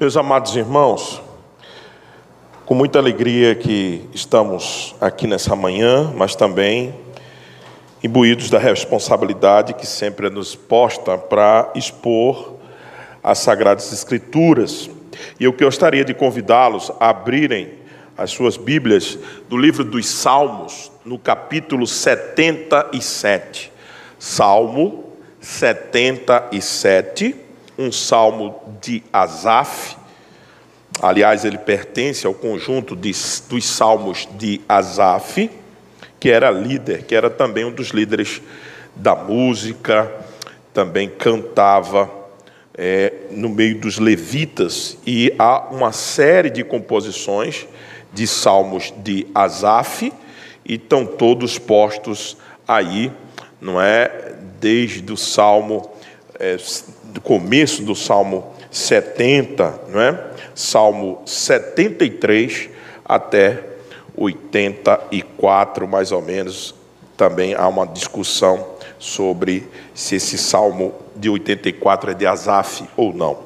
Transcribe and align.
Meus 0.00 0.16
amados 0.16 0.54
irmãos, 0.54 1.20
com 2.64 2.72
muita 2.72 3.00
alegria 3.00 3.56
que 3.56 4.08
estamos 4.14 4.94
aqui 5.00 5.26
nessa 5.26 5.56
manhã, 5.56 6.12
mas 6.14 6.36
também 6.36 6.94
imbuídos 8.00 8.48
da 8.48 8.60
responsabilidade 8.60 9.74
que 9.74 9.84
sempre 9.84 10.28
é 10.28 10.30
nos 10.30 10.54
posta 10.54 11.18
para 11.18 11.72
expor 11.74 12.54
as 13.24 13.40
Sagradas 13.40 13.92
Escrituras. 13.92 14.88
E 15.40 15.42
eu 15.42 15.52
gostaria 15.52 16.04
de 16.04 16.14
convidá-los 16.14 16.92
a 17.00 17.08
abrirem 17.08 17.70
as 18.16 18.30
suas 18.30 18.56
Bíblias 18.56 19.18
do 19.48 19.56
livro 19.56 19.82
dos 19.82 20.06
Salmos, 20.06 20.92
no 21.04 21.18
capítulo 21.18 21.88
77. 21.88 23.72
Salmo 24.16 25.12
77 25.40 27.47
um 27.78 27.92
salmo 27.92 28.60
de 28.80 29.04
Asaf. 29.12 29.96
Aliás, 31.00 31.44
ele 31.44 31.58
pertence 31.58 32.26
ao 32.26 32.34
conjunto 32.34 32.96
de, 32.96 33.12
dos 33.48 33.64
salmos 33.64 34.28
de 34.36 34.60
Asaf, 34.68 35.48
que 36.18 36.28
era 36.28 36.50
líder, 36.50 37.04
que 37.04 37.14
era 37.14 37.30
também 37.30 37.64
um 37.64 37.70
dos 37.70 37.90
líderes 37.90 38.42
da 38.96 39.14
música, 39.14 40.12
também 40.74 41.08
cantava 41.08 42.10
é, 42.74 43.12
no 43.30 43.48
meio 43.48 43.78
dos 43.78 43.98
levitas, 43.98 44.98
e 45.06 45.32
há 45.38 45.68
uma 45.70 45.92
série 45.92 46.50
de 46.50 46.64
composições 46.64 47.66
de 48.12 48.26
salmos 48.26 48.92
de 48.98 49.24
Asaf, 49.32 50.12
e 50.64 50.74
estão 50.74 51.06
todos 51.06 51.58
postos 51.58 52.36
aí, 52.66 53.12
não 53.60 53.80
é? 53.80 54.34
Desde 54.60 55.12
o 55.12 55.16
salmo 55.16 55.88
é, 56.38 56.56
do 57.18 57.20
começo 57.20 57.82
do 57.82 57.96
Salmo 57.96 58.54
70, 58.70 59.80
não 59.88 60.00
é? 60.00 60.24
Salmo 60.54 61.20
73 61.26 62.70
até 63.04 63.60
84, 64.16 65.88
mais 65.88 66.12
ou 66.12 66.22
menos. 66.22 66.76
Também 67.16 67.54
há 67.54 67.66
uma 67.66 67.84
discussão 67.84 68.64
sobre 69.00 69.66
se 69.92 70.14
esse 70.14 70.38
salmo 70.38 70.94
de 71.16 71.28
84 71.28 72.12
é 72.12 72.14
de 72.14 72.24
Asaf 72.24 72.84
ou 72.96 73.12
não. 73.12 73.36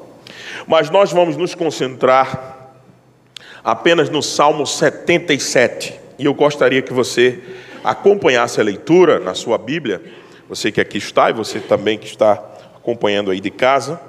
Mas 0.67 0.91
nós 0.91 1.11
vamos 1.11 1.35
nos 1.35 1.55
concentrar 1.55 2.75
apenas 3.63 4.07
no 4.07 4.21
Salmo 4.21 4.67
77. 4.67 5.99
E 6.19 6.25
eu 6.25 6.33
gostaria 6.35 6.83
que 6.83 6.93
você 6.93 7.39
acompanhasse 7.83 8.61
a 8.61 8.63
leitura 8.63 9.19
na 9.19 9.33
sua 9.33 9.57
Bíblia, 9.57 9.99
você 10.47 10.71
que 10.71 10.79
aqui 10.79 10.99
está 10.99 11.31
e 11.31 11.33
você 11.33 11.59
também 11.59 11.97
que 11.97 12.05
está 12.05 12.52
acompanhando 12.83 13.31
aí 13.31 13.39
de 13.39 13.49
casa, 13.49 13.99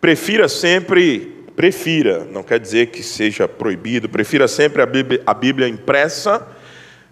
prefira 0.00 0.48
sempre, 0.48 1.44
prefira, 1.54 2.24
não 2.32 2.42
quer 2.42 2.58
dizer 2.58 2.86
que 2.86 3.02
seja 3.02 3.46
proibido, 3.46 4.08
prefira 4.08 4.48
sempre 4.48 4.80
a 4.80 4.86
Bíblia, 4.86 5.22
a 5.26 5.34
Bíblia 5.34 5.68
impressa, 5.68 6.48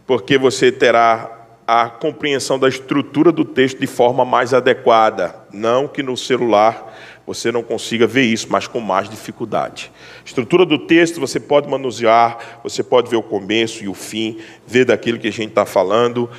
porque 0.06 0.39
você 0.39 0.72
terá 0.72 1.30
a 1.67 1.91
compreensão 1.91 2.58
da 2.58 2.69
estrutura 2.69 3.30
do 3.30 3.44
texto 3.44 3.78
de 3.78 3.86
forma 3.86 4.24
mais 4.24 4.55
adequada, 4.55 5.34
não 5.52 5.86
que 5.86 6.02
no 6.02 6.17
celular 6.17 6.97
você 7.27 7.50
não 7.50 7.62
consiga 7.62 8.06
ver 8.06 8.22
isso, 8.22 8.46
mas 8.48 8.69
com 8.69 8.78
mais 8.78 9.08
dificuldade. 9.08 9.91
Estrutura 10.24 10.64
do 10.64 10.78
texto 10.78 11.19
você 11.19 11.41
pode 11.41 11.68
manusear, 11.68 12.60
você 12.62 12.84
pode 12.84 13.10
ver 13.10 13.16
o 13.16 13.22
começo 13.22 13.83
e 13.83 13.88
o 13.88 13.94
fim, 13.94 14.38
ver 14.64 14.84
daquilo 14.84 15.18
que 15.18 15.27
a 15.27 15.33
gente 15.33 15.48
está 15.48 15.66
falando. 15.66 16.30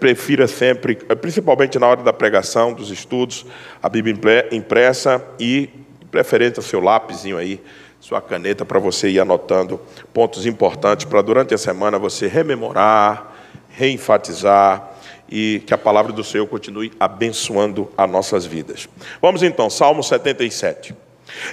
Prefira 0.00 0.48
sempre, 0.48 0.96
principalmente 0.96 1.78
na 1.78 1.86
hora 1.86 2.02
da 2.02 2.12
pregação, 2.12 2.72
dos 2.72 2.90
estudos, 2.90 3.44
a 3.82 3.88
Bíblia 3.88 4.48
impressa 4.50 5.22
e, 5.38 5.68
preferência, 6.10 6.62
seu 6.62 6.80
lápisinho 6.80 7.36
aí, 7.36 7.60
sua 8.00 8.20
caneta, 8.20 8.64
para 8.64 8.78
você 8.78 9.10
ir 9.10 9.20
anotando 9.20 9.78
pontos 10.12 10.46
importantes 10.46 11.04
para 11.04 11.20
durante 11.20 11.52
a 11.52 11.58
semana 11.58 11.98
você 11.98 12.26
rememorar, 12.26 13.34
reenfatizar 13.68 14.93
e 15.36 15.58
que 15.66 15.74
a 15.74 15.78
palavra 15.78 16.12
do 16.12 16.22
Senhor 16.22 16.46
continue 16.46 16.92
abençoando 17.00 17.90
as 17.98 18.08
nossas 18.08 18.46
vidas. 18.46 18.88
Vamos 19.20 19.42
então, 19.42 19.68
Salmo 19.68 20.00
77. 20.00 20.94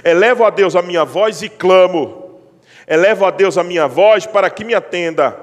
Elevo 0.04 0.44
a 0.44 0.50
Deus 0.50 0.76
a 0.76 0.82
minha 0.82 1.04
voz 1.04 1.42
e 1.42 1.48
clamo, 1.48 2.38
elevo 2.86 3.24
a 3.24 3.32
Deus 3.32 3.58
a 3.58 3.64
minha 3.64 3.88
voz 3.88 4.24
para 4.24 4.48
que 4.48 4.64
me 4.64 4.72
atenda. 4.72 5.36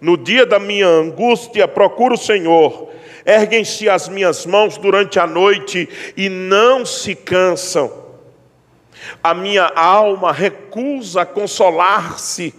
No 0.00 0.16
dia 0.16 0.44
da 0.44 0.58
minha 0.58 0.88
angústia, 0.88 1.68
procuro 1.68 2.14
o 2.14 2.18
Senhor. 2.18 2.90
Erguem-se 3.24 3.88
as 3.88 4.08
minhas 4.08 4.44
mãos 4.44 4.76
durante 4.76 5.20
a 5.20 5.26
noite 5.26 5.88
e 6.16 6.28
não 6.28 6.84
se 6.84 7.14
cansam. 7.14 7.92
A 9.22 9.32
minha 9.32 9.70
alma 9.72 10.32
recusa 10.32 11.24
consolar-se. 11.24 12.52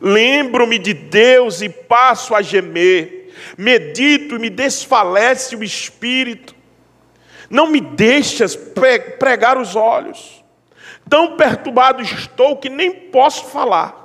Lembro-me 0.00 0.78
de 0.78 0.94
Deus 0.94 1.60
e 1.60 1.68
passo 1.68 2.36
a 2.36 2.40
gemer 2.40 3.19
medito 3.56 4.36
e 4.36 4.38
me 4.38 4.50
desfalece 4.50 5.56
o 5.56 5.64
espírito. 5.64 6.54
Não 7.48 7.66
me 7.66 7.80
deixas 7.80 8.54
pregar 8.56 9.58
os 9.58 9.74
olhos. 9.74 10.44
Tão 11.08 11.36
perturbado 11.36 12.02
estou 12.02 12.56
que 12.56 12.68
nem 12.68 12.92
posso 12.92 13.46
falar. 13.46 14.00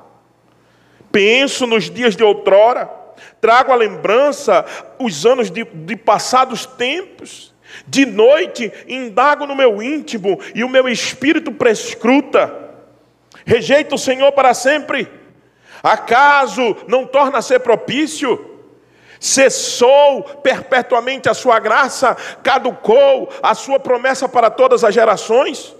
Penso 1.11 1.67
nos 1.67 1.89
dias 1.89 2.15
de 2.15 2.23
outrora, 2.23 2.89
trago 3.39 3.71
à 3.71 3.75
lembrança 3.75 4.65
os 4.99 5.25
anos 5.25 5.51
de, 5.51 5.63
de 5.63 5.95
passados 5.95 6.65
tempos. 6.65 7.53
De 7.87 8.05
noite 8.05 8.71
indago 8.87 9.45
no 9.45 9.55
meu 9.55 9.81
íntimo 9.81 10.39
e 10.53 10.63
o 10.63 10.69
meu 10.69 10.87
espírito 10.87 11.51
prescruta. 11.51 12.53
Rejeita 13.45 13.95
o 13.95 13.99
Senhor 13.99 14.31
para 14.31 14.53
sempre. 14.53 15.07
Acaso 15.83 16.75
não 16.87 17.05
torna 17.05 17.37
a 17.37 17.41
ser 17.41 17.59
propício? 17.59 18.54
Cessou 19.19 20.23
perpetuamente 20.23 21.29
a 21.29 21.33
sua 21.33 21.59
graça, 21.59 22.15
caducou 22.43 23.29
a 23.41 23.55
sua 23.55 23.79
promessa 23.79 24.27
para 24.27 24.49
todas 24.49 24.83
as 24.83 24.93
gerações? 24.93 25.75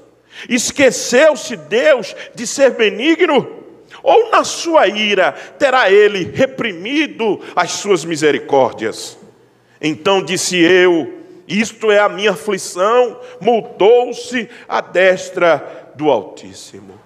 Esqueceu-se 0.50 1.56
Deus 1.56 2.16
de 2.34 2.46
ser 2.46 2.72
benigno? 2.72 3.64
Ou 4.04 4.30
na 4.30 4.44
sua 4.44 4.88
ira 4.88 5.32
terá 5.58 5.90
ele 5.90 6.32
reprimido 6.34 7.40
as 7.56 7.72
suas 7.72 8.04
misericórdias? 8.04 9.18
Então 9.82 10.24
disse 10.24 10.58
eu: 10.58 11.22
Isto 11.48 11.92
é 11.92 12.00
a 12.00 12.10
minha 12.10 12.32
aflição, 12.32 13.20
mudou-se 13.40 14.50
a 14.68 14.82
destra 14.82 15.92
do 15.96 16.10
Altíssimo. 16.12 17.00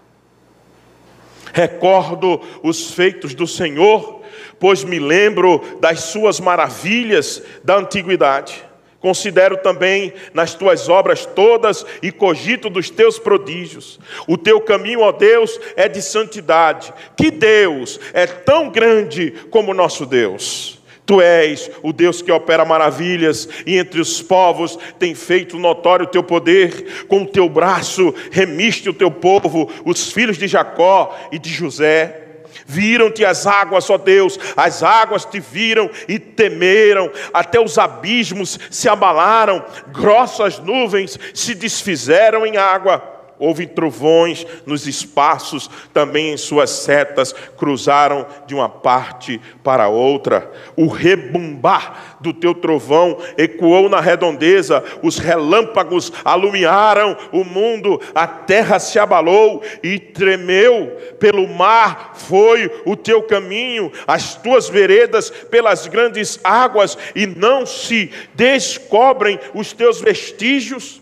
Recordo 1.53 2.41
os 2.63 2.91
feitos 2.91 3.34
do 3.34 3.47
Senhor 3.47 4.19
pois 4.59 4.83
me 4.83 4.99
lembro 4.99 5.61
das 5.79 6.01
suas 6.01 6.39
maravilhas 6.39 7.41
da 7.63 7.77
antiguidade. 7.77 8.69
Considero 8.99 9.57
também 9.57 10.13
nas 10.33 10.53
tuas 10.53 10.89
obras 10.89 11.25
todas 11.25 11.85
e 12.01 12.11
cogito 12.11 12.69
dos 12.69 12.89
teus 12.89 13.17
prodígios. 13.17 13.97
O 14.27 14.37
teu 14.37 14.59
caminho, 14.59 15.01
ó 15.01 15.11
Deus, 15.11 15.57
é 15.77 15.87
de 15.87 16.01
santidade. 16.01 16.93
Que 17.15 17.31
Deus 17.31 17.99
é 18.13 18.27
tão 18.27 18.69
grande 18.69 19.31
como 19.49 19.73
nosso 19.73 20.05
Deus. 20.05 20.79
Tu 21.05 21.21
és 21.21 21.71
o 21.81 21.91
Deus 21.91 22.21
que 22.21 22.31
opera 22.31 22.63
maravilhas 22.63 23.49
e 23.65 23.77
entre 23.77 23.99
os 23.99 24.21
povos 24.21 24.77
tem 24.99 25.15
feito 25.15 25.57
notório 25.57 26.05
o 26.05 26.09
teu 26.09 26.21
poder. 26.21 27.05
Com 27.07 27.23
o 27.23 27.25
teu 27.25 27.49
braço 27.49 28.13
remiste 28.29 28.89
o 28.89 28.93
teu 28.93 29.09
povo, 29.09 29.71
os 29.85 30.11
filhos 30.11 30.37
de 30.37 30.47
Jacó 30.47 31.17
e 31.31 31.39
de 31.39 31.49
José. 31.49 32.28
Viram-te 32.72 33.25
as 33.25 33.47
águas, 33.47 33.90
ó 33.90 33.97
Deus, 33.97 34.38
as 34.56 34.84
águas 34.84 35.25
te 35.25 35.40
viram 35.40 35.90
e 36.07 36.19
temeram, 36.19 37.12
até 37.34 37.59
os 37.59 37.80
abismos 37.80 38.59
se 38.69 38.88
abalaram, 38.88 39.66
grossas 39.88 40.59
nuvens 40.59 41.18
se 41.34 41.56
desfizeram 41.56 42.46
em 42.46 42.57
água. 42.57 43.19
Houve 43.39 43.66
trovões 43.66 44.45
nos 44.66 44.85
espaços, 44.85 45.69
também 45.94 46.33
em 46.33 46.38
suas 46.38 46.69
setas 46.69 47.31
cruzaram 47.57 48.27
de 48.45 48.53
uma 48.53 48.68
parte 48.68 49.39
para 49.63 49.88
outra. 49.88 50.51
O 50.75 50.88
rebumbar 50.88 52.18
do 52.19 52.33
teu 52.33 52.53
trovão 52.53 53.18
ecoou 53.38 53.88
na 53.88 54.01
redondeza, 54.01 54.83
os 55.01 55.18
relâmpagos 55.18 56.12
alumiaram 56.25 57.15
o 57.31 57.45
mundo, 57.45 58.01
a 58.13 58.27
terra 58.27 58.77
se 58.77 59.00
abalou 59.00 59.63
e 59.81 59.97
tremeu. 59.97 60.97
Pelo 61.18 61.47
mar 61.47 62.15
foi 62.15 62.69
o 62.86 62.97
teu 62.97 63.24
caminho, 63.24 63.89
as 64.06 64.36
tuas 64.36 64.68
veredas 64.68 65.30
pelas 65.30 65.88
grandes 65.88 66.38
águas, 66.44 66.97
e 67.15 67.25
não 67.25 67.65
se 67.65 68.12
descobrem 68.36 69.39
os 69.53 69.71
teus 69.71 70.01
vestígios. 70.01 71.01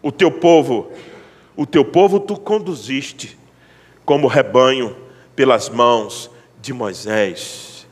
O 0.00 0.12
teu 0.12 0.30
povo 0.30 0.92
o 1.58 1.66
teu 1.66 1.84
povo 1.84 2.20
tu 2.20 2.38
conduziste 2.38 3.36
como 4.04 4.28
rebanho 4.28 4.96
pelas 5.34 5.68
mãos 5.68 6.30
de 6.62 6.72
Moisés 6.72 7.84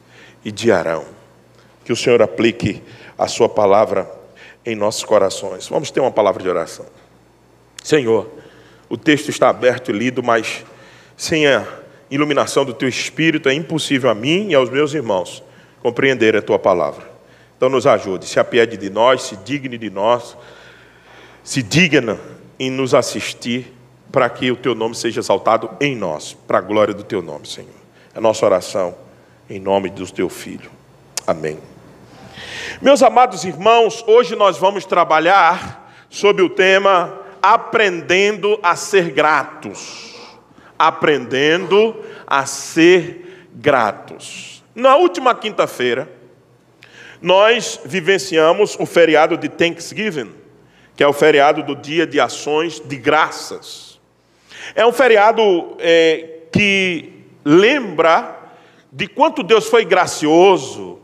e 0.45 0.53
de 0.53 0.71
Arão. 0.71 1.05
Que 1.85 1.93
o 1.93 1.97
Senhor 1.97 2.23
aplique 2.23 2.81
a 3.19 3.27
sua 3.27 3.49
palavra 3.49 4.09
em 4.65 4.77
nossos 4.77 5.03
corações. 5.03 5.67
Vamos 5.67 5.91
ter 5.91 5.99
uma 5.99 6.13
palavra 6.13 6.41
de 6.41 6.49
oração. 6.49 6.87
Senhor, 7.83 8.31
O 8.89 8.97
texto 8.97 9.31
está 9.31 9.49
aberto 9.49 9.91
e 9.91 9.93
lido, 9.93 10.23
mas 10.23 10.65
sem 11.17 11.45
a 11.45 11.67
iluminação 12.09 12.65
do 12.65 12.73
teu 12.73 12.89
espírito 12.89 13.49
é 13.49 13.53
impossível 13.53 14.09
a 14.09 14.15
mim 14.15 14.51
e 14.51 14.55
aos 14.55 14.71
meus 14.71 14.95
irmãos 14.95 15.43
compreender 15.83 16.37
a 16.37 16.43
tua 16.43 16.57
palavra. 16.57 17.05
Então 17.57 17.69
nos 17.69 17.85
ajude, 17.85 18.27
se 18.27 18.39
apiede 18.39 18.77
de 18.77 18.89
nós, 18.89 19.23
se 19.23 19.37
digne 19.39 19.77
de 19.77 19.91
nós, 19.91 20.37
se 21.43 21.65
digna 21.65 22.17
em 22.59 22.71
nos 22.71 22.95
assistir, 22.95 23.73
para 24.11 24.29
que 24.31 24.51
o 24.51 24.57
teu 24.57 24.75
nome 24.75 24.95
seja 24.95 25.21
exaltado 25.21 25.71
em 25.81 25.95
nós, 25.95 26.37
para 26.47 26.59
a 26.59 26.61
glória 26.61 26.95
do 26.95 27.03
teu 27.03 27.21
nome, 27.21 27.47
Senhor. 27.47 27.71
É 28.15 28.21
nossa 28.21 28.47
oração 28.47 28.95
em 29.49 29.61
nome 29.61 29.91
do 29.91 30.11
teu 30.11 30.29
filho. 30.29 30.71
Amém. 31.27 31.59
Meus 32.81 33.03
amados 33.03 33.45
irmãos, 33.45 34.05
hoje 34.07 34.35
nós 34.37 34.59
vamos 34.59 34.85
trabalhar 34.85 35.93
sobre 36.09 36.43
o 36.43 36.51
tema 36.51 37.21
aprendendo 37.43 38.59
a 38.63 38.75
ser 38.77 39.11
gratos. 39.11 40.15
Aprendendo 40.79 41.97
a 42.27 42.45
ser 42.45 43.49
gratos. 43.55 44.65
Na 44.75 44.97
última 44.97 45.35
quinta-feira, 45.35 46.11
nós 47.21 47.81
vivenciamos 47.85 48.77
o 48.79 48.85
feriado 48.85 49.37
de 49.37 49.49
Thanksgiving, 49.49 50.33
que 50.97 51.05
é 51.05 51.07
o 51.07 51.13
feriado 51.13 51.63
do 51.63 51.77
Dia 51.77 52.07
de 52.07 52.19
Ações 52.19 52.81
de 52.81 52.97
Graças. 52.97 54.01
É 54.75 54.85
um 54.87 54.93
feriado 54.93 55.77
é, 55.79 56.39
que 56.51 57.13
lembra 57.45 58.35
de 58.91 59.07
quanto 59.07 59.43
Deus 59.43 59.69
foi 59.69 59.85
gracioso 59.85 60.99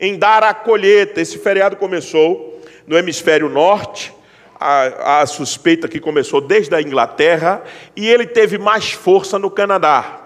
em 0.00 0.16
dar 0.16 0.42
a 0.42 0.54
colheita. 0.54 1.20
Esse 1.20 1.38
feriado 1.38 1.76
começou 1.76 2.58
no 2.86 2.96
hemisfério 2.96 3.50
norte, 3.50 4.12
a, 4.58 5.20
a, 5.20 5.26
suspeita 5.26 5.88
que 5.88 6.00
começou 6.00 6.40
desde 6.40 6.74
a 6.74 6.80
Inglaterra, 6.80 7.62
e 7.94 8.08
ele 8.08 8.26
teve 8.26 8.56
mais 8.56 8.92
força 8.92 9.38
no 9.38 9.50
Canadá. 9.50 10.23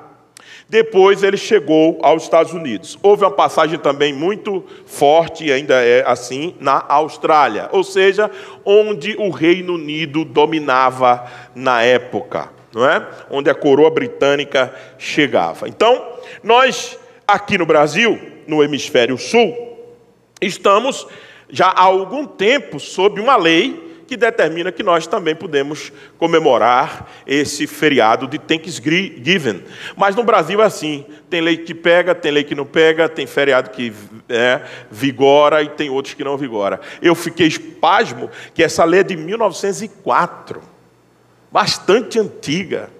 Depois 0.68 1.22
ele 1.22 1.38
chegou 1.38 1.98
aos 2.02 2.24
Estados 2.24 2.52
Unidos. 2.52 2.98
Houve 3.02 3.24
uma 3.24 3.30
passagem 3.30 3.78
também 3.78 4.12
muito 4.12 4.62
forte, 4.84 5.46
e 5.46 5.52
ainda 5.52 5.82
é 5.82 6.04
assim, 6.06 6.54
na 6.60 6.84
Austrália, 6.88 7.70
ou 7.72 7.82
seja, 7.82 8.30
onde 8.64 9.16
o 9.18 9.30
Reino 9.30 9.74
Unido 9.74 10.26
dominava 10.26 11.24
na 11.54 11.82
época, 11.82 12.50
não 12.74 12.86
é? 12.86 13.06
Onde 13.30 13.48
a 13.48 13.54
coroa 13.54 13.90
britânica 13.90 14.74
chegava. 14.98 15.66
Então, 15.66 16.06
nós 16.42 16.98
aqui 17.26 17.56
no 17.56 17.64
Brasil, 17.64 18.18
no 18.46 18.62
hemisfério 18.62 19.16
sul, 19.16 19.56
estamos 20.40 21.06
já 21.48 21.68
há 21.68 21.82
algum 21.82 22.26
tempo 22.26 22.78
sob 22.78 23.20
uma 23.20 23.36
lei 23.36 23.87
que 24.08 24.16
determina 24.16 24.72
que 24.72 24.82
nós 24.82 25.06
também 25.06 25.36
podemos 25.36 25.92
comemorar 26.16 27.06
esse 27.26 27.66
feriado 27.66 28.26
de 28.26 28.38
Thanksgiving. 28.38 29.62
Mas 29.94 30.16
no 30.16 30.24
Brasil 30.24 30.62
é 30.62 30.64
assim: 30.64 31.04
tem 31.28 31.42
lei 31.42 31.58
que 31.58 31.74
pega, 31.74 32.14
tem 32.14 32.32
lei 32.32 32.42
que 32.42 32.54
não 32.54 32.64
pega, 32.64 33.06
tem 33.06 33.26
feriado 33.26 33.68
que 33.68 33.92
é, 34.26 34.62
vigora 34.90 35.62
e 35.62 35.68
tem 35.68 35.90
outros 35.90 36.14
que 36.14 36.24
não 36.24 36.38
vigora. 36.38 36.80
Eu 37.02 37.14
fiquei 37.14 37.46
espasmo 37.46 38.30
que 38.54 38.62
essa 38.62 38.82
lei 38.82 39.00
é 39.00 39.04
de 39.04 39.14
1904, 39.14 40.62
bastante 41.52 42.18
antiga. 42.18 42.90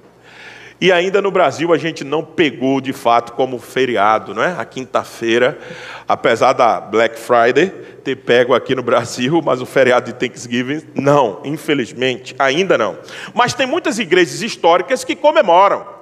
E 0.81 0.93
ainda 0.93 1.21
no 1.21 1.31
Brasil 1.31 1.73
a 1.73 1.79
gente 1.79 2.05
não 2.05 2.23
pegou 2.23 2.81
de 2.81 2.93
fato 2.93 3.33
como 3.33 3.59
feriado, 3.59 4.33
não 4.33 4.43
é? 4.43 4.55
A 4.57 4.65
quinta-feira, 4.65 5.59
apesar 6.07 6.53
da 6.53 6.81
Black 6.81 7.19
Friday 7.19 7.71
ter 8.05 8.17
pego 8.17 8.55
aqui 8.55 8.75
no 8.75 8.83
Brasil, 8.83 9.41
mas 9.45 9.61
o 9.61 9.67
feriado 9.67 10.07
de 10.07 10.15
Thanksgiving 10.15 10.83
não, 10.95 11.41
infelizmente, 11.45 12.35
ainda 12.39 12.79
não. 12.79 12.97
Mas 13.35 13.55
tem 13.55 13.67
muitas 13.67 13.99
igrejas 13.99 14.41
históricas 14.41 15.03
que 15.03 15.17
comemoram. 15.17 15.99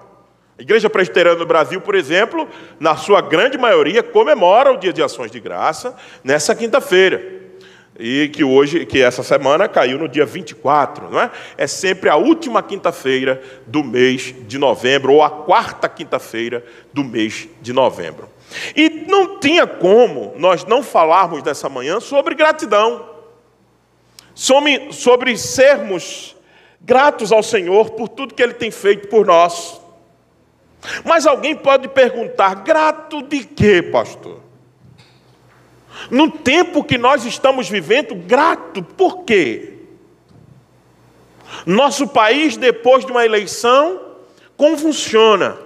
A 0.59 0.63
Igreja 0.63 0.89
Presbiteriana 0.89 1.39
do 1.39 1.47
Brasil, 1.47 1.81
por 1.81 1.95
exemplo, 1.95 2.49
na 2.81 2.97
sua 2.97 3.21
grande 3.21 3.59
maioria, 3.59 4.03
comemora 4.03 4.73
o 4.73 4.79
Dia 4.79 4.93
de 4.93 5.03
Ações 5.03 5.31
de 5.31 5.39
Graça 5.39 5.95
nessa 6.25 6.55
quinta-feira 6.55 7.46
e 7.99 8.29
que 8.29 8.45
hoje, 8.45 8.85
que 8.85 9.03
essa 9.03 9.23
semana 9.23 9.69
caiu 9.69 9.99
no 9.99 10.09
dia 10.09 10.27
24, 10.27 11.11
não 11.11 11.21
é? 11.21 11.31
É 11.57 11.67
sempre 11.67 12.09
a 12.09 12.17
última 12.17 12.63
quinta-feira 12.63 13.43
do 13.67 13.83
mês 13.83 14.35
de 14.47 14.59
novembro, 14.59 15.15
ou 15.15 15.23
a 15.23 15.31
quarta 15.31 15.89
quinta-feira 15.89 16.65
do 16.93 17.03
mês 17.03 17.49
de 17.61 17.73
novembro. 17.73 18.29
E 18.75 18.89
não 19.09 19.41
tinha 19.41 19.67
como 19.67 20.35
nós 20.37 20.65
não 20.65 20.83
falarmos 20.83 21.43
nessa 21.43 21.69
manhã 21.69 21.99
sobre 21.99 22.35
gratidão, 22.35 23.09
sobre, 24.35 24.93
sobre 24.93 25.37
sermos 25.37 26.37
gratos 26.81 27.33
ao 27.33 27.43
Senhor 27.43 27.91
por 27.91 28.09
tudo 28.09 28.35
que 28.35 28.43
Ele 28.43 28.55
tem 28.55 28.71
feito 28.71 29.09
por 29.09 29.27
nós. 29.27 29.81
Mas 31.05 31.27
alguém 31.27 31.57
pode 31.57 31.89
perguntar: 31.89 32.57
grato 32.57 33.23
de 33.23 33.45
quê, 33.45 33.83
pastor? 33.83 34.46
No 36.11 36.31
tempo 36.31 36.85
que 36.85 36.99
nós 36.99 37.25
estamos 37.25 37.69
vivendo, 37.69 38.15
grato, 38.15 38.83
por 38.83 39.25
quê? 39.25 39.75
Nosso 41.65 42.07
país, 42.09 42.57
depois 42.57 43.05
de 43.05 43.11
uma 43.11 43.25
eleição, 43.25 44.01
convulsiona. 44.57 45.57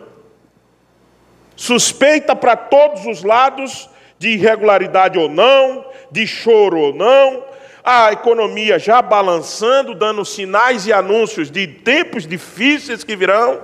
Suspeita 1.56 2.34
para 2.34 2.56
todos 2.56 3.06
os 3.06 3.22
lados 3.22 3.88
de 4.18 4.30
irregularidade 4.30 5.18
ou 5.18 5.28
não, 5.28 5.84
de 6.10 6.26
choro 6.26 6.78
ou 6.78 6.94
não, 6.94 7.44
a 7.82 8.12
economia 8.12 8.78
já 8.78 9.00
balançando, 9.00 9.94
dando 9.94 10.24
sinais 10.24 10.86
e 10.86 10.92
anúncios 10.92 11.50
de 11.50 11.66
tempos 11.66 12.26
difíceis 12.26 13.02
que 13.04 13.16
virão. 13.16 13.62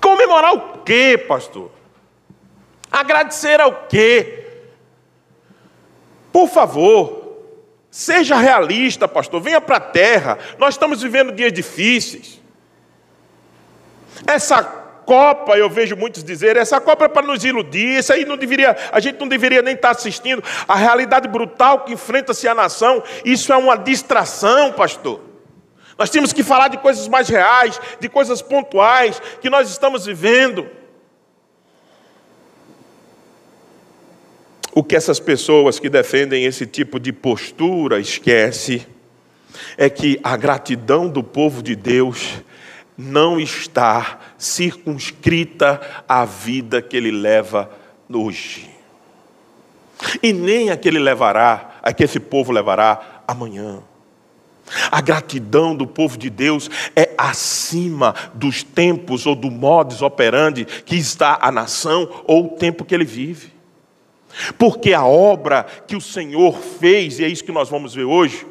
Comemorar 0.00 0.54
o 0.54 0.78
quê, 0.78 1.22
pastor? 1.26 1.70
Agradecer 2.90 3.60
ao 3.60 3.86
quê? 3.86 4.39
Por 6.32 6.48
favor, 6.48 7.38
seja 7.90 8.36
realista, 8.36 9.08
pastor, 9.08 9.40
venha 9.40 9.60
para 9.60 9.76
a 9.76 9.80
terra. 9.80 10.38
Nós 10.58 10.74
estamos 10.74 11.02
vivendo 11.02 11.32
dias 11.32 11.52
difíceis. 11.52 12.40
Essa 14.26 14.80
Copa, 15.10 15.58
eu 15.58 15.68
vejo 15.68 15.96
muitos 15.96 16.22
dizer, 16.22 16.56
essa 16.56 16.80
Copa 16.80 17.06
é 17.06 17.08
para 17.08 17.26
nos 17.26 17.44
iludir, 17.44 17.98
isso 17.98 18.12
aí 18.12 18.24
não 18.24 18.36
deveria, 18.36 18.76
a 18.92 19.00
gente 19.00 19.18
não 19.18 19.26
deveria 19.26 19.60
nem 19.60 19.74
estar 19.74 19.90
assistindo. 19.90 20.40
A 20.68 20.76
realidade 20.76 21.26
brutal 21.26 21.80
que 21.80 21.92
enfrenta-se 21.94 22.46
a 22.46 22.54
nação, 22.54 23.02
isso 23.24 23.52
é 23.52 23.56
uma 23.56 23.76
distração, 23.76 24.72
pastor. 24.72 25.20
Nós 25.98 26.10
temos 26.10 26.32
que 26.32 26.44
falar 26.44 26.68
de 26.68 26.78
coisas 26.78 27.08
mais 27.08 27.28
reais, 27.28 27.80
de 27.98 28.08
coisas 28.08 28.40
pontuais 28.40 29.20
que 29.40 29.50
nós 29.50 29.68
estamos 29.68 30.06
vivendo. 30.06 30.66
O 34.80 34.82
que 34.82 34.96
essas 34.96 35.20
pessoas 35.20 35.78
que 35.78 35.90
defendem 35.90 36.46
esse 36.46 36.64
tipo 36.64 36.98
de 36.98 37.12
postura 37.12 38.00
esquece 38.00 38.86
é 39.76 39.90
que 39.90 40.18
a 40.24 40.34
gratidão 40.38 41.06
do 41.06 41.22
povo 41.22 41.62
de 41.62 41.76
Deus 41.76 42.42
não 42.96 43.38
está 43.38 44.20
circunscrita 44.38 45.82
à 46.08 46.24
vida 46.24 46.80
que 46.80 46.96
ele 46.96 47.10
leva 47.10 47.70
hoje. 48.10 48.70
E 50.22 50.32
nem 50.32 50.70
a 50.70 50.78
que 50.78 50.88
ele 50.88 50.98
levará, 50.98 51.78
a 51.82 51.92
que 51.92 52.04
esse 52.04 52.18
povo 52.18 52.50
levará 52.50 53.22
amanhã. 53.28 53.82
A 54.90 55.02
gratidão 55.02 55.76
do 55.76 55.86
povo 55.86 56.16
de 56.16 56.30
Deus 56.30 56.70
é 56.96 57.12
acima 57.18 58.14
dos 58.32 58.62
tempos 58.62 59.26
ou 59.26 59.34
do 59.34 59.50
modus 59.50 60.00
operandi 60.00 60.64
que 60.64 60.96
está 60.96 61.38
a 61.42 61.52
nação 61.52 62.22
ou 62.26 62.46
o 62.46 62.56
tempo 62.56 62.82
que 62.82 62.94
ele 62.94 63.04
vive. 63.04 63.59
Porque 64.58 64.92
a 64.92 65.04
obra 65.04 65.64
que 65.86 65.96
o 65.96 66.00
Senhor 66.00 66.58
fez, 66.58 67.18
e 67.18 67.24
é 67.24 67.28
isso 67.28 67.44
que 67.44 67.52
nós 67.52 67.68
vamos 67.68 67.94
ver 67.94 68.04
hoje, 68.04 68.46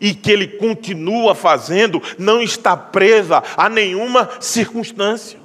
e 0.00 0.14
que 0.14 0.30
Ele 0.30 0.46
continua 0.46 1.34
fazendo, 1.34 2.02
não 2.18 2.40
está 2.40 2.76
presa 2.76 3.42
a 3.56 3.68
nenhuma 3.68 4.28
circunstância. 4.40 5.44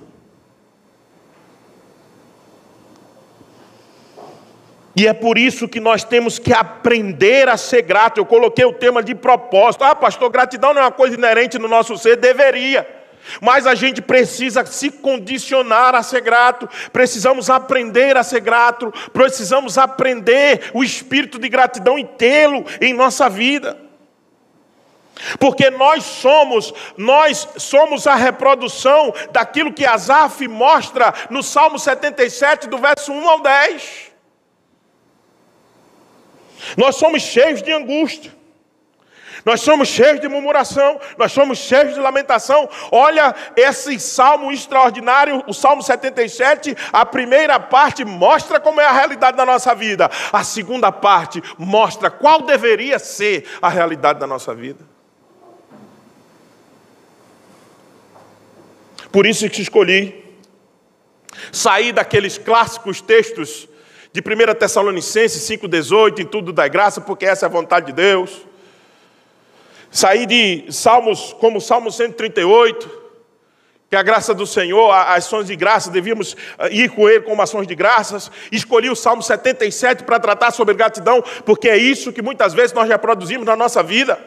E 4.96 5.08
é 5.08 5.14
por 5.14 5.38
isso 5.38 5.68
que 5.68 5.80
nós 5.80 6.04
temos 6.04 6.38
que 6.38 6.52
aprender 6.52 7.48
a 7.48 7.56
ser 7.56 7.84
grato. 7.84 8.18
Eu 8.18 8.26
coloquei 8.26 8.66
o 8.66 8.74
tema 8.74 9.02
de 9.02 9.16
propósito. 9.16 9.84
Ah, 9.84 9.96
pastor, 9.96 10.30
gratidão 10.30 10.74
não 10.74 10.82
é 10.82 10.86
uma 10.86 10.92
coisa 10.92 11.16
inerente 11.16 11.58
no 11.58 11.70
nosso 11.70 11.98
ser? 11.98 12.18
Deveria. 12.18 12.99
Mas 13.42 13.68
a 13.68 13.76
gente 13.76 14.02
precisa 14.02 14.66
se 14.66 14.90
condicionar 14.90 15.96
a 15.96 16.04
ser 16.04 16.22
grato, 16.22 16.70
precisamos 16.92 17.50
aprender 17.50 18.18
a 18.18 18.24
ser 18.24 18.40
grato, 18.42 18.92
precisamos 19.14 19.78
aprender 19.78 20.72
o 20.74 20.84
espírito 20.84 21.38
de 21.38 21.48
gratidão 21.50 21.98
e 21.98 22.04
tê-lo 22.04 22.66
em 22.82 22.94
nossa 22.94 23.30
vida. 23.30 23.90
Porque 25.38 25.70
nós 25.70 26.04
somos, 26.04 26.74
nós 26.98 27.48
somos 27.58 28.08
a 28.08 28.16
reprodução 28.16 29.14
daquilo 29.32 29.74
que 29.74 29.86
Asaf 29.86 30.48
mostra 30.48 31.14
no 31.30 31.44
Salmo 31.44 31.78
77, 31.78 32.68
do 32.68 32.78
verso 32.78 33.12
1 33.12 33.30
ao 33.30 33.42
10. 33.42 34.12
Nós 36.78 36.96
somos 36.96 37.22
cheios 37.22 37.62
de 37.62 37.72
angústia. 37.72 38.39
Nós 39.46 39.62
somos 39.62 39.88
cheios 39.88 40.20
de 40.20 40.28
murmuração, 40.28 41.00
nós 41.18 41.32
somos 41.32 41.58
cheios 41.58 41.94
de 41.94 42.00
lamentação. 42.00 42.70
Olha 42.92 43.34
esse 43.56 44.00
salmo 44.00 44.52
extraordinário, 44.52 45.44
o 45.48 45.54
Salmo 45.54 45.82
77, 45.82 46.76
a 46.92 47.06
primeira 47.06 47.60
parte 47.60 48.04
mostra 48.04 48.60
como 48.60 48.82
é 48.82 48.86
a 48.86 48.92
realidade 48.92 49.38
da 49.38 49.46
nossa 49.46 49.74
vida, 49.74 50.10
a 50.32 50.44
segunda 50.44 50.92
parte 50.92 51.42
mostra 51.58 52.10
qual 52.10 52.42
deveria 52.42 53.00
ser 53.00 53.46
a 53.62 53.70
realidade 53.70 54.20
da 54.20 54.28
nossa 54.28 54.54
vida. 54.54 54.86
Por 59.12 59.26
isso 59.26 59.50
que 59.50 59.62
escolhi 59.62 60.26
sair 61.52 61.92
daqueles 61.92 62.38
clássicos 62.38 63.02
textos 63.02 63.68
de 64.12 64.22
1 64.22 64.56
Tessalonicenses 64.56 65.42
5,18, 65.50 66.20
em 66.20 66.26
tudo 66.26 66.52
da 66.52 66.68
graça, 66.68 67.00
porque 67.00 67.26
essa 67.26 67.46
é 67.46 67.48
a 67.48 67.52
vontade 67.52 67.88
de 67.88 67.94
Deus. 67.94 68.49
Sair 69.92 70.26
de 70.26 70.72
salmos 70.72 71.34
como 71.40 71.60
Salmo 71.60 71.92
138, 71.92 73.00
que 73.90 73.96
a 73.96 74.04
graça 74.04 74.36
do 74.36 74.46
Senhor, 74.46 74.92
as 74.92 75.26
ações 75.26 75.48
de 75.48 75.56
graça, 75.56 75.90
devíamos 75.90 76.38
ah, 76.60 76.70
ir 76.70 76.90
com 76.92 77.10
ele 77.10 77.22
como 77.22 77.42
ações 77.42 77.68
de 77.68 77.74
graças. 77.74 78.32
Escolhi 78.52 78.90
o 78.90 78.96
Salmo 78.96 79.24
77 79.24 80.04
para 80.04 80.20
tratar 80.20 80.52
sobre 80.52 80.76
gratidão, 80.76 81.24
porque 81.44 81.68
é 81.68 81.76
isso 81.76 82.14
que 82.14 82.22
muitas 82.22 82.54
vezes 82.54 82.72
nós 82.72 82.88
reproduzimos 82.88 83.48
na 83.48 83.56
nossa 83.56 83.82
vida. 83.82 84.20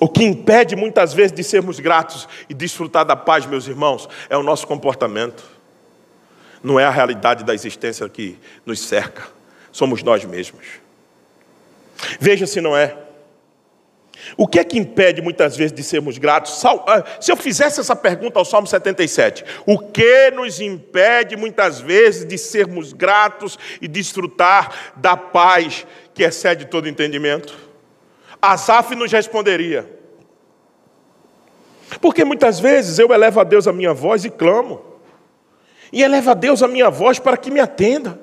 O 0.00 0.08
que 0.08 0.22
impede 0.22 0.76
muitas 0.76 1.12
vezes 1.12 1.32
de 1.32 1.42
sermos 1.42 1.80
gratos 1.80 2.28
e 2.48 2.54
desfrutar 2.54 3.04
da 3.04 3.16
paz, 3.16 3.44
meus 3.44 3.66
irmãos, 3.66 4.08
é 4.30 4.36
o 4.36 4.44
nosso 4.44 4.64
comportamento. 4.64 5.42
Não 6.62 6.78
é 6.78 6.84
a 6.84 6.90
realidade 6.90 7.42
da 7.42 7.52
existência 7.52 8.08
que 8.08 8.38
nos 8.64 8.80
cerca, 8.80 9.24
somos 9.72 10.04
nós 10.04 10.24
mesmos. 10.24 10.87
Veja 12.20 12.46
se 12.46 12.60
não 12.60 12.76
é. 12.76 12.96
O 14.36 14.46
que 14.46 14.58
é 14.58 14.64
que 14.64 14.78
impede 14.78 15.22
muitas 15.22 15.56
vezes 15.56 15.72
de 15.72 15.82
sermos 15.82 16.18
gratos? 16.18 16.62
Ah, 16.64 17.04
se 17.20 17.30
eu 17.30 17.36
fizesse 17.36 17.80
essa 17.80 17.94
pergunta 17.94 18.38
ao 18.38 18.44
Salmo 18.44 18.66
77, 18.66 19.44
o 19.66 19.78
que 19.78 20.30
nos 20.32 20.60
impede 20.60 21.36
muitas 21.36 21.80
vezes 21.80 22.26
de 22.26 22.36
sermos 22.36 22.92
gratos 22.92 23.58
e 23.80 23.88
desfrutar 23.88 24.92
da 24.96 25.16
paz 25.16 25.86
que 26.14 26.22
excede 26.22 26.66
todo 26.66 26.88
entendimento? 26.88 27.56
Asaf 28.40 28.94
nos 28.94 29.12
responderia. 29.12 29.88
Porque 32.00 32.24
muitas 32.24 32.60
vezes 32.60 32.98
eu 32.98 33.12
elevo 33.12 33.40
a 33.40 33.44
Deus 33.44 33.66
a 33.66 33.72
minha 33.72 33.94
voz 33.94 34.24
e 34.24 34.30
clamo. 34.30 34.84
E 35.92 36.02
elevo 36.02 36.30
a 36.30 36.34
Deus 36.34 36.62
a 36.62 36.68
minha 36.68 36.90
voz 36.90 37.18
para 37.18 37.36
que 37.36 37.50
me 37.50 37.60
atenda. 37.60 38.20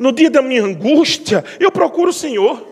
No 0.00 0.12
dia 0.12 0.30
da 0.30 0.40
minha 0.40 0.64
angústia, 0.64 1.44
eu 1.60 1.70
procuro 1.70 2.08
o 2.08 2.12
Senhor. 2.12 2.66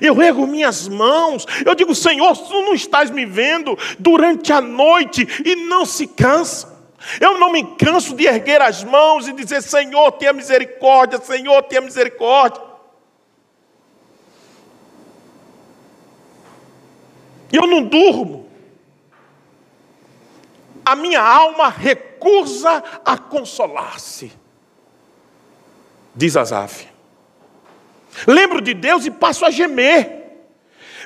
Eu 0.00 0.20
ergo 0.20 0.44
minhas 0.44 0.88
mãos. 0.88 1.46
Eu 1.64 1.72
digo, 1.72 1.94
Senhor, 1.94 2.36
tu 2.36 2.62
não 2.62 2.74
estás 2.74 3.12
me 3.12 3.24
vendo 3.24 3.78
durante 3.96 4.52
a 4.52 4.60
noite 4.60 5.24
e 5.44 5.54
não 5.54 5.86
se 5.86 6.08
cansa. 6.08 6.74
Eu 7.20 7.38
não 7.38 7.52
me 7.52 7.62
canso 7.76 8.16
de 8.16 8.26
erguer 8.26 8.60
as 8.60 8.82
mãos 8.82 9.28
e 9.28 9.32
dizer, 9.32 9.62
Senhor, 9.62 10.10
tenha 10.12 10.32
misericórdia, 10.32 11.20
Senhor, 11.20 11.62
tenha 11.62 11.80
misericórdia. 11.80 12.60
Eu 17.52 17.68
não 17.68 17.84
durmo. 17.84 18.50
A 20.84 20.96
minha 20.96 21.22
alma 21.22 21.68
recusa 21.68 22.82
a 23.04 23.16
consolar-se 23.16 24.42
diz 26.14 26.36
Asaf. 26.36 26.86
Lembro 28.26 28.60
de 28.60 28.72
Deus 28.72 29.04
e 29.04 29.10
passo 29.10 29.44
a 29.44 29.50
gemer. 29.50 30.22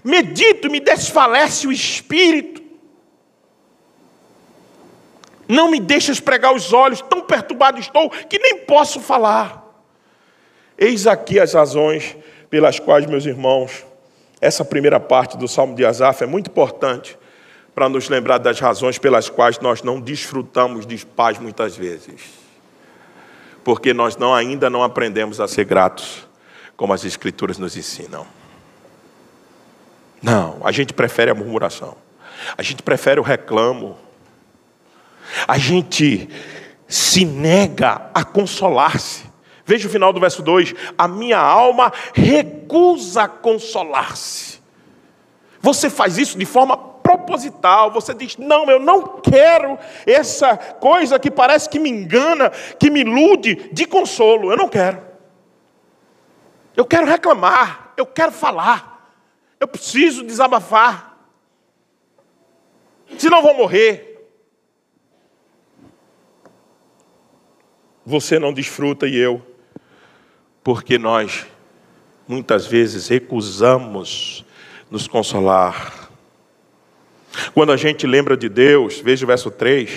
Medito 0.05 0.71
me 0.71 0.79
desfalece 0.79 1.67
o 1.67 1.73
espírito. 1.73 2.63
Não 5.49 5.71
me 5.71 5.81
deixas 5.81 6.21
pregar 6.21 6.55
os 6.55 6.73
olhos, 6.73 7.01
tão 7.01 7.23
perturbado 7.23 7.81
estou 7.81 8.11
que 8.11 8.39
nem 8.39 8.59
posso 8.59 9.01
falar. 9.01 9.65
Eis 10.77 11.07
aqui 11.07 11.41
as 11.41 11.55
razões 11.55 12.15
pelas 12.51 12.79
quais, 12.79 13.07
meus 13.07 13.25
irmãos, 13.25 13.85
essa 14.41 14.65
primeira 14.65 15.01
parte 15.01 15.37
do 15.37 15.49
Salmo 15.49 15.75
de 15.75 15.85
Asaf 15.85 16.23
é 16.23 16.27
muito 16.27 16.51
importante 16.51 17.19
para 17.75 17.89
nos 17.89 18.09
lembrar 18.09 18.39
das 18.39 18.61
razões 18.61 18.99
pelas 18.99 19.31
quais 19.31 19.59
nós 19.59 19.83
não 19.83 20.01
desfrutamos 20.01 20.87
de 20.87 21.05
paz 21.05 21.39
muitas 21.39 21.77
vezes 21.77 22.38
porque 23.69 23.93
nós 23.93 24.17
não, 24.17 24.35
ainda 24.35 24.71
não 24.71 24.83
aprendemos 24.83 25.43
a 25.43 25.47
ser 25.47 25.67
gratos, 25.67 26.27
como 26.75 26.95
as 26.95 27.05
Escrituras 27.05 27.59
nos 27.59 27.77
ensinam. 27.77 28.27
Não, 30.23 30.59
a 30.65 30.73
gente 30.73 30.95
prefere 30.95 31.31
a 31.31 31.35
murmuração, 31.35 31.95
a 32.57 32.63
gente 32.63 32.83
prefere 32.83 33.21
o 33.21 33.23
reclamo, 33.23 33.99
a 35.47 35.59
gente 35.59 36.31
se 36.89 37.27
nega 37.27 38.11
a 38.15 38.25
consolar-se. 38.25 39.27
Veja 39.67 39.87
o 39.87 39.91
final 39.91 40.15
do 40.15 40.21
verso 40.21 40.41
2: 40.41 40.75
a 40.97 41.07
minha 41.07 41.39
alma 41.39 41.93
recusa 42.15 43.29
consolar-se. 43.29 44.63
Você 45.61 45.91
faz 45.91 46.17
isso 46.17 46.39
de 46.39 46.47
forma 46.47 46.75
proposital, 47.29 47.91
você 47.91 48.15
diz: 48.15 48.37
não, 48.39 48.69
eu 48.71 48.81
não 48.81 49.21
quero 49.21 49.79
essa 50.07 50.57
coisa 50.57 51.19
que 51.19 51.31
parece 51.31 51.69
que 51.69 51.79
me 51.79 51.91
engana, 51.91 52.51
que 52.79 52.91
me 52.91 53.01
ilude 53.01 53.69
de 53.73 53.87
consolo, 53.87 54.51
eu 54.51 54.57
não 54.57 54.69
quero. 54.69 55.07
Eu 56.75 56.87
quero 56.87 57.07
reclamar, 57.07 57.93
eu 57.97 58.07
quero 58.07 58.33
falar, 58.33 59.13
eu 59.61 59.69
preciso 59.69 60.25
desabafar, 60.25 61.19
senão 63.19 63.43
vou 63.43 63.55
morrer. 63.55 64.07
Você 68.07 68.39
não 68.39 68.55
desfruta 68.55 69.07
e 69.07 69.17
eu, 69.17 69.43
porque 70.65 70.97
nós 70.97 71.47
muitas 72.27 72.67
vezes 72.67 73.07
recusamos 73.09 74.47
nos 74.91 75.07
consolar 75.07 75.98
quando 77.55 77.73
a 77.73 77.77
gente 77.77 78.07
lembra 78.07 78.37
de 78.37 78.49
Deus, 78.49 79.01
veja 79.01 79.25
o 79.25 79.27
verso 79.27 79.51
3, 79.51 79.91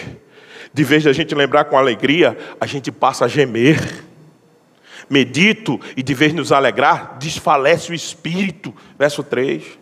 de 0.74 0.84
vez 0.84 1.04
de 1.04 1.10
a 1.10 1.14
gente 1.14 1.36
lembrar 1.36 1.66
com 1.66 1.78
alegria, 1.78 2.38
a 2.60 2.66
gente 2.66 2.92
passa 2.92 3.26
a 3.26 3.28
gemer. 3.28 4.06
Medito 5.10 5.80
e 5.98 6.02
de 6.02 6.14
vez 6.14 6.34
nos 6.34 6.54
alegrar, 6.54 7.18
desfalece 7.20 7.92
o 7.92 7.94
espírito. 7.94 8.74
Verso 8.98 9.24
3. 9.24 9.82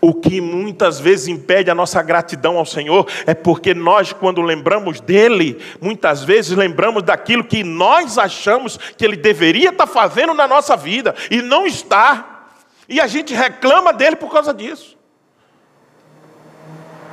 O 0.00 0.14
que 0.14 0.40
muitas 0.40 1.00
vezes 1.00 1.28
impede 1.28 1.70
a 1.70 1.74
nossa 1.74 2.02
gratidão 2.02 2.58
ao 2.58 2.66
Senhor 2.66 3.06
é 3.26 3.34
porque 3.34 3.74
nós, 3.74 4.12
quando 4.12 4.40
lembramos 4.42 5.00
dele, 5.00 5.58
muitas 5.80 6.22
vezes 6.22 6.56
lembramos 6.56 7.02
daquilo 7.02 7.44
que 7.44 7.64
nós 7.64 8.18
achamos 8.18 8.78
que 8.96 9.04
ele 9.04 9.16
deveria 9.16 9.70
estar 9.70 9.86
fazendo 9.86 10.34
na 10.34 10.46
nossa 10.46 10.76
vida 10.76 11.14
e 11.30 11.42
não 11.42 11.66
está. 11.66 12.48
E 12.88 13.00
a 13.00 13.06
gente 13.06 13.34
reclama 13.34 13.92
dele 13.92 14.16
por 14.16 14.30
causa 14.30 14.52
disso. 14.52 14.96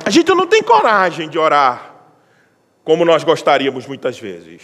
A 0.04 0.10
gente 0.10 0.28
não 0.34 0.46
tem 0.46 0.62
coragem 0.62 1.28
de 1.28 1.38
orar 1.38 1.94
como 2.84 3.04
nós 3.04 3.22
gostaríamos 3.22 3.86
muitas 3.86 4.18
vezes. 4.18 4.62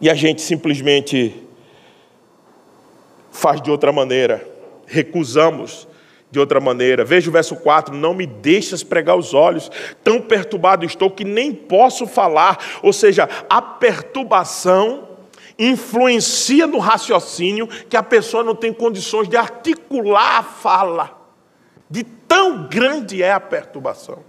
E 0.00 0.10
a 0.10 0.14
gente 0.14 0.42
simplesmente 0.42 1.34
faz 3.30 3.60
de 3.62 3.70
outra 3.70 3.92
maneira, 3.92 4.46
recusamos 4.86 5.86
de 6.30 6.40
outra 6.40 6.60
maneira. 6.60 7.04
Veja 7.04 7.30
o 7.30 7.32
verso 7.32 7.56
4: 7.56 7.94
Não 7.94 8.12
me 8.12 8.26
deixas 8.26 8.82
pregar 8.82 9.16
os 9.16 9.32
olhos, 9.32 9.70
tão 10.02 10.20
perturbado 10.20 10.84
estou 10.84 11.10
que 11.10 11.24
nem 11.24 11.52
posso 11.52 12.06
falar. 12.06 12.58
Ou 12.82 12.92
seja, 12.92 13.28
a 13.48 13.62
perturbação 13.62 15.08
influencia 15.58 16.66
no 16.66 16.78
raciocínio 16.78 17.66
que 17.66 17.96
a 17.96 18.02
pessoa 18.02 18.42
não 18.42 18.54
tem 18.54 18.72
condições 18.72 19.28
de 19.28 19.36
articular 19.36 20.38
a 20.38 20.42
fala. 20.42 21.16
De 21.88 22.04
tão 22.28 22.66
grande 22.66 23.22
é 23.22 23.32
a 23.32 23.40
perturbação. 23.40 24.22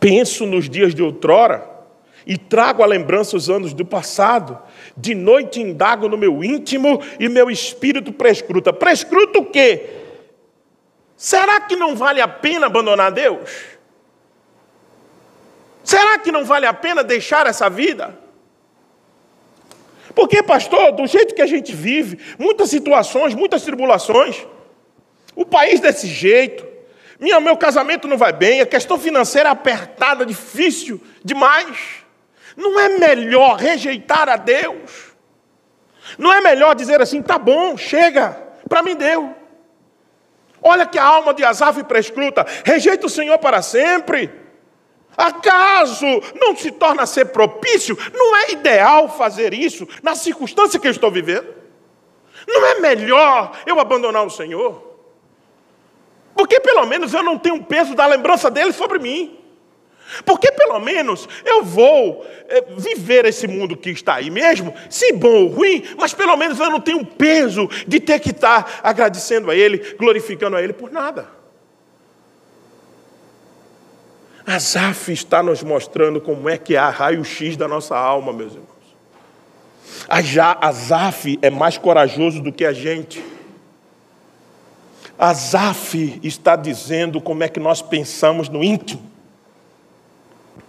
Penso 0.00 0.46
nos 0.46 0.68
dias 0.68 0.94
de 0.94 1.02
outrora 1.02 1.68
e 2.26 2.36
trago 2.36 2.82
a 2.82 2.86
lembrança 2.86 3.36
os 3.36 3.50
anos 3.50 3.72
do 3.72 3.84
passado. 3.84 4.58
De 4.96 5.14
noite 5.14 5.60
indago 5.60 6.08
no 6.08 6.16
meu 6.16 6.44
íntimo 6.44 7.02
e 7.18 7.28
meu 7.28 7.50
espírito 7.50 8.12
prescruta. 8.12 8.72
Prescruta 8.72 9.38
o 9.38 9.46
quê? 9.46 9.90
Será 11.16 11.60
que 11.60 11.74
não 11.74 11.96
vale 11.96 12.20
a 12.20 12.28
pena 12.28 12.66
abandonar 12.66 13.10
Deus? 13.10 13.50
Será 15.82 16.18
que 16.18 16.30
não 16.30 16.44
vale 16.44 16.66
a 16.66 16.74
pena 16.74 17.02
deixar 17.02 17.46
essa 17.46 17.68
vida? 17.68 18.16
Porque, 20.14 20.42
pastor, 20.42 20.92
do 20.92 21.06
jeito 21.06 21.34
que 21.34 21.42
a 21.42 21.46
gente 21.46 21.74
vive, 21.74 22.18
muitas 22.38 22.70
situações, 22.70 23.34
muitas 23.34 23.62
tribulações, 23.62 24.46
o 25.36 25.44
país 25.44 25.80
desse 25.80 26.06
jeito, 26.06 26.66
Minha, 27.20 27.40
meu 27.40 27.56
casamento 27.56 28.06
não 28.06 28.16
vai 28.16 28.32
bem, 28.32 28.60
a 28.60 28.66
questão 28.66 28.98
financeira 28.98 29.48
é 29.48 29.52
apertada, 29.52 30.24
difícil 30.24 31.00
demais. 31.24 32.04
Não 32.56 32.78
é 32.78 32.90
melhor 32.90 33.56
rejeitar 33.56 34.28
a 34.28 34.36
Deus? 34.36 35.08
Não 36.16 36.32
é 36.32 36.40
melhor 36.40 36.74
dizer 36.74 37.00
assim, 37.00 37.20
tá 37.20 37.38
bom, 37.38 37.76
chega, 37.76 38.40
para 38.68 38.82
mim 38.82 38.94
deu. 38.94 39.34
Olha 40.62 40.86
que 40.86 40.98
a 40.98 41.04
alma 41.04 41.34
de 41.34 41.44
Asaf 41.44 41.82
prescruta, 41.84 42.46
rejeita 42.64 43.06
o 43.06 43.10
Senhor 43.10 43.38
para 43.38 43.62
sempre. 43.62 44.30
Acaso 45.18 46.06
não 46.40 46.56
se 46.56 46.70
torna 46.70 47.04
ser 47.04 47.26
propício? 47.26 47.98
Não 48.14 48.36
é 48.36 48.52
ideal 48.52 49.08
fazer 49.08 49.52
isso 49.52 49.86
na 50.00 50.14
circunstância 50.14 50.78
que 50.78 50.86
eu 50.86 50.92
estou 50.92 51.10
vivendo? 51.10 51.52
Não 52.46 52.64
é 52.64 52.78
melhor 52.78 53.50
eu 53.66 53.80
abandonar 53.80 54.24
o 54.24 54.30
Senhor? 54.30 54.80
Porque 56.36 56.60
pelo 56.60 56.86
menos 56.86 57.12
eu 57.12 57.24
não 57.24 57.36
tenho 57.36 57.56
um 57.56 57.62
peso 57.64 57.96
da 57.96 58.06
lembrança 58.06 58.48
dele 58.48 58.72
sobre 58.72 59.00
mim. 59.00 59.36
Porque 60.24 60.52
pelo 60.52 60.78
menos 60.78 61.28
eu 61.44 61.64
vou 61.64 62.24
é, 62.48 62.62
viver 62.76 63.24
esse 63.24 63.48
mundo 63.48 63.76
que 63.76 63.90
está 63.90 64.14
aí 64.14 64.30
mesmo, 64.30 64.72
se 64.88 65.12
bom 65.12 65.44
ou 65.44 65.48
ruim, 65.48 65.82
mas 65.98 66.14
pelo 66.14 66.36
menos 66.36 66.60
eu 66.60 66.70
não 66.70 66.80
tenho 66.80 66.98
um 66.98 67.04
peso 67.04 67.68
de 67.88 67.98
ter 67.98 68.20
que 68.20 68.30
estar 68.30 68.80
agradecendo 68.84 69.50
a 69.50 69.56
Ele, 69.56 69.96
glorificando 69.98 70.56
a 70.56 70.62
Ele 70.62 70.72
por 70.72 70.92
nada. 70.92 71.37
Asaf 74.48 75.12
está 75.12 75.42
nos 75.42 75.62
mostrando 75.62 76.22
como 76.22 76.48
é 76.48 76.56
que 76.56 76.74
é 76.74 76.78
a 76.78 76.88
raio-x 76.88 77.54
da 77.54 77.68
nossa 77.68 77.94
alma, 77.94 78.32
meus 78.32 78.54
irmãos. 78.54 78.68
Asaf 80.58 81.38
é 81.42 81.50
mais 81.50 81.76
corajoso 81.76 82.40
do 82.40 82.50
que 82.50 82.64
a 82.64 82.72
gente. 82.72 83.22
Asaf 85.18 86.18
está 86.22 86.56
dizendo 86.56 87.20
como 87.20 87.44
é 87.44 87.48
que 87.48 87.60
nós 87.60 87.82
pensamos 87.82 88.48
no 88.48 88.64
íntimo. 88.64 89.02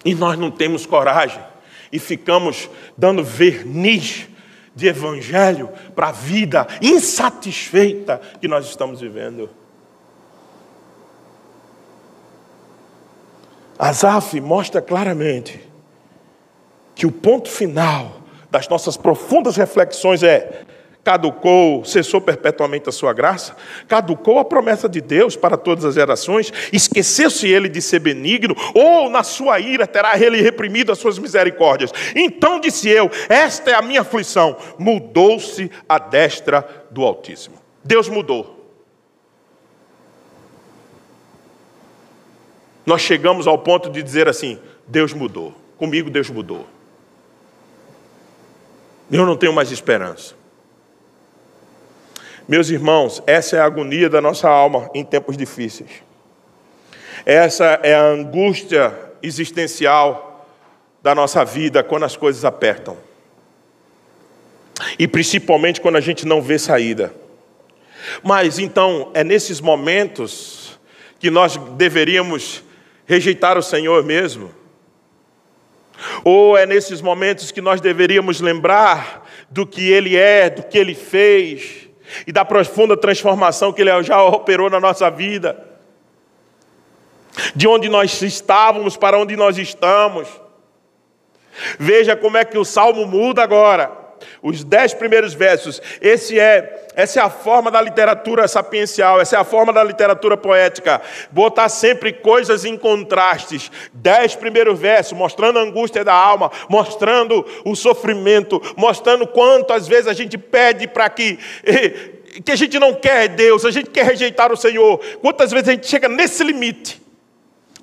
E 0.03 0.13
nós 0.13 0.37
não 0.37 0.51
temos 0.51 0.85
coragem. 0.85 1.41
E 1.89 1.99
ficamos 1.99 2.69
dando 2.97 3.23
verniz 3.23 4.27
de 4.75 4.87
evangelho 4.87 5.69
para 5.95 6.09
a 6.09 6.11
vida 6.11 6.67
insatisfeita 6.81 8.19
que 8.41 8.47
nós 8.49 8.65
estamos 8.65 8.99
vivendo. 8.99 9.49
Asaf 13.79 14.41
mostra 14.41 14.81
claramente 14.81 15.61
que 16.93 17.07
o 17.07 17.11
ponto 17.13 17.49
final 17.49 18.17
das 18.51 18.67
nossas 18.67 18.97
profundas 18.97 19.55
reflexões 19.55 20.21
é: 20.21 20.63
caducou, 21.01 21.85
cessou 21.85 22.19
perpetuamente 22.19 22.89
a 22.89 22.91
sua 22.91 23.13
graça, 23.13 23.55
caducou 23.87 24.37
a 24.37 24.43
promessa 24.43 24.89
de 24.89 24.99
Deus 24.99 25.37
para 25.37 25.55
todas 25.55 25.85
as 25.85 25.95
gerações, 25.95 26.51
esqueceu-se 26.73 27.47
ele 27.47 27.69
de 27.69 27.81
ser 27.81 27.99
benigno, 27.99 28.53
ou 28.75 29.09
na 29.09 29.23
sua 29.23 29.61
ira 29.61 29.87
terá 29.87 30.19
ele 30.19 30.41
reprimido 30.41 30.91
as 30.91 30.99
suas 30.99 31.17
misericórdias. 31.17 31.93
Então 32.13 32.59
disse 32.59 32.89
eu: 32.89 33.09
Esta 33.29 33.71
é 33.71 33.75
a 33.75 33.81
minha 33.81 34.01
aflição, 34.01 34.57
mudou-se 34.77 35.71
a 35.87 35.97
destra 35.97 36.67
do 36.91 37.05
Altíssimo. 37.05 37.55
Deus 37.81 38.09
mudou. 38.09 38.58
Nós 42.89 43.01
chegamos 43.01 43.45
ao 43.45 43.59
ponto 43.59 43.87
de 43.87 44.01
dizer 44.01 44.27
assim: 44.27 44.59
Deus 44.87 45.13
mudou, 45.13 45.53
comigo 45.77 46.09
Deus 46.09 46.27
mudou. 46.27 46.65
Eu 49.11 49.27
não 49.27 49.37
tenho 49.37 49.53
mais 49.53 49.71
esperança. 49.71 50.33
Meus 52.47 52.71
irmãos, 52.71 53.21
essa 53.27 53.57
é 53.57 53.59
a 53.59 53.65
agonia 53.65 54.09
da 54.09 54.19
nossa 54.19 54.49
alma 54.49 54.89
em 54.95 55.05
tempos 55.05 55.37
difíceis. 55.37 55.89
Essa 57.23 57.79
é 57.83 57.93
a 57.93 58.03
angústia 58.03 58.91
existencial 59.21 60.47
da 61.03 61.13
nossa 61.13 61.45
vida 61.45 61.83
quando 61.83 62.05
as 62.05 62.17
coisas 62.17 62.43
apertam. 62.43 62.97
E 64.97 65.07
principalmente 65.07 65.79
quando 65.79 65.97
a 65.97 66.01
gente 66.01 66.25
não 66.25 66.41
vê 66.41 66.57
saída. 66.57 67.13
Mas 68.23 68.57
então, 68.57 69.11
é 69.13 69.23
nesses 69.23 69.61
momentos 69.61 70.79
que 71.19 71.29
nós 71.29 71.55
deveríamos 71.77 72.63
rejeitar 73.09 73.57
o 73.57 73.63
Senhor 73.63 74.03
mesmo? 74.03 74.53
Ou 76.23 76.55
é 76.55 76.67
nesses 76.67 77.01
momentos 77.01 77.51
que 77.51 77.59
nós 77.59 77.81
deveríamos 77.81 78.39
lembrar 78.39 79.27
do 79.49 79.65
que 79.65 79.91
Ele 79.91 80.15
é, 80.15 80.47
do 80.47 80.61
que 80.61 80.77
Ele 80.77 80.93
fez 80.93 81.89
e 82.27 82.31
da 82.31 82.45
profunda 82.45 82.95
transformação 82.95 83.73
que 83.73 83.81
Ele 83.81 84.03
já 84.03 84.23
operou 84.23 84.69
na 84.69 84.79
nossa 84.79 85.09
vida? 85.09 85.67
De 87.55 87.67
onde 87.67 87.89
nós 87.89 88.21
estávamos 88.21 88.95
para 88.95 89.17
onde 89.17 89.35
nós 89.35 89.57
estamos. 89.57 90.29
Veja 91.79 92.15
como 92.15 92.37
é 92.37 92.45
que 92.45 92.59
o 92.59 92.63
salmo 92.63 93.07
muda 93.07 93.41
agora 93.41 93.99
os 94.41 94.63
dez 94.63 94.93
primeiros 94.93 95.33
versos. 95.33 95.81
Esse 96.01 96.39
é, 96.39 96.88
essa 96.99 97.19
é 97.19 97.23
a 97.23 97.29
forma 97.29 97.71
da 97.71 97.81
literatura 97.81 98.47
sapiencial, 98.47 99.21
essa 99.21 99.35
é 99.35 99.39
a 99.39 99.43
forma 99.43 99.71
da 99.71 99.83
literatura 99.83 100.35
poética. 100.35 101.01
Botar 101.31 101.69
sempre 101.69 102.11
coisas 102.13 102.65
em 102.65 102.77
contrastes. 102.77 103.71
Dez 103.93 104.35
primeiros 104.35 104.77
versos, 104.79 105.17
mostrando 105.17 105.59
a 105.59 105.61
angústia 105.61 106.03
da 106.03 106.13
alma, 106.13 106.51
mostrando 106.69 107.45
o 107.65 107.75
sofrimento, 107.75 108.61
mostrando 108.75 109.25
quanto 109.25 109.73
às 109.73 109.87
vezes 109.87 110.07
a 110.07 110.13
gente 110.13 110.37
pede 110.37 110.87
para 110.87 111.09
que 111.09 111.39
que 112.45 112.51
a 112.51 112.55
gente 112.55 112.77
não 112.77 112.93
quer 112.93 113.27
Deus, 113.27 113.65
a 113.65 113.71
gente 113.71 113.89
quer 113.89 114.05
rejeitar 114.05 114.51
o 114.51 114.57
Senhor. 114.57 114.99
Quantas 115.19 115.51
vezes 115.51 115.67
a 115.67 115.71
gente 115.71 115.87
chega 115.87 116.07
nesse 116.07 116.43
limite? 116.43 117.01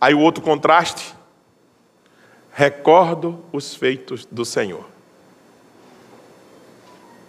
Aí 0.00 0.14
o 0.14 0.20
outro 0.20 0.42
contraste, 0.42 1.14
recordo 2.52 3.44
os 3.52 3.74
feitos 3.74 4.24
do 4.24 4.44
Senhor 4.44 4.96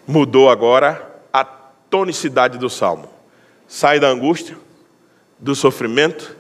mudou 0.08 0.50
agora 0.50 1.07
tonicidade 1.90 2.58
do 2.58 2.70
salmo. 2.70 3.10
Sai 3.68 4.00
da 4.00 4.08
angústia, 4.08 4.58
do 5.40 5.56
sofrimento 5.56 6.36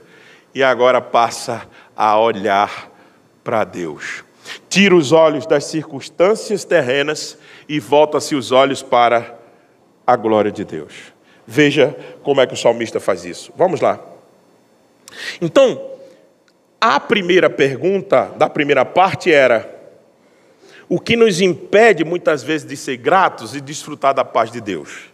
e 0.53 0.63
agora 0.63 1.01
passa 1.01 1.67
a 1.95 2.17
olhar 2.19 2.91
para 3.43 3.63
Deus. 3.63 4.23
Tira 4.69 4.95
os 4.95 5.11
olhos 5.11 5.45
das 5.45 5.65
circunstâncias 5.65 6.63
terrenas 6.63 7.37
e 7.67 7.79
volta-se 7.79 8.35
os 8.35 8.51
olhos 8.51 8.81
para 8.81 9.37
a 10.05 10.15
glória 10.15 10.51
de 10.51 10.63
Deus. 10.63 10.93
Veja 11.45 11.95
como 12.23 12.41
é 12.41 12.47
que 12.47 12.53
o 12.53 12.57
salmista 12.57 12.99
faz 12.99 13.25
isso. 13.25 13.51
Vamos 13.55 13.81
lá. 13.81 13.99
Então, 15.41 15.91
a 16.79 16.99
primeira 16.99 17.49
pergunta 17.49 18.31
da 18.37 18.49
primeira 18.49 18.85
parte 18.85 19.31
era: 19.31 19.69
o 20.89 20.99
que 20.99 21.15
nos 21.15 21.41
impede 21.41 22.03
muitas 22.03 22.43
vezes 22.43 22.67
de 22.67 22.77
ser 22.77 22.97
gratos 22.97 23.55
e 23.55 23.61
desfrutar 23.61 24.13
da 24.13 24.23
paz 24.23 24.51
de 24.51 24.61
Deus. 24.61 25.09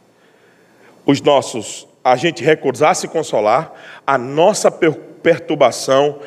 Os 1.05 1.21
nossos, 1.21 1.87
a 2.03 2.15
gente 2.15 2.43
recusar 2.43 2.95
se 2.95 3.07
consolar, 3.07 3.73
a 4.05 4.17
nossa 4.17 4.71
perturbação 4.71 6.19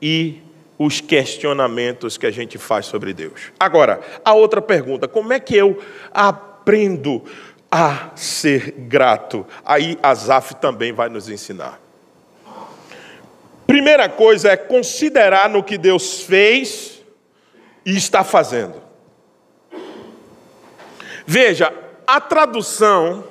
e 0.00 0.42
os 0.78 1.00
questionamentos 1.00 2.18
que 2.18 2.26
a 2.26 2.30
gente 2.30 2.58
faz 2.58 2.86
sobre 2.86 3.12
Deus. 3.12 3.52
Agora, 3.58 4.00
a 4.24 4.34
outra 4.34 4.60
pergunta: 4.60 5.06
como 5.06 5.32
é 5.32 5.40
que 5.40 5.56
eu 5.56 5.80
aprendo 6.12 7.22
a 7.70 8.10
ser 8.14 8.72
grato? 8.72 9.46
Aí 9.64 9.98
Asaf 10.02 10.56
também 10.56 10.92
vai 10.92 11.08
nos 11.08 11.28
ensinar. 11.28 11.80
Primeira 13.66 14.08
coisa 14.08 14.50
é 14.50 14.56
considerar 14.56 15.48
no 15.48 15.62
que 15.62 15.78
Deus 15.78 16.20
fez 16.22 17.02
e 17.84 17.96
está 17.96 18.22
fazendo. 18.22 18.82
Veja, 21.26 21.72
a 22.06 22.20
tradução 22.20 23.24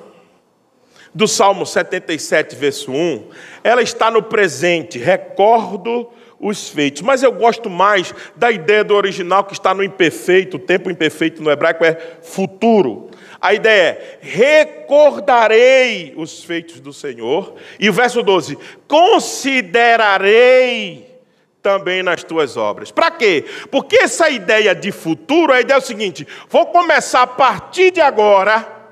do 1.14 1.28
Salmo 1.28 1.64
77, 1.64 2.56
verso 2.56 2.90
1, 2.90 3.28
ela 3.62 3.82
está 3.82 4.10
no 4.10 4.22
presente, 4.22 4.98
recordo 4.98 6.10
os 6.40 6.68
feitos. 6.68 7.02
Mas 7.02 7.22
eu 7.22 7.30
gosto 7.32 7.70
mais 7.70 8.12
da 8.34 8.50
ideia 8.50 8.82
do 8.82 8.94
original 8.94 9.44
que 9.44 9.52
está 9.52 9.72
no 9.72 9.84
imperfeito, 9.84 10.56
o 10.56 10.60
tempo 10.60 10.90
imperfeito 10.90 11.40
no 11.42 11.50
hebraico 11.50 11.84
é 11.84 11.96
futuro. 12.22 13.10
A 13.40 13.54
ideia 13.54 13.82
é: 13.82 14.18
recordarei 14.20 16.14
os 16.16 16.42
feitos 16.42 16.80
do 16.80 16.92
Senhor. 16.92 17.54
E 17.78 17.88
o 17.88 17.92
verso 17.92 18.20
12: 18.22 18.58
considerarei 18.88 21.14
também 21.62 22.02
nas 22.02 22.24
tuas 22.24 22.56
obras. 22.56 22.90
Para 22.90 23.10
quê? 23.10 23.44
Porque 23.70 23.96
essa 23.96 24.28
ideia 24.28 24.74
de 24.74 24.92
futuro, 24.92 25.52
a 25.52 25.60
ideia 25.60 25.76
é 25.76 25.80
o 25.80 25.82
seguinte: 25.82 26.26
vou 26.48 26.66
começar 26.66 27.22
a 27.22 27.26
partir 27.26 27.90
de 27.90 28.00
agora. 28.00 28.83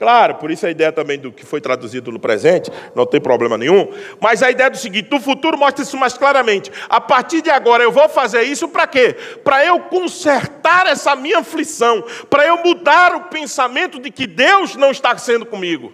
Claro, 0.00 0.36
por 0.36 0.50
isso 0.50 0.64
a 0.64 0.70
ideia 0.70 0.90
também 0.90 1.18
do 1.18 1.30
que 1.30 1.44
foi 1.44 1.60
traduzido 1.60 2.10
no 2.10 2.18
presente, 2.18 2.72
não 2.94 3.04
tem 3.04 3.20
problema 3.20 3.58
nenhum. 3.58 3.92
Mas 4.18 4.42
a 4.42 4.50
ideia 4.50 4.70
do 4.70 4.78
seguinte: 4.78 5.14
o 5.14 5.20
futuro 5.20 5.58
mostra 5.58 5.82
isso 5.84 5.94
mais 5.98 6.16
claramente. 6.16 6.72
A 6.88 6.98
partir 6.98 7.42
de 7.42 7.50
agora 7.50 7.82
eu 7.82 7.92
vou 7.92 8.08
fazer 8.08 8.44
isso 8.44 8.66
para 8.66 8.86
quê? 8.86 9.14
Para 9.44 9.62
eu 9.62 9.78
consertar 9.78 10.86
essa 10.86 11.14
minha 11.14 11.40
aflição, 11.40 12.02
para 12.30 12.46
eu 12.46 12.56
mudar 12.64 13.14
o 13.14 13.24
pensamento 13.24 14.00
de 14.00 14.10
que 14.10 14.26
Deus 14.26 14.74
não 14.74 14.90
está 14.90 15.18
sendo 15.18 15.44
comigo. 15.44 15.92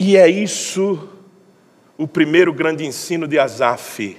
E 0.00 0.16
é 0.16 0.26
isso 0.26 1.08
o 1.96 2.08
primeiro 2.08 2.52
grande 2.52 2.84
ensino 2.84 3.28
de 3.28 3.38
Asaf. 3.38 4.16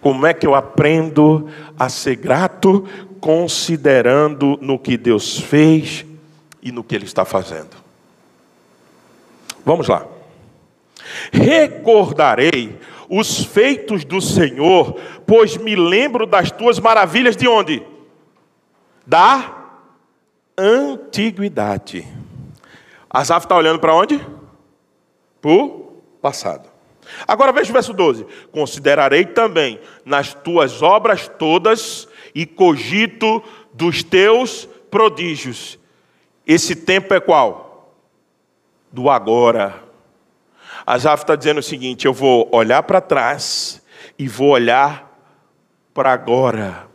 Como 0.00 0.26
é 0.26 0.34
que 0.34 0.46
eu 0.46 0.54
aprendo 0.54 1.48
a 1.78 1.88
ser 1.88 2.16
grato 2.16 2.86
considerando 3.20 4.58
no 4.60 4.78
que 4.78 4.96
Deus 4.96 5.38
fez 5.38 6.04
e 6.62 6.72
no 6.72 6.84
que 6.84 6.94
Ele 6.94 7.04
está 7.04 7.24
fazendo? 7.24 7.76
Vamos 9.64 9.88
lá. 9.88 10.06
Recordarei 11.32 12.78
os 13.08 13.44
feitos 13.44 14.04
do 14.04 14.20
Senhor, 14.20 15.00
pois 15.26 15.56
me 15.56 15.76
lembro 15.76 16.26
das 16.26 16.50
tuas 16.50 16.78
maravilhas 16.78 17.36
de 17.36 17.46
onde? 17.46 17.82
Da 19.06 19.56
antiguidade. 20.56 22.06
Asaf 23.08 23.46
está 23.46 23.56
olhando 23.56 23.78
para 23.78 23.94
onde? 23.94 24.18
Para 25.40 25.50
o 25.50 26.02
passado. 26.20 26.68
Agora 27.26 27.52
veja 27.52 27.70
o 27.70 27.72
verso 27.72 27.92
12: 27.92 28.26
Considerarei 28.50 29.24
também 29.24 29.80
nas 30.04 30.34
tuas 30.34 30.82
obras 30.82 31.28
todas 31.38 32.08
e 32.36 32.44
cogito 32.44 33.42
dos 33.72 34.02
teus 34.02 34.68
prodígios. 34.90 35.78
Esse 36.46 36.76
tempo 36.76 37.14
é 37.14 37.18
qual? 37.18 37.96
Do 38.92 39.08
agora. 39.08 39.82
Asaf 40.84 41.22
está 41.22 41.34
dizendo 41.34 41.60
o 41.60 41.62
seguinte: 41.62 42.04
eu 42.04 42.12
vou 42.12 42.46
olhar 42.52 42.82
para 42.82 43.00
trás 43.00 43.82
e 44.18 44.28
vou 44.28 44.50
olhar 44.50 45.18
para 45.94 46.12
agora. 46.12 46.86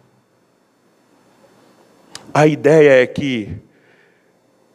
A 2.31 2.45
ideia 2.45 3.01
é 3.01 3.07
que 3.07 3.57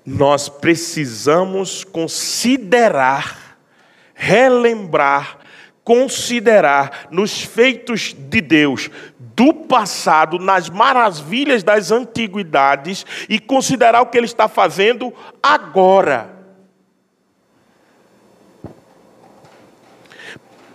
nós 0.05 0.49
precisamos 0.49 1.85
considerar 1.85 3.57
relembrar, 4.15 5.39
considerar 5.87 7.07
nos 7.13 7.43
feitos 7.43 8.13
de 8.13 8.41
Deus 8.41 8.91
do 9.21 9.55
passado, 9.55 10.37
nas 10.37 10.69
maravilhas 10.69 11.63
das 11.63 11.93
antiguidades 11.93 13.07
e 13.29 13.39
considerar 13.39 14.01
o 14.01 14.07
que 14.07 14.19
Ele 14.19 14.27
está 14.27 14.49
fazendo 14.49 15.15
agora. 15.41 16.35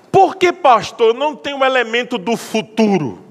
Por 0.10 0.38
que, 0.38 0.54
pastor, 0.54 1.14
não 1.14 1.36
tem 1.36 1.54
um 1.54 1.66
elemento 1.66 2.18
do 2.18 2.38
futuro? 2.38 3.22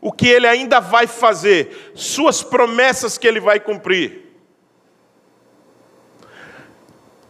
O 0.00 0.10
que 0.10 0.28
ele 0.28 0.46
ainda 0.48 0.80
vai 0.80 1.06
fazer, 1.06 1.92
suas 1.94 2.42
promessas 2.42 3.16
que 3.16 3.26
ele 3.26 3.40
vai 3.40 3.58
cumprir. 3.58 4.23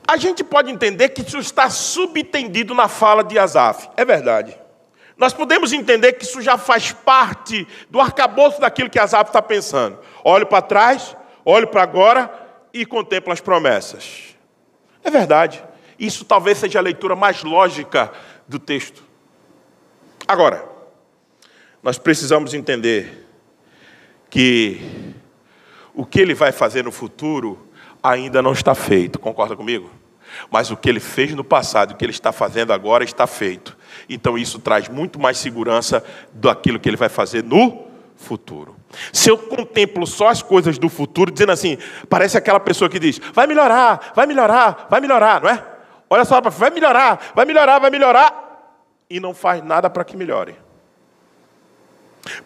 A 0.06 0.16
gente 0.16 0.44
pode 0.44 0.70
entender 0.70 1.10
que 1.10 1.22
isso 1.22 1.38
está 1.38 1.70
subentendido 1.70 2.74
na 2.74 2.88
fala 2.88 3.24
de 3.24 3.38
Asaf. 3.38 3.88
É 3.96 4.04
verdade. 4.04 4.58
Nós 5.16 5.32
podemos 5.32 5.72
entender 5.72 6.14
que 6.14 6.24
isso 6.24 6.42
já 6.42 6.58
faz 6.58 6.92
parte 6.92 7.66
do 7.88 8.00
arcabouço 8.00 8.60
daquilo 8.60 8.90
que 8.90 8.98
Asaf 8.98 9.30
está 9.30 9.40
pensando. 9.40 9.98
Olho 10.22 10.46
para 10.46 10.60
trás, 10.60 11.16
olho 11.44 11.68
para 11.68 11.82
agora 11.82 12.32
e 12.72 12.84
contemplo 12.84 13.32
as 13.32 13.40
promessas. 13.40 14.36
É 15.02 15.10
verdade. 15.10 15.64
Isso 15.98 16.24
talvez 16.24 16.58
seja 16.58 16.80
a 16.80 16.82
leitura 16.82 17.14
mais 17.14 17.42
lógica 17.42 18.12
do 18.48 18.58
texto. 18.58 19.04
Agora, 20.26 20.64
nós 21.82 21.98
precisamos 21.98 22.52
entender 22.52 23.26
que 24.28 25.14
o 25.94 26.04
que 26.04 26.18
ele 26.18 26.34
vai 26.34 26.50
fazer 26.50 26.82
no 26.82 26.90
futuro 26.90 27.68
ainda 28.04 28.42
não 28.42 28.52
está 28.52 28.74
feito. 28.74 29.18
Concorda 29.18 29.56
comigo? 29.56 29.90
Mas 30.50 30.70
o 30.70 30.76
que 30.76 30.88
ele 30.88 31.00
fez 31.00 31.32
no 31.32 31.42
passado, 31.42 31.92
o 31.92 31.96
que 31.96 32.04
ele 32.04 32.12
está 32.12 32.32
fazendo 32.32 32.72
agora 32.72 33.02
está 33.02 33.26
feito. 33.26 33.76
Então 34.08 34.36
isso 34.36 34.58
traz 34.58 34.88
muito 34.88 35.18
mais 35.18 35.38
segurança 35.38 36.04
daquilo 36.32 36.78
que 36.78 36.88
ele 36.88 36.96
vai 36.96 37.08
fazer 37.08 37.42
no 37.42 37.84
futuro. 38.16 38.76
Se 39.12 39.30
eu 39.30 39.38
contemplo 39.38 40.06
só 40.06 40.28
as 40.28 40.42
coisas 40.42 40.76
do 40.76 40.88
futuro, 40.88 41.30
dizendo 41.30 41.52
assim, 41.52 41.78
parece 42.08 42.36
aquela 42.36 42.60
pessoa 42.60 42.90
que 42.90 42.98
diz: 42.98 43.20
vai 43.32 43.46
melhorar, 43.46 44.12
vai 44.14 44.26
melhorar, 44.26 44.86
vai 44.90 45.00
melhorar, 45.00 45.40
não 45.40 45.48
é? 45.48 45.64
Olha 46.10 46.24
só, 46.24 46.40
vai 46.40 46.70
melhorar, 46.70 47.32
vai 47.34 47.44
melhorar, 47.44 47.78
vai 47.78 47.90
melhorar, 47.90 48.74
e 49.08 49.18
não 49.18 49.34
faz 49.34 49.64
nada 49.64 49.88
para 49.88 50.04
que 50.04 50.16
melhore. 50.16 50.56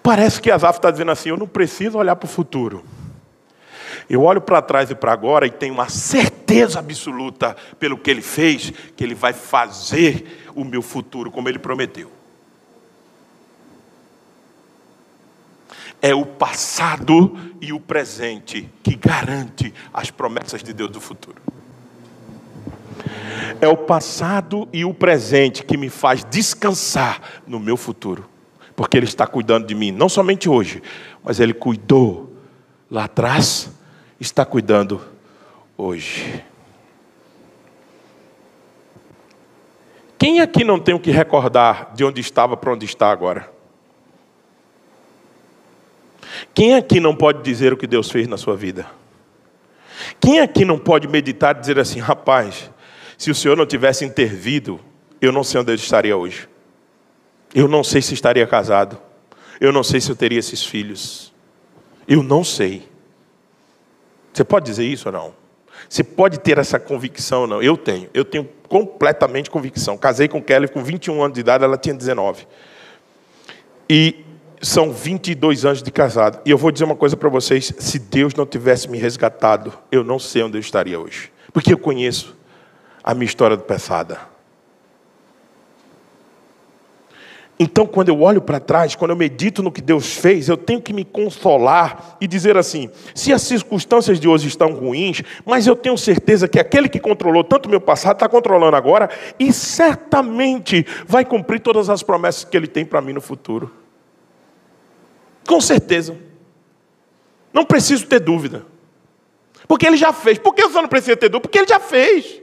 Parece 0.02 0.40
que 0.40 0.50
Asaf 0.50 0.78
está 0.78 0.90
dizendo 0.90 1.10
assim: 1.10 1.30
eu 1.30 1.36
não 1.36 1.46
preciso 1.46 1.98
olhar 1.98 2.16
para 2.16 2.26
o 2.26 2.30
futuro. 2.30 2.84
Eu 4.08 4.22
olho 4.22 4.40
para 4.40 4.62
trás 4.62 4.90
e 4.90 4.94
para 4.94 5.12
agora 5.12 5.46
e 5.46 5.50
tenho 5.50 5.74
uma 5.74 5.88
certeza 5.88 6.78
absoluta, 6.78 7.54
pelo 7.78 7.98
que 7.98 8.10
ele 8.10 8.22
fez, 8.22 8.72
que 8.96 9.04
ele 9.04 9.14
vai 9.14 9.34
fazer 9.34 10.48
o 10.54 10.64
meu 10.64 10.80
futuro 10.80 11.30
como 11.30 11.48
ele 11.48 11.58
prometeu. 11.58 12.10
É 16.00 16.14
o 16.14 16.24
passado 16.24 17.36
e 17.60 17.72
o 17.72 17.80
presente 17.80 18.70
que 18.82 18.94
garante 18.94 19.74
as 19.92 20.10
promessas 20.10 20.62
de 20.62 20.72
Deus 20.72 20.90
do 20.90 21.00
futuro. 21.00 21.42
É 23.60 23.68
o 23.68 23.76
passado 23.76 24.68
e 24.72 24.84
o 24.84 24.94
presente 24.94 25.64
que 25.64 25.76
me 25.76 25.90
faz 25.90 26.24
descansar 26.24 27.42
no 27.46 27.58
meu 27.58 27.76
futuro. 27.76 28.28
Porque 28.74 28.96
Ele 28.96 29.06
está 29.06 29.26
cuidando 29.26 29.66
de 29.66 29.74
mim, 29.74 29.90
não 29.90 30.08
somente 30.08 30.48
hoje, 30.48 30.80
mas 31.22 31.40
Ele 31.40 31.52
cuidou 31.52 32.32
lá 32.88 33.04
atrás 33.04 33.70
está 34.20 34.44
cuidando 34.44 35.00
hoje. 35.76 36.44
Quem 40.18 40.40
aqui 40.40 40.64
não 40.64 40.80
tem 40.80 40.94
o 40.94 41.00
que 41.00 41.12
recordar 41.12 41.94
de 41.94 42.04
onde 42.04 42.20
estava 42.20 42.56
para 42.56 42.72
onde 42.72 42.84
está 42.84 43.10
agora? 43.10 43.48
Quem 46.52 46.74
aqui 46.74 46.98
não 46.98 47.14
pode 47.14 47.42
dizer 47.42 47.72
o 47.72 47.76
que 47.76 47.86
Deus 47.86 48.10
fez 48.10 48.26
na 48.26 48.36
sua 48.36 48.56
vida? 48.56 48.86
Quem 50.20 50.40
aqui 50.40 50.64
não 50.64 50.78
pode 50.78 51.06
meditar 51.06 51.56
e 51.56 51.60
dizer 51.60 51.78
assim, 51.78 52.00
rapaz, 52.00 52.70
se 53.16 53.30
o 53.30 53.34
Senhor 53.34 53.56
não 53.56 53.66
tivesse 53.66 54.04
intervido, 54.04 54.80
eu 55.20 55.30
não 55.30 55.44
sei 55.44 55.60
onde 55.60 55.70
eu 55.70 55.76
estaria 55.76 56.16
hoje. 56.16 56.48
Eu 57.54 57.68
não 57.68 57.82
sei 57.82 58.02
se 58.02 58.14
estaria 58.14 58.46
casado. 58.46 58.98
Eu 59.60 59.72
não 59.72 59.82
sei 59.82 60.00
se 60.00 60.10
eu 60.10 60.16
teria 60.16 60.38
esses 60.38 60.64
filhos. 60.64 61.32
Eu 62.06 62.22
não 62.22 62.44
sei. 62.44 62.88
Você 64.38 64.44
pode 64.44 64.66
dizer 64.66 64.84
isso 64.84 65.08
ou 65.08 65.12
não? 65.12 65.34
Você 65.88 66.04
pode 66.04 66.38
ter 66.38 66.58
essa 66.58 66.78
convicção 66.78 67.40
ou 67.40 67.46
não? 67.48 67.60
Eu 67.60 67.76
tenho. 67.76 68.08
Eu 68.14 68.24
tenho 68.24 68.48
completamente 68.68 69.50
convicção. 69.50 69.98
Casei 69.98 70.28
com 70.28 70.40
Kelly 70.40 70.68
com 70.68 70.80
21 70.80 71.20
anos 71.20 71.34
de 71.34 71.40
idade, 71.40 71.64
ela 71.64 71.76
tinha 71.76 71.92
19. 71.92 72.46
E 73.90 74.24
são 74.62 74.92
22 74.92 75.64
anos 75.64 75.82
de 75.82 75.90
casado. 75.90 76.40
E 76.46 76.52
eu 76.52 76.56
vou 76.56 76.70
dizer 76.70 76.84
uma 76.84 76.94
coisa 76.94 77.16
para 77.16 77.28
vocês: 77.28 77.74
se 77.80 77.98
Deus 77.98 78.32
não 78.36 78.46
tivesse 78.46 78.88
me 78.88 78.96
resgatado, 78.96 79.76
eu 79.90 80.04
não 80.04 80.20
sei 80.20 80.44
onde 80.44 80.56
eu 80.56 80.60
estaria 80.60 81.00
hoje. 81.00 81.32
Porque 81.52 81.72
eu 81.72 81.78
conheço 81.78 82.36
a 83.02 83.14
minha 83.14 83.26
história 83.26 83.56
do 83.56 83.64
passada. 83.64 84.20
Então, 87.60 87.86
quando 87.86 88.08
eu 88.08 88.20
olho 88.20 88.40
para 88.40 88.60
trás, 88.60 88.94
quando 88.94 89.10
eu 89.10 89.16
medito 89.16 89.64
no 89.64 89.72
que 89.72 89.80
Deus 89.80 90.14
fez, 90.14 90.48
eu 90.48 90.56
tenho 90.56 90.80
que 90.80 90.92
me 90.92 91.04
consolar 91.04 92.16
e 92.20 92.28
dizer 92.28 92.56
assim: 92.56 92.88
se 93.14 93.32
as 93.32 93.42
circunstâncias 93.42 94.20
de 94.20 94.28
hoje 94.28 94.46
estão 94.46 94.72
ruins, 94.72 95.22
mas 95.44 95.66
eu 95.66 95.74
tenho 95.74 95.98
certeza 95.98 96.46
que 96.46 96.60
aquele 96.60 96.88
que 96.88 97.00
controlou 97.00 97.42
tanto 97.42 97.68
meu 97.68 97.80
passado 97.80 98.14
está 98.14 98.28
controlando 98.28 98.76
agora 98.76 99.10
e 99.40 99.52
certamente 99.52 100.86
vai 101.06 101.24
cumprir 101.24 101.60
todas 101.60 101.90
as 101.90 102.00
promessas 102.00 102.44
que 102.44 102.56
Ele 102.56 102.68
tem 102.68 102.84
para 102.84 103.00
mim 103.00 103.12
no 103.12 103.20
futuro. 103.20 103.72
Com 105.44 105.60
certeza. 105.60 106.16
Não 107.52 107.64
preciso 107.64 108.06
ter 108.06 108.20
dúvida. 108.20 108.64
Porque 109.66 109.86
Ele 109.86 109.96
já 109.96 110.12
fez. 110.12 110.38
Por 110.38 110.54
que 110.54 110.62
você 110.62 110.80
não 110.80 110.88
precisa 110.88 111.16
ter 111.16 111.28
dúvida? 111.28 111.40
Porque 111.40 111.58
Ele 111.58 111.66
já 111.66 111.80
fez. 111.80 112.40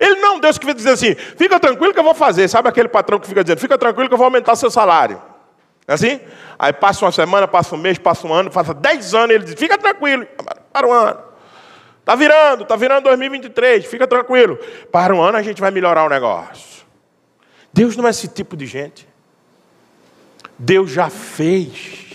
Ele 0.00 0.16
não 0.16 0.34
é 0.34 0.36
um 0.36 0.40
Deus 0.40 0.58
que 0.58 0.64
vai 0.64 0.74
dizer 0.74 0.90
assim, 0.90 1.14
fica 1.14 1.60
tranquilo 1.60 1.92
que 1.92 1.98
eu 1.98 2.04
vou 2.04 2.14
fazer. 2.14 2.48
Sabe 2.48 2.68
aquele 2.68 2.88
patrão 2.88 3.18
que 3.18 3.26
fica 3.26 3.44
dizendo, 3.44 3.60
fica 3.60 3.78
tranquilo 3.78 4.08
que 4.08 4.14
eu 4.14 4.18
vou 4.18 4.24
aumentar 4.24 4.56
seu 4.56 4.70
salário. 4.70 5.22
É 5.86 5.94
assim? 5.94 6.20
Aí 6.58 6.72
passa 6.72 7.04
uma 7.04 7.12
semana, 7.12 7.46
passa 7.46 7.74
um 7.74 7.78
mês, 7.78 7.96
passa 7.98 8.26
um 8.26 8.32
ano, 8.32 8.50
passa 8.50 8.74
dez 8.74 9.14
anos, 9.14 9.34
ele 9.34 9.44
diz, 9.44 9.54
fica 9.54 9.78
tranquilo, 9.78 10.26
para 10.72 10.86
um 10.86 10.92
ano. 10.92 11.20
Está 12.00 12.14
virando, 12.14 12.62
está 12.62 12.76
virando 12.76 13.04
2023, 13.04 13.84
fica 13.86 14.06
tranquilo. 14.06 14.58
Para 14.92 15.14
um 15.14 15.20
ano 15.20 15.38
a 15.38 15.42
gente 15.42 15.60
vai 15.60 15.70
melhorar 15.70 16.04
o 16.04 16.08
negócio. 16.08 16.84
Deus 17.72 17.96
não 17.96 18.06
é 18.06 18.10
esse 18.10 18.28
tipo 18.28 18.56
de 18.56 18.66
gente. 18.66 19.08
Deus 20.58 20.90
já 20.90 21.10
fez. 21.10 22.05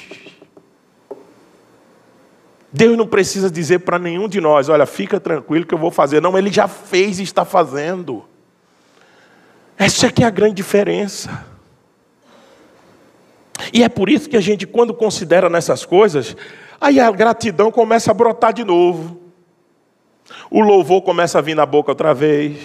Deus 2.74 2.98
não 2.98 3.06
precisa 3.06 3.52
dizer 3.52 3.80
para 3.80 4.00
nenhum 4.00 4.28
de 4.28 4.40
nós: 4.40 4.70
olha, 4.70 4.86
fica 4.86 5.20
tranquilo 5.20 5.66
que 5.66 5.74
eu 5.74 5.78
vou 5.78 5.92
fazer. 5.92 6.22
Não, 6.22 6.38
Ele 6.38 6.52
já 6.52 6.68
fez 6.68 7.20
e 7.20 7.24
está 7.24 7.44
fazendo. 7.44 8.24
Essa 9.78 10.08
é 10.08 10.12
que 10.12 10.24
é 10.24 10.28
a 10.28 10.30
grande 10.30 10.56
diferença. 10.56 11.46
E 13.74 13.84
é 13.84 13.90
por 13.90 14.10
isso 14.10 14.30
que 14.30 14.38
a 14.38 14.42
gente, 14.42 14.66
quando 14.66 14.94
considera 14.94 15.50
nessas 15.50 15.86
coisas, 15.86 16.36
aí 16.80 17.00
a 17.00 17.12
gratidão 17.12 17.72
começa 17.72 18.12
a 18.12 18.14
brotar 18.14 18.54
de 18.54 18.64
novo. 18.64 19.20
O 20.50 20.62
louvor 20.62 21.02
começa 21.02 21.40
a 21.40 21.42
vir 21.42 21.56
na 21.56 21.66
boca 21.66 21.92
outra 21.92 22.14
vez. 22.14 22.58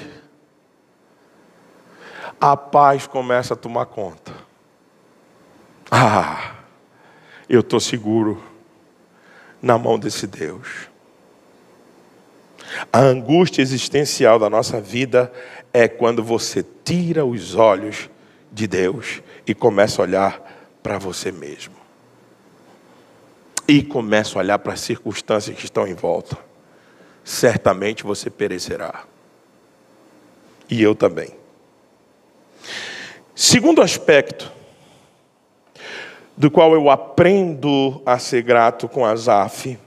a 2.41 2.57
paz 2.57 3.07
começa 3.07 3.55
a 3.55 3.57
tomar 3.57 3.87
conta. 3.87 4.33
Ah, 5.91 6.53
eu 7.49 7.61
estou 7.61 7.81
seguro 7.81 8.43
na 9.67 9.77
mão 9.77 9.99
desse 9.99 10.27
Deus. 10.27 10.89
A 12.93 13.01
angústia 13.01 13.61
existencial 13.61 14.39
da 14.39 14.49
nossa 14.49 14.81
vida 14.81 15.33
é 15.73 15.89
quando 15.89 16.23
você 16.23 16.65
tira 16.85 17.25
os 17.25 17.55
olhos 17.55 18.09
de 18.51 18.67
Deus 18.67 19.21
e 19.47 19.55
começa 19.55 20.01
a 20.01 20.05
olhar 20.05 20.79
para 20.83 20.99
você 20.99 21.33
mesmo. 21.33 21.75
E 23.69 23.83
começa 23.83 24.39
a 24.39 24.41
olhar 24.41 24.59
para 24.61 24.75
as 24.75 24.81
circunstâncias 24.81 25.57
que 25.57 25.65
estão 25.65 25.87
em 25.87 25.95
volta. 25.95 26.39
Certamente 27.25 28.05
você 28.05 28.31
perecerá. 28.31 29.05
E 30.71 30.81
eu 30.81 30.95
também. 30.95 31.31
Segundo 33.35 33.83
aspecto, 33.83 34.51
do 36.37 36.51
qual 36.51 36.75
eu 36.75 36.91
aprendo 36.91 38.03
a 38.05 38.19
ser 38.19 38.43
grato 38.43 38.89
com 38.89 39.05
Asaf, 39.05 39.79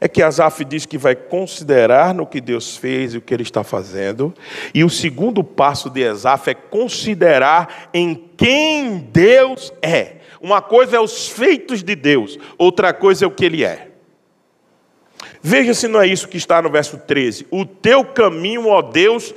é 0.00 0.08
que 0.08 0.20
Asaf 0.20 0.64
diz 0.64 0.84
que 0.84 0.98
vai 0.98 1.14
considerar 1.14 2.12
no 2.12 2.26
que 2.26 2.40
Deus 2.40 2.76
fez 2.76 3.14
e 3.14 3.18
o 3.18 3.20
que 3.20 3.32
ele 3.32 3.44
está 3.44 3.62
fazendo. 3.62 4.34
E 4.74 4.82
o 4.82 4.90
segundo 4.90 5.44
passo 5.44 5.88
de 5.88 6.04
Asaf 6.04 6.50
é 6.50 6.54
considerar 6.54 7.88
em 7.94 8.28
quem 8.36 8.98
Deus 8.98 9.72
é. 9.80 10.16
Uma 10.40 10.60
coisa 10.60 10.96
é 10.96 11.00
os 11.00 11.28
feitos 11.28 11.84
de 11.84 11.94
Deus, 11.94 12.36
outra 12.58 12.92
coisa 12.92 13.24
é 13.24 13.28
o 13.28 13.30
que 13.30 13.44
ele 13.44 13.64
é. 13.64 13.92
Veja 15.40 15.72
se 15.72 15.86
não 15.86 16.00
é 16.00 16.06
isso 16.08 16.26
que 16.26 16.36
está 16.36 16.60
no 16.60 16.68
verso 16.68 16.98
13. 16.98 17.46
O 17.48 17.64
teu 17.64 18.04
caminho, 18.04 18.66
ó 18.66 18.82
Deus, 18.82 19.32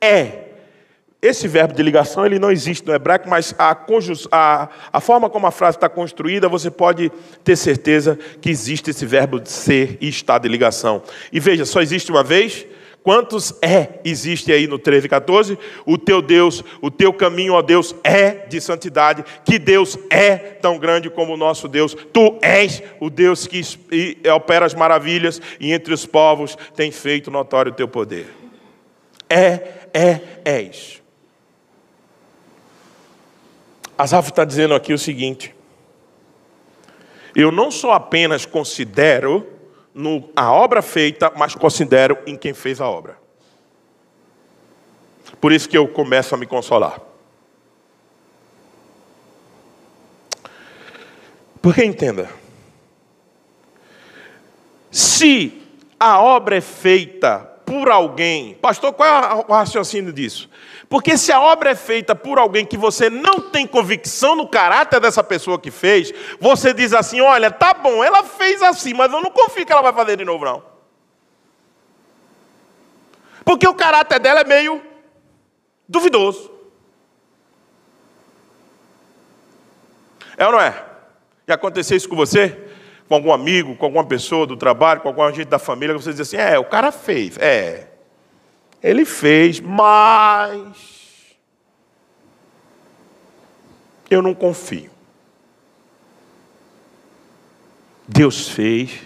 é 0.00 0.47
esse 1.20 1.48
verbo 1.48 1.74
de 1.74 1.82
ligação 1.82 2.24
ele 2.24 2.38
não 2.38 2.50
existe 2.50 2.86
no 2.86 2.94
hebraico, 2.94 3.28
mas 3.28 3.52
a, 3.58 3.76
a, 4.30 4.68
a 4.92 5.00
forma 5.00 5.28
como 5.28 5.48
a 5.48 5.50
frase 5.50 5.76
está 5.76 5.88
construída, 5.88 6.48
você 6.48 6.70
pode 6.70 7.10
ter 7.42 7.56
certeza 7.56 8.16
que 8.40 8.48
existe 8.48 8.90
esse 8.90 9.04
verbo 9.04 9.40
de 9.40 9.50
ser 9.50 9.98
e 10.00 10.08
estar 10.08 10.38
de 10.38 10.48
ligação. 10.48 11.02
E 11.32 11.40
veja, 11.40 11.64
só 11.64 11.80
existe 11.80 12.10
uma 12.12 12.22
vez. 12.22 12.66
Quantos 13.02 13.54
é 13.62 14.00
existe 14.04 14.52
aí 14.52 14.66
no 14.66 14.78
13 14.78 15.06
e 15.06 15.08
14? 15.08 15.58
O 15.86 15.96
teu 15.96 16.20
Deus, 16.20 16.62
o 16.80 16.90
teu 16.90 17.12
caminho, 17.12 17.54
ó 17.54 17.62
Deus, 17.62 17.94
é 18.04 18.46
de 18.46 18.60
santidade. 18.60 19.24
Que 19.44 19.58
Deus 19.58 19.98
é 20.10 20.36
tão 20.36 20.78
grande 20.78 21.08
como 21.08 21.34
o 21.34 21.36
nosso 21.36 21.66
Deus. 21.66 21.96
Tu 22.12 22.38
és 22.42 22.82
o 23.00 23.08
Deus 23.08 23.46
que 23.46 23.62
opera 24.34 24.66
as 24.66 24.74
maravilhas 24.74 25.40
e 25.58 25.72
entre 25.72 25.94
os 25.94 26.04
povos 26.06 26.56
tem 26.76 26.92
feito 26.92 27.30
notório 27.30 27.72
o 27.72 27.74
teu 27.74 27.88
poder. 27.88 28.26
É, 29.28 29.62
é, 29.92 30.20
és. 30.44 30.97
Asaf 33.98 34.30
está 34.30 34.44
dizendo 34.44 34.74
aqui 34.74 34.94
o 34.94 34.98
seguinte: 34.98 35.52
eu 37.34 37.50
não 37.50 37.70
só 37.70 37.92
apenas 37.92 38.46
considero 38.46 39.44
no, 39.92 40.30
a 40.36 40.52
obra 40.52 40.80
feita, 40.80 41.32
mas 41.36 41.56
considero 41.56 42.16
em 42.24 42.36
quem 42.36 42.54
fez 42.54 42.80
a 42.80 42.88
obra. 42.88 43.18
Por 45.40 45.52
isso 45.52 45.68
que 45.68 45.76
eu 45.76 45.88
começo 45.88 46.32
a 46.34 46.38
me 46.38 46.46
consolar. 46.46 47.00
Porque 51.60 51.84
entenda, 51.84 52.30
se 54.90 55.60
a 55.98 56.20
obra 56.20 56.56
é 56.56 56.60
feita 56.60 57.40
por 57.66 57.90
alguém, 57.90 58.54
pastor, 58.54 58.92
qual 58.92 59.08
é 59.08 59.34
o 59.48 59.52
raciocínio 59.52 60.12
disso? 60.12 60.47
Porque 60.88 61.18
se 61.18 61.30
a 61.30 61.40
obra 61.40 61.70
é 61.70 61.74
feita 61.74 62.14
por 62.14 62.38
alguém 62.38 62.64
que 62.64 62.76
você 62.76 63.10
não 63.10 63.40
tem 63.40 63.66
convicção 63.66 64.34
no 64.34 64.48
caráter 64.48 64.98
dessa 65.00 65.22
pessoa 65.22 65.58
que 65.58 65.70
fez, 65.70 66.12
você 66.40 66.72
diz 66.72 66.94
assim: 66.94 67.20
olha, 67.20 67.50
tá 67.50 67.74
bom, 67.74 68.02
ela 68.02 68.24
fez 68.24 68.62
assim, 68.62 68.94
mas 68.94 69.12
eu 69.12 69.20
não 69.20 69.30
confio 69.30 69.66
que 69.66 69.72
ela 69.72 69.82
vai 69.82 69.92
fazer 69.92 70.16
de 70.16 70.24
novo, 70.24 70.44
não. 70.44 70.62
Porque 73.44 73.68
o 73.68 73.74
caráter 73.74 74.18
dela 74.18 74.40
é 74.40 74.44
meio 74.44 74.82
duvidoso. 75.86 76.50
É 80.36 80.46
ou 80.46 80.52
não 80.52 80.60
é? 80.60 80.84
E 81.46 81.52
aconteceu 81.52 81.96
isso 81.96 82.08
com 82.08 82.16
você? 82.16 82.56
Com 83.08 83.14
algum 83.14 83.32
amigo, 83.32 83.74
com 83.76 83.84
alguma 83.84 84.04
pessoa 84.04 84.46
do 84.46 84.56
trabalho, 84.56 85.00
com 85.00 85.08
alguma 85.08 85.32
gente 85.32 85.48
da 85.48 85.58
família, 85.58 85.94
que 85.94 86.02
você 86.02 86.12
diz 86.12 86.20
assim: 86.20 86.36
é, 86.36 86.58
o 86.58 86.64
cara 86.64 86.90
fez. 86.90 87.36
É. 87.36 87.97
Ele 88.82 89.04
fez, 89.04 89.60
mas 89.60 91.36
eu 94.10 94.22
não 94.22 94.34
confio. 94.34 94.90
Deus 98.06 98.48
fez 98.48 99.00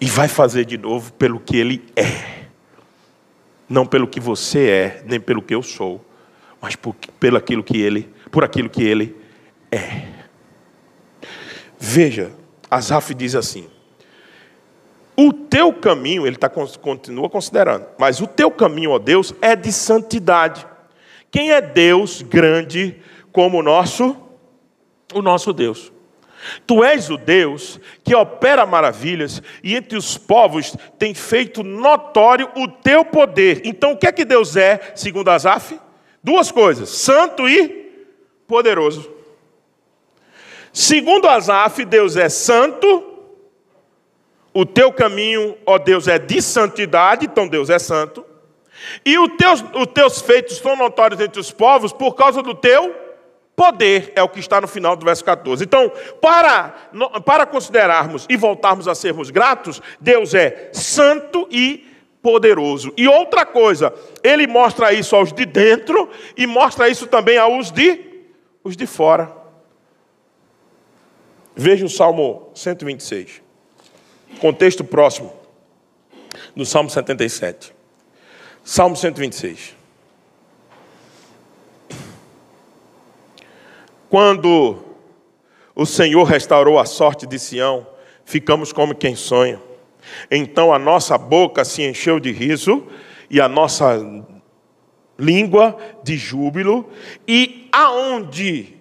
e 0.00 0.06
vai 0.06 0.28
fazer 0.28 0.64
de 0.64 0.78
novo 0.78 1.12
pelo 1.14 1.40
que 1.40 1.56
Ele 1.56 1.82
é, 1.96 2.46
não 3.68 3.86
pelo 3.86 4.06
que 4.06 4.20
você 4.20 4.68
é, 4.68 5.02
nem 5.06 5.20
pelo 5.20 5.42
que 5.42 5.54
eu 5.54 5.62
sou, 5.62 6.04
mas 6.60 6.76
por, 6.76 6.94
pelo 7.18 7.36
aquilo 7.36 7.64
que 7.64 7.80
Ele, 7.80 8.08
por 8.30 8.44
aquilo 8.44 8.70
que 8.70 8.84
Ele 8.84 9.16
é. 9.70 10.12
Veja, 11.78 12.32
Asaf 12.70 13.12
diz 13.14 13.34
assim: 13.34 13.68
o 15.16 15.32
teu 15.32 15.72
caminho, 15.72 16.26
ele 16.26 16.36
tá, 16.36 16.48
continua 16.48 17.28
considerando, 17.28 17.86
mas 17.98 18.20
o 18.20 18.26
teu 18.26 18.50
caminho, 18.50 18.92
ó 18.92 18.98
Deus, 18.98 19.34
é 19.40 19.54
de 19.54 19.72
santidade. 19.72 20.66
Quem 21.30 21.52
é 21.52 21.60
Deus 21.60 22.22
grande 22.22 22.96
como 23.30 23.58
o 23.58 23.62
nosso? 23.62 24.16
O 25.14 25.20
nosso 25.20 25.52
Deus. 25.52 25.92
Tu 26.66 26.82
és 26.82 27.08
o 27.08 27.16
Deus 27.16 27.78
que 28.02 28.14
opera 28.14 28.66
maravilhas 28.66 29.40
e 29.62 29.76
entre 29.76 29.96
os 29.96 30.18
povos 30.18 30.76
tem 30.98 31.14
feito 31.14 31.62
notório 31.62 32.50
o 32.56 32.66
teu 32.66 33.04
poder. 33.04 33.62
Então 33.64 33.92
o 33.92 33.96
que 33.96 34.06
é 34.06 34.12
que 34.12 34.24
Deus 34.24 34.56
é, 34.56 34.92
segundo 34.94 35.28
Asaf? 35.28 35.78
Duas 36.22 36.50
coisas: 36.50 36.88
santo 36.88 37.48
e 37.48 37.92
poderoso. 38.46 39.10
Segundo 40.72 41.28
Asaf, 41.28 41.84
Deus 41.84 42.16
é 42.16 42.28
santo 42.28 43.11
o 44.54 44.66
teu 44.66 44.92
caminho, 44.92 45.56
ó 45.64 45.78
Deus, 45.78 46.08
é 46.08 46.18
de 46.18 46.42
santidade, 46.42 47.26
então 47.26 47.48
Deus 47.48 47.70
é 47.70 47.78
santo. 47.78 48.24
E 49.04 49.18
os 49.18 49.36
teus, 49.36 49.64
os 49.74 49.86
teus 49.86 50.20
feitos 50.20 50.58
são 50.58 50.76
notórios 50.76 51.20
entre 51.20 51.40
os 51.40 51.50
povos 51.50 51.92
por 51.92 52.14
causa 52.14 52.42
do 52.42 52.54
teu 52.54 52.94
poder, 53.54 54.12
é 54.16 54.22
o 54.22 54.28
que 54.28 54.40
está 54.40 54.60
no 54.60 54.66
final 54.66 54.96
do 54.96 55.04
verso 55.04 55.24
14. 55.24 55.62
Então, 55.62 55.90
para, 56.20 56.74
para 57.24 57.46
considerarmos 57.46 58.26
e 58.28 58.36
voltarmos 58.36 58.88
a 58.88 58.94
sermos 58.94 59.30
gratos, 59.30 59.80
Deus 60.00 60.34
é 60.34 60.70
santo 60.72 61.46
e 61.50 61.86
poderoso. 62.22 62.92
E 62.96 63.06
outra 63.06 63.44
coisa, 63.44 63.92
ele 64.22 64.46
mostra 64.46 64.92
isso 64.92 65.14
aos 65.14 65.32
de 65.32 65.44
dentro 65.44 66.08
e 66.36 66.46
mostra 66.46 66.88
isso 66.88 67.06
também 67.06 67.36
aos 67.36 67.70
de, 67.70 68.00
os 68.64 68.76
de 68.76 68.86
fora. 68.86 69.32
Veja 71.54 71.84
o 71.84 71.90
Salmo 71.90 72.50
126. 72.54 73.42
Contexto 74.40 74.84
próximo 74.84 75.32
do 76.54 76.64
Salmo 76.66 76.90
77. 76.90 77.72
Salmo 78.64 78.96
126. 78.96 79.76
Quando 84.08 84.76
o 85.74 85.86
Senhor 85.86 86.24
restaurou 86.24 86.78
a 86.78 86.84
sorte 86.84 87.26
de 87.26 87.38
Sião, 87.38 87.86
ficamos 88.24 88.72
como 88.72 88.94
quem 88.94 89.16
sonha. 89.16 89.60
Então 90.30 90.72
a 90.72 90.78
nossa 90.78 91.16
boca 91.16 91.64
se 91.64 91.82
encheu 91.82 92.20
de 92.20 92.30
riso 92.30 92.86
e 93.30 93.40
a 93.40 93.48
nossa 93.48 93.96
língua 95.18 95.76
de 96.02 96.16
júbilo, 96.16 96.90
e 97.26 97.68
aonde 97.72 98.74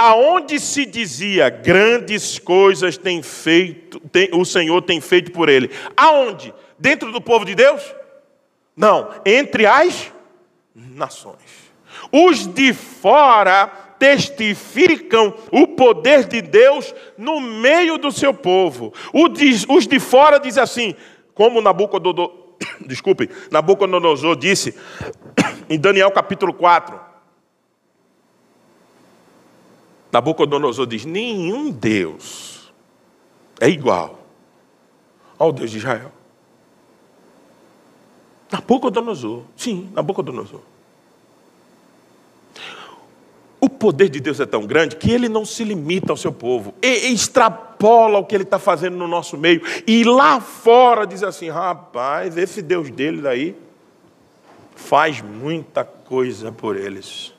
aonde 0.00 0.58
se 0.58 0.86
dizia 0.86 1.50
grandes 1.50 2.38
coisas 2.38 2.96
tem 2.96 3.22
feito, 3.22 4.00
tem, 4.08 4.30
o 4.32 4.46
Senhor 4.46 4.80
tem 4.80 4.98
feito 4.98 5.30
por 5.30 5.46
ele. 5.46 5.70
Aonde? 5.94 6.54
Dentro 6.78 7.12
do 7.12 7.20
povo 7.20 7.44
de 7.44 7.54
Deus? 7.54 7.82
Não, 8.74 9.10
entre 9.26 9.66
as 9.66 10.10
nações. 10.74 11.36
Os 12.10 12.46
de 12.46 12.72
fora 12.72 13.66
testificam 13.98 15.34
o 15.52 15.66
poder 15.66 16.24
de 16.24 16.40
Deus 16.40 16.94
no 17.18 17.38
meio 17.38 17.98
do 17.98 18.10
seu 18.10 18.32
povo. 18.32 18.94
Os 19.12 19.86
de 19.86 20.00
fora 20.00 20.40
dizem 20.40 20.62
assim, 20.62 20.94
como 21.34 21.60
Nabucodonosor, 21.60 22.54
desculpe, 22.88 23.28
Nabucodonosor 23.50 24.34
disse 24.34 24.74
em 25.68 25.78
Daniel 25.78 26.10
capítulo 26.10 26.54
4, 26.54 27.09
Nabucodonosor 30.12 30.86
diz: 30.86 31.04
nenhum 31.04 31.70
Deus 31.70 32.72
é 33.60 33.68
igual 33.68 34.18
ao 35.38 35.52
Deus 35.52 35.70
de 35.70 35.78
Israel. 35.78 36.12
Nabucodonosor. 38.50 39.42
Sim, 39.56 39.90
Nabucodonosor. 39.94 40.60
O 43.60 43.68
poder 43.68 44.08
de 44.08 44.20
Deus 44.20 44.40
é 44.40 44.46
tão 44.46 44.66
grande 44.66 44.96
que 44.96 45.12
ele 45.12 45.28
não 45.28 45.44
se 45.44 45.62
limita 45.64 46.12
ao 46.12 46.16
seu 46.16 46.32
povo, 46.32 46.74
e 46.80 47.12
extrapola 47.12 48.18
o 48.18 48.24
que 48.24 48.34
ele 48.34 48.44
está 48.44 48.58
fazendo 48.58 48.96
no 48.96 49.06
nosso 49.06 49.36
meio, 49.36 49.60
e 49.86 50.02
lá 50.02 50.40
fora 50.40 51.06
diz 51.06 51.22
assim: 51.22 51.50
rapaz, 51.50 52.38
esse 52.38 52.62
Deus 52.62 52.90
dele 52.90 53.20
daí 53.20 53.54
faz 54.74 55.20
muita 55.20 55.84
coisa 55.84 56.50
por 56.50 56.74
eles. 56.74 57.34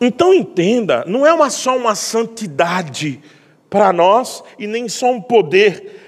Então 0.00 0.32
entenda, 0.32 1.04
não 1.06 1.26
é 1.26 1.32
uma, 1.32 1.50
só 1.50 1.76
uma 1.76 1.94
santidade 1.94 3.20
para 3.68 3.92
nós 3.92 4.42
e 4.58 4.66
nem 4.66 4.88
só 4.88 5.10
um 5.10 5.20
poder 5.20 6.00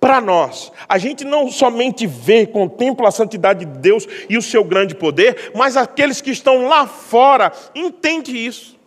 para 0.00 0.20
nós. 0.20 0.72
A 0.88 0.98
gente 0.98 1.24
não 1.24 1.50
somente 1.50 2.06
vê, 2.06 2.46
contempla 2.46 3.08
a 3.08 3.12
santidade 3.12 3.64
de 3.64 3.78
Deus 3.78 4.06
e 4.28 4.36
o 4.36 4.42
seu 4.42 4.64
grande 4.64 4.94
poder, 4.94 5.52
mas 5.54 5.76
aqueles 5.76 6.20
que 6.20 6.30
estão 6.30 6.68
lá 6.68 6.86
fora 6.86 7.52
entendem 7.74 8.36
isso. 8.36 8.78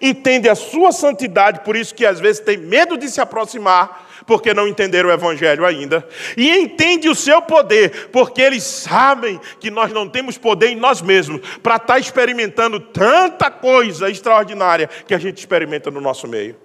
Entendem 0.00 0.50
a 0.50 0.54
sua 0.54 0.92
santidade, 0.92 1.60
por 1.60 1.74
isso 1.74 1.94
que 1.94 2.06
às 2.06 2.20
vezes 2.20 2.40
tem 2.40 2.56
medo 2.56 2.96
de 2.96 3.08
se 3.08 3.20
aproximar, 3.20 4.01
porque 4.26 4.54
não 4.54 4.68
entenderam 4.68 5.08
o 5.08 5.12
Evangelho 5.12 5.64
ainda, 5.64 6.06
e 6.36 6.50
entende 6.50 7.08
o 7.08 7.14
seu 7.14 7.42
poder, 7.42 8.08
porque 8.10 8.40
eles 8.40 8.62
sabem 8.62 9.40
que 9.60 9.70
nós 9.70 9.92
não 9.92 10.08
temos 10.08 10.38
poder 10.38 10.68
em 10.68 10.76
nós 10.76 11.00
mesmos 11.00 11.40
para 11.62 11.76
estar 11.76 11.94
tá 11.94 11.98
experimentando 11.98 12.80
tanta 12.80 13.50
coisa 13.50 14.10
extraordinária 14.10 14.88
que 15.06 15.14
a 15.14 15.18
gente 15.18 15.38
experimenta 15.38 15.90
no 15.90 16.00
nosso 16.00 16.26
meio. 16.28 16.56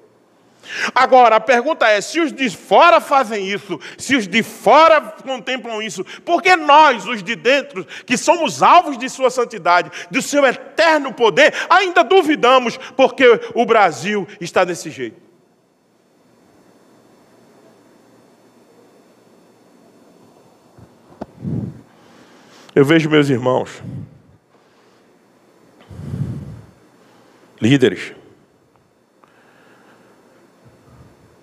Agora, 0.94 1.38
a 1.38 1.40
pergunta 1.40 1.88
é: 1.88 2.02
se 2.02 2.20
os 2.20 2.32
de 2.32 2.50
fora 2.50 3.00
fazem 3.00 3.48
isso, 3.48 3.80
se 3.98 4.16
os 4.16 4.28
de 4.28 4.44
fora 4.44 5.02
contemplam 5.02 5.82
isso, 5.82 6.04
por 6.26 6.42
que 6.42 6.56
nós, 6.56 7.08
os 7.08 7.24
de 7.24 7.36
dentro, 7.36 7.86
que 8.06 8.18
somos 8.18 8.62
alvos 8.62 8.98
de 8.98 9.10
Sua 9.10 9.30
santidade, 9.30 9.92
do 10.12 10.22
seu 10.22 10.46
eterno 10.46 11.14
poder, 11.14 11.54
ainda 11.70 12.04
duvidamos 12.04 12.78
porque 12.96 13.40
o 13.54 13.66
Brasil 13.66 14.28
está 14.40 14.64
desse 14.64 14.90
jeito? 14.90 15.27
Eu 22.78 22.86
vejo 22.86 23.10
meus 23.10 23.28
irmãos, 23.28 23.82
líderes, 27.60 28.14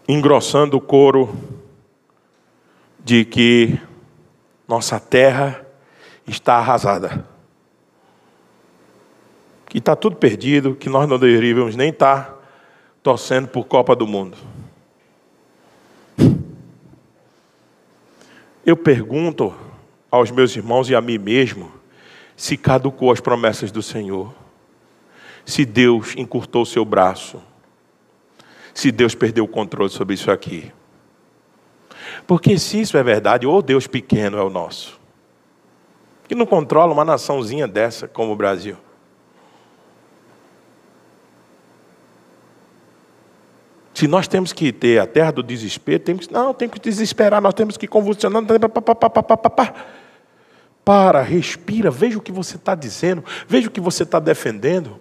engrossando 0.07 0.77
o 0.77 0.81
coro 0.81 1.37
de 3.01 3.25
que 3.25 3.81
nossa 4.69 5.01
terra 5.01 5.67
está 6.25 6.55
arrasada, 6.55 7.27
que 9.69 9.79
está 9.79 9.97
tudo 9.97 10.15
perdido, 10.15 10.77
que 10.77 10.89
nós 10.89 11.09
não 11.09 11.19
deveríamos 11.19 11.75
nem 11.75 11.91
estar 11.91 12.33
torcendo 13.03 13.49
por 13.49 13.65
Copa 13.65 13.97
do 13.97 14.07
Mundo. 14.07 14.39
Eu 18.65 18.77
pergunto 18.77 19.53
aos 20.15 20.31
meus 20.31 20.55
irmãos 20.55 20.89
e 20.89 20.95
a 20.95 21.01
mim 21.01 21.19
mesmo 21.19 21.73
se 22.37 22.57
caducou 22.57 23.13
as 23.13 23.21
promessas 23.21 23.71
do 23.71 23.83
Senhor, 23.83 24.35
se 25.45 25.65
Deus 25.65 26.15
encurtou 26.17 26.65
seu 26.65 26.85
braço 26.85 27.41
se 28.75 28.91
Deus 28.91 29.15
perdeu 29.15 29.45
o 29.45 29.49
controle 29.49 29.89
sobre 29.89 30.15
isso 30.15 30.31
aqui. 30.31 30.73
Porque 32.27 32.59
se 32.59 32.81
isso 32.81 32.99
é 32.99 33.03
verdade, 33.03 33.47
ou 33.47 33.63
Deus 33.63 33.87
pequeno 33.87 34.37
é 34.37 34.43
o 34.43 34.51
nosso, 34.51 34.99
que 36.27 36.35
não 36.35 36.45
controla 36.45 36.93
uma 36.93 37.05
naçãozinha 37.05 37.69
dessa 37.69 38.09
como 38.09 38.33
o 38.33 38.37
Brasil. 38.37 38.77
Se 43.95 44.09
nós 44.09 44.27
temos 44.27 44.53
que 44.53 44.73
ter 44.73 44.99
a 44.99 45.07
terra 45.07 45.31
do 45.31 45.43
desespero, 45.43 46.03
temos, 46.03 46.29
não, 46.29 46.53
temos 46.53 46.75
que 46.75 46.81
desesperar, 46.81 47.41
nós 47.41 47.55
temos 47.55 47.77
que 47.77 47.87
convulsionar. 47.87 48.43
Para, 50.85 51.23
respira, 51.23 51.91
veja 51.91 52.19
o 52.19 52.21
que 52.21 52.33
você 52.33 52.57
está 52.57 52.75
dizendo, 52.75 53.25
veja 53.49 53.69
o 53.69 53.71
que 53.71 53.81
você 53.81 54.03
está 54.03 54.19
defendendo. 54.19 55.01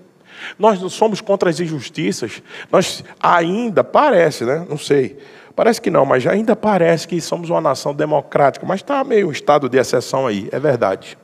Nós 0.58 0.82
não 0.82 0.90
somos 0.90 1.22
contra 1.22 1.50
as 1.50 1.60
injustiças. 1.60 2.42
Nós 2.72 3.04
ainda 3.22 3.84
parece, 3.84 4.46
né? 4.46 4.66
Não 4.70 4.78
sei. 4.78 5.18
Parece 5.56 5.80
que 5.80 5.92
não, 5.92 6.06
mas 6.06 6.26
ainda 6.26 6.56
parece 6.56 7.08
que 7.08 7.20
somos 7.22 7.50
uma 7.50 7.62
nação 7.62 7.94
democrática, 7.94 8.66
mas 8.66 8.82
está 8.82 9.04
meio 9.04 9.28
um 9.28 9.32
estado 9.32 9.70
de 9.70 9.78
exceção 9.78 10.26
aí, 10.26 10.50
é 10.52 10.60
verdade. 10.60 11.18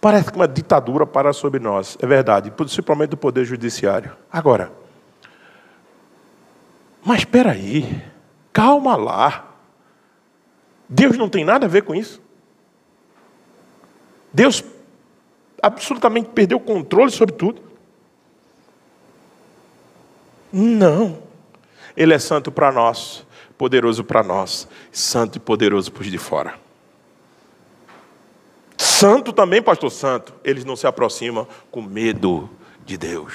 Parece 0.00 0.30
que 0.30 0.36
uma 0.36 0.48
ditadura 0.48 1.06
para 1.06 1.32
sobre 1.32 1.58
nós, 1.60 1.96
é 2.00 2.06
verdade, 2.06 2.50
principalmente 2.50 3.10
do 3.10 3.16
poder 3.16 3.44
judiciário. 3.44 4.12
Agora, 4.32 4.72
mas 7.04 7.20
espera 7.20 7.52
aí, 7.52 8.02
calma 8.52 8.94
lá. 8.94 9.51
Deus 10.94 11.16
não 11.16 11.26
tem 11.26 11.42
nada 11.42 11.64
a 11.64 11.68
ver 11.68 11.84
com 11.84 11.94
isso. 11.94 12.20
Deus 14.30 14.62
absolutamente 15.62 16.28
perdeu 16.28 16.58
o 16.58 16.60
controle 16.60 17.10
sobre 17.10 17.34
tudo? 17.34 17.62
Não. 20.52 21.22
Ele 21.96 22.12
é 22.12 22.18
santo 22.18 22.52
para 22.52 22.70
nós, 22.70 23.26
poderoso 23.56 24.04
para 24.04 24.22
nós, 24.22 24.68
santo 24.90 25.36
e 25.36 25.40
poderoso 25.40 25.90
para 25.90 26.02
os 26.02 26.10
de 26.10 26.18
fora. 26.18 26.60
Santo 28.76 29.32
também, 29.32 29.62
pastor 29.62 29.90
santo, 29.90 30.34
eles 30.44 30.62
não 30.62 30.76
se 30.76 30.86
aproximam 30.86 31.48
com 31.70 31.80
medo 31.80 32.50
de 32.84 32.98
Deus. 32.98 33.32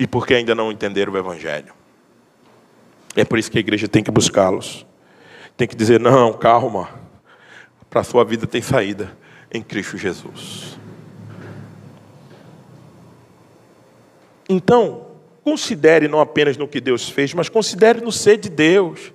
E 0.00 0.06
porque 0.06 0.34
ainda 0.34 0.52
não 0.52 0.72
entenderam 0.72 1.12
o 1.12 1.16
Evangelho. 1.16 1.79
É 3.16 3.24
por 3.24 3.38
isso 3.38 3.50
que 3.50 3.58
a 3.58 3.60
igreja 3.60 3.88
tem 3.88 4.02
que 4.02 4.10
buscá-los. 4.10 4.86
Tem 5.56 5.66
que 5.66 5.76
dizer: 5.76 5.98
não, 6.00 6.32
calma 6.32 7.00
para 7.90 8.02
a 8.02 8.04
sua 8.04 8.24
vida 8.24 8.46
tem 8.46 8.62
saída 8.62 9.16
em 9.52 9.60
Cristo 9.60 9.98
Jesus. 9.98 10.78
Então, 14.48 15.08
considere 15.42 16.06
não 16.06 16.20
apenas 16.20 16.56
no 16.56 16.68
que 16.68 16.80
Deus 16.80 17.08
fez, 17.08 17.34
mas 17.34 17.48
considere 17.48 18.00
no 18.00 18.12
ser 18.12 18.36
de 18.36 18.48
Deus. 18.48 19.12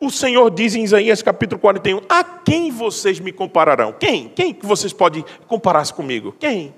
O 0.00 0.10
Senhor 0.10 0.50
diz 0.50 0.74
em 0.74 0.84
Isaías 0.84 1.20
capítulo 1.20 1.60
41: 1.60 2.00
A 2.08 2.22
quem 2.22 2.70
vocês 2.70 3.18
me 3.18 3.32
compararão? 3.32 3.92
Quem? 3.92 4.28
Quem 4.28 4.54
que 4.54 4.64
vocês 4.64 4.92
podem 4.92 5.24
comparar-se 5.48 5.92
comigo? 5.92 6.34
Quem? 6.38 6.74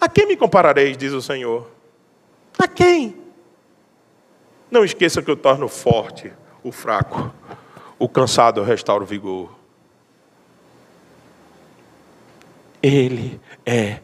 A 0.00 0.08
quem 0.08 0.26
me 0.26 0.36
comparareis, 0.36 0.96
diz 0.96 1.12
o 1.12 1.22
Senhor? 1.22 1.70
A 2.58 2.68
quem? 2.68 3.25
Não 4.70 4.84
esqueça 4.84 5.22
que 5.22 5.30
eu 5.30 5.36
torno 5.36 5.68
forte 5.68 6.32
o 6.62 6.72
fraco, 6.72 7.32
o 7.98 8.08
cansado 8.08 8.60
eu 8.60 8.64
restauro 8.64 9.04
o 9.04 9.06
vigor. 9.06 9.54
Ele 12.82 13.40
é 13.64 14.00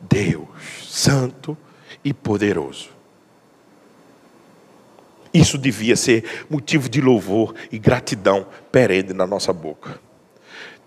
Deus, 0.00 0.48
santo 0.84 1.56
e 2.04 2.12
poderoso. 2.12 2.90
Isso 5.32 5.58
devia 5.58 5.96
ser 5.96 6.46
motivo 6.48 6.88
de 6.88 7.00
louvor 7.00 7.54
e 7.70 7.78
gratidão 7.78 8.46
perene 8.72 9.12
na 9.12 9.26
nossa 9.26 9.52
boca. 9.52 10.00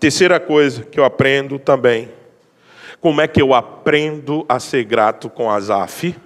Terceira 0.00 0.40
coisa 0.40 0.82
que 0.82 0.98
eu 0.98 1.04
aprendo 1.04 1.58
também, 1.58 2.10
como 3.00 3.20
é 3.20 3.28
que 3.28 3.40
eu 3.40 3.54
aprendo 3.54 4.44
a 4.48 4.58
ser 4.58 4.84
grato 4.84 5.30
com 5.30 5.50
Azaf? 5.50 6.16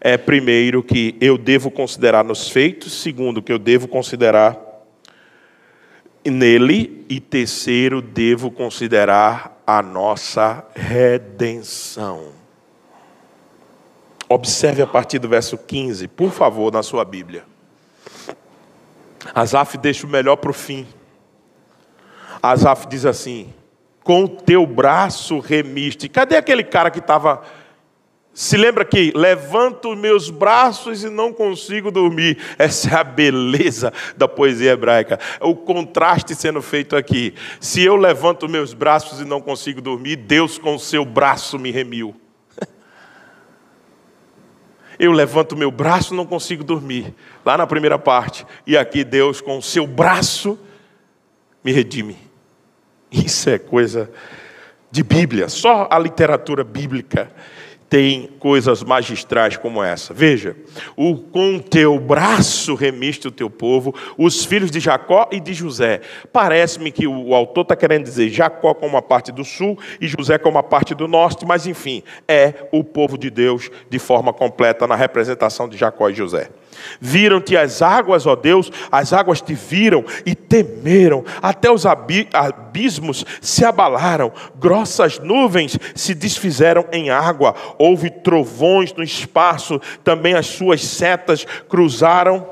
É 0.00 0.16
primeiro 0.16 0.82
que 0.82 1.16
eu 1.20 1.36
devo 1.36 1.70
considerar 1.70 2.24
nos 2.24 2.48
feitos, 2.48 2.92
segundo 3.02 3.42
que 3.42 3.52
eu 3.52 3.58
devo 3.58 3.88
considerar 3.88 4.68
nele 6.24 7.06
e 7.08 7.20
terceiro 7.20 8.02
devo 8.02 8.50
considerar 8.50 9.62
a 9.66 9.82
nossa 9.82 10.64
redenção. 10.74 12.32
Observe 14.28 14.82
a 14.82 14.86
partir 14.86 15.18
do 15.18 15.28
verso 15.28 15.56
15, 15.56 16.06
por 16.08 16.30
favor, 16.30 16.72
na 16.72 16.82
sua 16.82 17.04
Bíblia. 17.04 17.44
Asaf 19.34 19.78
deixa 19.78 20.06
o 20.06 20.10
melhor 20.10 20.36
para 20.36 20.50
o 20.50 20.54
fim. 20.54 20.86
Asaf 22.42 22.86
diz 22.86 23.06
assim: 23.06 23.52
Com 24.04 24.24
o 24.24 24.28
teu 24.28 24.66
braço 24.66 25.38
remiste. 25.38 26.08
Cadê 26.08 26.36
aquele 26.36 26.62
cara 26.62 26.90
que 26.90 26.98
estava 26.98 27.42
se 28.38 28.56
lembra 28.56 28.84
que 28.84 29.10
levanto 29.16 29.96
meus 29.96 30.30
braços 30.30 31.02
e 31.02 31.10
não 31.10 31.32
consigo 31.32 31.90
dormir. 31.90 32.38
Essa 32.56 32.90
é 32.90 32.94
a 32.94 33.02
beleza 33.02 33.92
da 34.16 34.28
poesia 34.28 34.70
hebraica. 34.70 35.18
O 35.40 35.56
contraste 35.56 36.36
sendo 36.36 36.62
feito 36.62 36.94
aqui. 36.94 37.34
Se 37.60 37.82
eu 37.82 37.96
levanto 37.96 38.48
meus 38.48 38.72
braços 38.72 39.20
e 39.20 39.24
não 39.24 39.40
consigo 39.40 39.80
dormir, 39.80 40.14
Deus 40.14 40.56
com 40.56 40.76
o 40.76 40.78
seu 40.78 41.04
braço 41.04 41.58
me 41.58 41.72
remiu. 41.72 42.14
Eu 45.00 45.10
levanto 45.10 45.56
meu 45.56 45.72
braço, 45.72 46.14
não 46.14 46.24
consigo 46.24 46.62
dormir. 46.62 47.12
Lá 47.44 47.58
na 47.58 47.66
primeira 47.66 47.98
parte. 47.98 48.46
E 48.64 48.76
aqui 48.76 49.02
Deus, 49.02 49.40
com 49.40 49.58
o 49.58 49.62
seu 49.62 49.84
braço, 49.84 50.56
me 51.64 51.72
redime. 51.72 52.16
Isso 53.10 53.50
é 53.50 53.58
coisa 53.58 54.08
de 54.92 55.02
Bíblia. 55.02 55.48
Só 55.48 55.88
a 55.90 55.98
literatura 55.98 56.62
bíblica 56.62 57.32
tem 57.88 58.28
coisas 58.38 58.82
magistrais 58.82 59.56
como 59.56 59.82
essa. 59.82 60.12
Veja, 60.12 60.56
o, 60.96 61.16
com 61.16 61.58
teu 61.58 61.98
braço 61.98 62.74
remiste 62.74 63.28
o 63.28 63.30
teu 63.30 63.48
povo, 63.48 63.94
os 64.16 64.44
filhos 64.44 64.70
de 64.70 64.78
Jacó 64.78 65.28
e 65.32 65.40
de 65.40 65.54
José. 65.54 66.00
Parece-me 66.32 66.92
que 66.92 67.06
o, 67.06 67.34
autor 67.34 67.62
está 67.62 67.74
querendo 67.74 68.04
dizer 68.04 68.28
Jacó 68.28 68.74
como 68.74 68.92
uma 68.92 69.02
parte 69.02 69.32
do 69.32 69.44
sul 69.44 69.78
e 70.00 70.06
José 70.06 70.36
como 70.38 70.56
uma 70.56 70.62
parte 70.62 70.94
do 70.94 71.08
norte, 71.08 71.46
mas 71.46 71.66
enfim, 71.66 72.02
é 72.26 72.68
o 72.72 72.84
povo 72.84 73.16
de 73.16 73.30
Deus 73.30 73.70
de 73.88 73.98
forma 73.98 74.32
completa 74.32 74.86
na 74.86 74.94
representação 74.94 75.68
de 75.68 75.76
Jacó 75.76 76.10
e 76.10 76.14
José. 76.14 76.50
Viram-te 77.00 77.56
as 77.56 77.82
águas, 77.82 78.26
ó 78.26 78.34
Deus, 78.34 78.70
as 78.90 79.12
águas 79.12 79.40
te 79.40 79.54
viram 79.54 80.04
e 80.24 80.34
temeram, 80.34 81.24
até 81.42 81.70
os 81.70 81.84
abismos 81.86 83.24
se 83.40 83.64
abalaram, 83.64 84.32
grossas 84.56 85.18
nuvens 85.18 85.78
se 85.94 86.14
desfizeram 86.14 86.84
em 86.92 87.10
água, 87.10 87.54
houve 87.78 88.10
trovões 88.10 88.92
no 88.92 89.02
espaço, 89.02 89.80
também 90.02 90.34
as 90.34 90.46
suas 90.46 90.84
setas 90.84 91.46
cruzaram, 91.68 92.46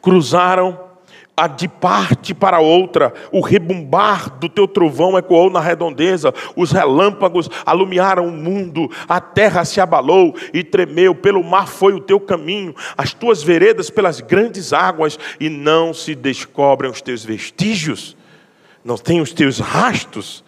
cruzaram 0.00 0.91
de 1.56 1.66
parte 1.66 2.34
para 2.34 2.60
outra, 2.60 3.12
o 3.32 3.40
rebumbar 3.40 4.38
do 4.38 4.48
teu 4.48 4.68
trovão 4.68 5.16
ecoou 5.16 5.50
na 5.50 5.60
redondeza, 5.60 6.32
os 6.54 6.70
relâmpagos 6.70 7.48
alumiaram 7.64 8.28
o 8.28 8.30
mundo, 8.30 8.90
a 9.08 9.18
terra 9.18 9.64
se 9.64 9.80
abalou 9.80 10.36
e 10.52 10.62
tremeu, 10.62 11.14
pelo 11.14 11.42
mar 11.42 11.66
foi 11.66 11.94
o 11.94 12.00
teu 12.00 12.20
caminho, 12.20 12.74
as 12.96 13.14
tuas 13.14 13.42
veredas 13.42 13.88
pelas 13.88 14.20
grandes 14.20 14.72
águas, 14.72 15.18
e 15.40 15.48
não 15.48 15.94
se 15.94 16.14
descobrem 16.14 16.90
os 16.90 17.00
teus 17.00 17.24
vestígios, 17.24 18.16
não 18.84 18.96
tem 18.96 19.20
os 19.20 19.32
teus 19.32 19.58
rastros. 19.58 20.44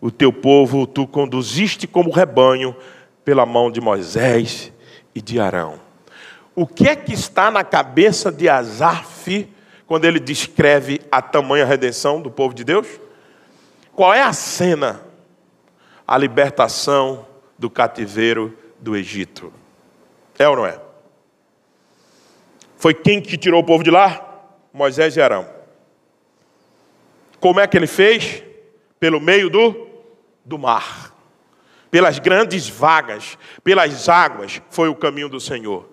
O 0.00 0.10
teu 0.10 0.32
povo 0.32 0.86
tu 0.86 1.06
conduziste 1.06 1.86
como 1.86 2.10
rebanho 2.10 2.74
pela 3.24 3.46
mão 3.46 3.70
de 3.70 3.80
Moisés 3.80 4.72
e 5.14 5.20
de 5.20 5.38
Arão. 5.38 5.78
O 6.56 6.66
que 6.66 6.88
é 6.88 6.96
que 6.96 7.12
está 7.12 7.50
na 7.50 7.62
cabeça 7.62 8.32
de 8.32 8.48
Asaf? 8.48 9.48
Quando 9.86 10.04
ele 10.04 10.18
descreve 10.18 11.00
a 11.10 11.20
tamanha 11.20 11.64
redenção 11.64 12.20
do 12.20 12.30
povo 12.30 12.54
de 12.54 12.64
Deus? 12.64 12.86
Qual 13.94 14.12
é 14.12 14.22
a 14.22 14.32
cena? 14.32 15.02
A 16.06 16.16
libertação 16.16 17.26
do 17.58 17.70
cativeiro 17.70 18.56
do 18.80 18.96
Egito. 18.96 19.52
É 20.38 20.48
ou 20.48 20.56
não 20.56 20.66
é? 20.66 20.80
Foi 22.76 22.92
quem 22.92 23.20
que 23.20 23.38
tirou 23.38 23.60
o 23.60 23.64
povo 23.64 23.84
de 23.84 23.90
lá? 23.90 24.28
Moisés 24.72 25.16
e 25.16 25.20
Arão. 25.20 25.48
Como 27.38 27.60
é 27.60 27.66
que 27.66 27.76
ele 27.76 27.86
fez? 27.86 28.42
Pelo 28.98 29.20
meio 29.20 29.50
do, 29.50 29.88
do 30.44 30.58
mar. 30.58 31.14
Pelas 31.90 32.18
grandes 32.18 32.68
vagas, 32.68 33.36
pelas 33.62 34.08
águas, 34.08 34.62
foi 34.70 34.88
o 34.88 34.96
caminho 34.96 35.28
do 35.28 35.38
Senhor. 35.38 35.91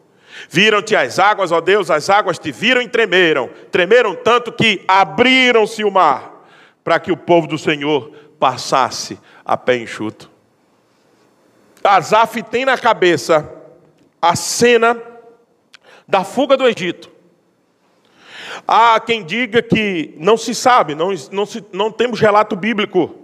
Viram-te 0.49 0.95
as 0.95 1.19
águas, 1.19 1.51
ó 1.51 1.59
Deus, 1.59 1.89
as 1.89 2.09
águas 2.09 2.39
te 2.39 2.51
viram 2.51 2.81
e 2.81 2.87
tremeram. 2.87 3.49
Tremeram 3.71 4.15
tanto 4.15 4.51
que 4.51 4.83
abriram-se 4.87 5.83
o 5.83 5.91
mar, 5.91 6.47
para 6.83 6.99
que 6.99 7.11
o 7.11 7.17
povo 7.17 7.47
do 7.47 7.57
Senhor 7.57 8.11
passasse 8.39 9.19
a 9.43 9.57
pé 9.57 9.77
enxuto. 9.77 10.29
Asaf 11.83 12.41
tem 12.43 12.65
na 12.65 12.77
cabeça 12.77 13.49
a 14.21 14.35
cena 14.35 15.01
da 16.07 16.23
fuga 16.23 16.57
do 16.57 16.67
Egito. 16.67 17.09
Há 18.67 18.99
quem 18.99 19.23
diga 19.23 19.61
que 19.61 20.13
não 20.17 20.37
se 20.37 20.53
sabe, 20.53 20.95
não, 20.95 21.09
não, 21.31 21.45
se, 21.45 21.63
não 21.71 21.91
temos 21.91 22.19
relato 22.19 22.55
bíblico, 22.55 23.15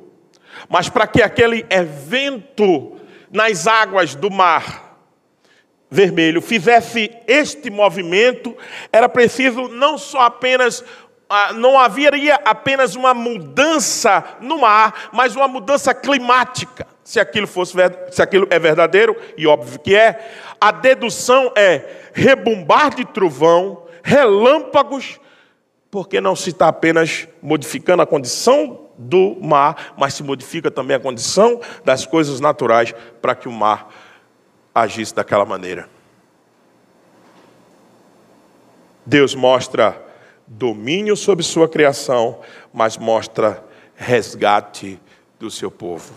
mas 0.69 0.89
para 0.89 1.05
que 1.05 1.21
aquele 1.21 1.65
evento 1.69 2.97
nas 3.31 3.67
águas 3.67 4.15
do 4.15 4.31
mar 4.31 4.84
vermelho 5.89 6.41
fizesse 6.41 7.11
este 7.27 7.69
movimento, 7.69 8.55
era 8.91 9.07
preciso 9.07 9.67
não 9.67 9.97
só 9.97 10.21
apenas 10.21 10.83
ah, 11.29 11.53
não 11.53 11.79
haveria 11.79 12.35
apenas 12.45 12.95
uma 12.95 13.13
mudança 13.13 14.23
no 14.41 14.59
mar, 14.59 15.09
mas 15.11 15.35
uma 15.35 15.47
mudança 15.47 15.93
climática. 15.93 16.85
Se 17.03 17.19
aquilo 17.19 17.47
fosse 17.47 17.73
se 18.11 18.21
aquilo 18.21 18.47
é 18.49 18.59
verdadeiro, 18.59 19.15
e 19.37 19.47
óbvio 19.47 19.79
que 19.79 19.95
é, 19.95 20.33
a 20.59 20.71
dedução 20.71 21.51
é 21.55 21.83
rebumbar 22.13 22.93
de 22.95 23.05
trovão, 23.05 23.85
relâmpagos, 24.03 25.19
porque 25.89 26.21
não 26.21 26.35
se 26.35 26.49
está 26.49 26.67
apenas 26.67 27.27
modificando 27.41 28.03
a 28.03 28.07
condição 28.07 28.89
do 28.97 29.37
mar, 29.41 29.93
mas 29.97 30.13
se 30.13 30.23
modifica 30.23 30.69
também 30.69 30.95
a 30.95 30.99
condição 30.99 31.59
das 31.83 32.05
coisas 32.05 32.39
naturais 32.39 32.93
para 33.21 33.35
que 33.35 33.47
o 33.47 33.51
mar 33.51 33.89
agisse 34.75 35.15
daquela 35.15 35.45
maneira. 35.45 35.87
Deus 39.05 39.33
mostra 39.33 40.03
domínio 40.45 41.15
sobre 41.15 41.43
sua 41.43 41.69
criação, 41.69 42.41
mas 42.73 42.97
mostra 42.97 43.63
resgate 43.95 44.99
do 45.39 45.49
seu 45.49 45.71
povo. 45.71 46.13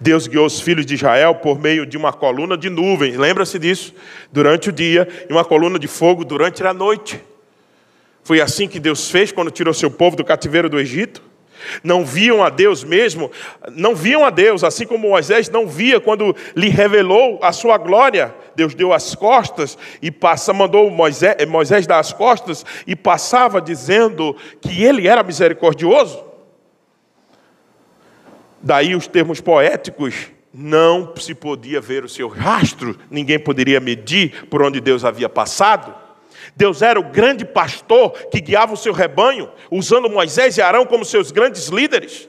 Deus 0.00 0.26
guiou 0.26 0.46
os 0.46 0.60
filhos 0.60 0.86
de 0.86 0.94
Israel 0.94 1.34
por 1.34 1.58
meio 1.58 1.84
de 1.84 1.96
uma 1.96 2.12
coluna 2.12 2.56
de 2.56 2.70
nuvens, 2.70 3.16
lembra-se 3.16 3.58
disso? 3.58 3.92
Durante 4.32 4.70
o 4.70 4.72
dia, 4.72 5.06
e 5.28 5.32
uma 5.32 5.44
coluna 5.44 5.78
de 5.78 5.88
fogo 5.88 6.24
durante 6.24 6.64
a 6.64 6.72
noite. 6.72 7.22
Foi 8.22 8.40
assim 8.40 8.66
que 8.66 8.80
Deus 8.80 9.10
fez 9.10 9.32
quando 9.32 9.50
tirou 9.50 9.74
seu 9.74 9.90
povo 9.90 10.16
do 10.16 10.24
cativeiro 10.24 10.70
do 10.70 10.80
Egito 10.80 11.22
não 11.82 12.04
viam 12.04 12.42
a 12.42 12.50
Deus 12.50 12.84
mesmo, 12.84 13.30
não 13.72 13.94
viam 13.94 14.24
a 14.24 14.30
Deus, 14.30 14.64
assim 14.64 14.86
como 14.86 15.08
Moisés 15.08 15.48
não 15.48 15.66
via 15.66 16.00
quando 16.00 16.34
lhe 16.56 16.68
revelou 16.68 17.38
a 17.42 17.52
sua 17.52 17.78
glória. 17.78 18.34
Deus 18.56 18.74
deu 18.74 18.92
as 18.92 19.14
costas 19.14 19.76
e 20.00 20.10
passa, 20.10 20.52
mandou 20.52 20.90
Moisés, 20.90 21.36
Moisés 21.48 21.86
dar 21.86 21.98
as 21.98 22.12
costas 22.12 22.64
e 22.86 22.94
passava 22.94 23.60
dizendo 23.60 24.36
que 24.60 24.82
ele 24.82 25.08
era 25.08 25.22
misericordioso. 25.22 26.24
Daí 28.62 28.94
os 28.94 29.06
termos 29.06 29.40
poéticos, 29.40 30.32
não 30.56 31.12
se 31.16 31.34
podia 31.34 31.80
ver 31.80 32.04
o 32.04 32.08
seu 32.08 32.28
rastro, 32.28 32.96
ninguém 33.10 33.40
poderia 33.40 33.80
medir 33.80 34.46
por 34.46 34.62
onde 34.62 34.80
Deus 34.80 35.04
havia 35.04 35.28
passado. 35.28 36.03
Deus 36.56 36.82
era 36.82 36.98
o 37.00 37.10
grande 37.10 37.44
pastor 37.44 38.12
que 38.30 38.40
guiava 38.40 38.74
o 38.74 38.76
seu 38.76 38.92
rebanho, 38.92 39.50
usando 39.70 40.08
Moisés 40.08 40.56
e 40.56 40.62
Arão 40.62 40.86
como 40.86 41.04
seus 41.04 41.32
grandes 41.32 41.68
líderes. 41.68 42.28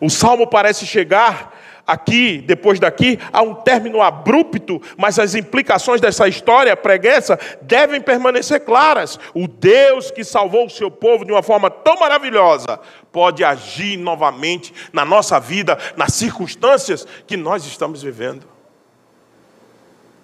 O 0.00 0.10
salmo 0.10 0.46
parece 0.46 0.86
chegar 0.86 1.54
aqui, 1.86 2.38
depois 2.38 2.80
daqui, 2.80 3.18
a 3.32 3.42
um 3.42 3.54
término 3.54 4.00
abrupto, 4.00 4.80
mas 4.96 5.18
as 5.18 5.34
implicações 5.34 6.00
dessa 6.00 6.26
história 6.26 6.76
preguiça 6.76 7.38
devem 7.62 8.00
permanecer 8.00 8.60
claras. 8.60 9.18
O 9.34 9.46
Deus 9.46 10.10
que 10.10 10.24
salvou 10.24 10.66
o 10.66 10.70
seu 10.70 10.90
povo 10.90 11.24
de 11.24 11.32
uma 11.32 11.42
forma 11.42 11.70
tão 11.70 11.98
maravilhosa 11.98 12.80
pode 13.12 13.44
agir 13.44 13.96
novamente 13.96 14.72
na 14.92 15.04
nossa 15.04 15.38
vida, 15.38 15.78
nas 15.96 16.14
circunstâncias 16.14 17.06
que 17.26 17.36
nós 17.36 17.64
estamos 17.66 18.02
vivendo. 18.02 18.46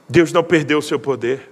Deus 0.09 0.33
não 0.33 0.43
perdeu 0.43 0.79
o 0.79 0.83
seu 0.83 0.99
poder. 0.99 1.50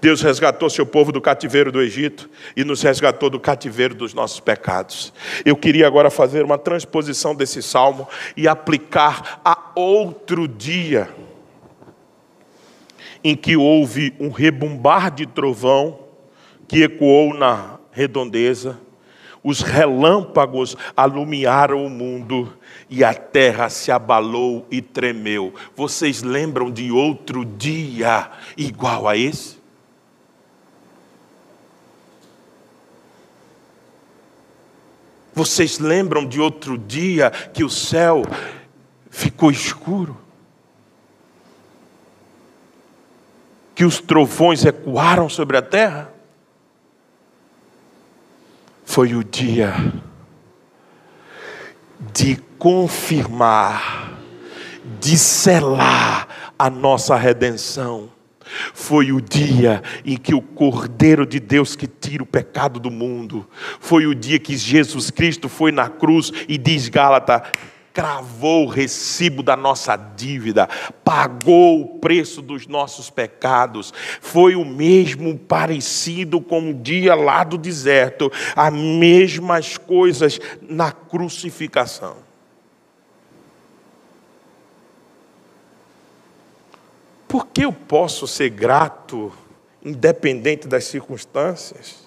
Deus 0.00 0.22
resgatou 0.22 0.70
seu 0.70 0.86
povo 0.86 1.12
do 1.12 1.20
cativeiro 1.20 1.72
do 1.72 1.80
Egito 1.80 2.28
e 2.56 2.64
nos 2.64 2.82
resgatou 2.82 3.28
do 3.28 3.40
cativeiro 3.40 3.94
dos 3.94 4.14
nossos 4.14 4.40
pecados. 4.40 5.12
Eu 5.44 5.56
queria 5.56 5.86
agora 5.86 6.10
fazer 6.10 6.44
uma 6.44 6.58
transposição 6.58 7.34
desse 7.34 7.62
salmo 7.62 8.08
e 8.36 8.46
aplicar 8.46 9.40
a 9.44 9.72
outro 9.74 10.46
dia 10.46 11.08
em 13.24 13.36
que 13.36 13.56
houve 13.56 14.14
um 14.18 14.30
rebumbar 14.30 15.10
de 15.10 15.26
trovão 15.26 15.98
que 16.66 16.82
ecoou 16.82 17.34
na 17.34 17.78
redondeza, 17.92 18.80
os 19.44 19.60
relâmpagos 19.60 20.76
alumiaram 20.96 21.84
o 21.84 21.90
mundo 21.90 22.56
e 22.88 23.02
a 23.02 23.12
terra 23.12 23.68
se 23.68 23.90
abalou 23.90 24.66
e 24.70 24.80
tremeu. 24.80 25.52
Vocês 25.76 26.22
lembram 26.22 26.70
de 26.70 26.90
outro 26.90 27.44
dia 27.44 28.30
igual 28.56 29.08
a 29.08 29.16
esse? 29.16 29.61
Vocês 35.34 35.78
lembram 35.78 36.26
de 36.26 36.40
outro 36.40 36.76
dia 36.76 37.30
que 37.30 37.64
o 37.64 37.70
céu 37.70 38.22
ficou 39.10 39.50
escuro? 39.50 40.20
Que 43.74 43.84
os 43.84 44.00
trovões 44.00 44.64
ecoaram 44.64 45.28
sobre 45.28 45.56
a 45.56 45.62
terra? 45.62 46.12
Foi 48.84 49.14
o 49.14 49.24
dia 49.24 49.72
de 52.12 52.36
confirmar 52.58 54.18
de 55.00 55.16
selar 55.16 56.28
a 56.58 56.68
nossa 56.68 57.16
redenção. 57.16 58.10
Foi 58.74 59.12
o 59.12 59.20
dia 59.20 59.82
em 60.04 60.16
que 60.16 60.34
o 60.34 60.42
Cordeiro 60.42 61.26
de 61.26 61.40
Deus 61.40 61.76
que 61.76 61.86
tira 61.86 62.22
o 62.22 62.26
pecado 62.26 62.78
do 62.78 62.90
mundo, 62.90 63.48
foi 63.80 64.06
o 64.06 64.14
dia 64.14 64.38
que 64.38 64.56
Jesus 64.56 65.10
Cristo 65.10 65.48
foi 65.48 65.72
na 65.72 65.88
cruz 65.88 66.32
e 66.48 66.58
diz 66.58 66.88
Gálata: 66.88 67.42
cravou 67.92 68.64
o 68.64 68.68
recibo 68.68 69.42
da 69.42 69.56
nossa 69.56 69.96
dívida, 69.96 70.68
pagou 71.04 71.82
o 71.82 71.98
preço 71.98 72.40
dos 72.40 72.66
nossos 72.66 73.10
pecados. 73.10 73.92
Foi 74.20 74.54
o 74.54 74.64
mesmo 74.64 75.38
parecido 75.38 76.40
com 76.40 76.70
o 76.70 76.74
dia 76.74 77.14
lá 77.14 77.44
do 77.44 77.58
deserto, 77.58 78.30
as 78.56 78.72
mesmas 78.72 79.76
coisas 79.76 80.40
na 80.62 80.90
crucificação. 80.90 82.31
Por 87.32 87.46
que 87.46 87.64
eu 87.64 87.72
posso 87.72 88.26
ser 88.28 88.50
grato, 88.50 89.32
independente 89.82 90.68
das 90.68 90.84
circunstâncias? 90.84 92.06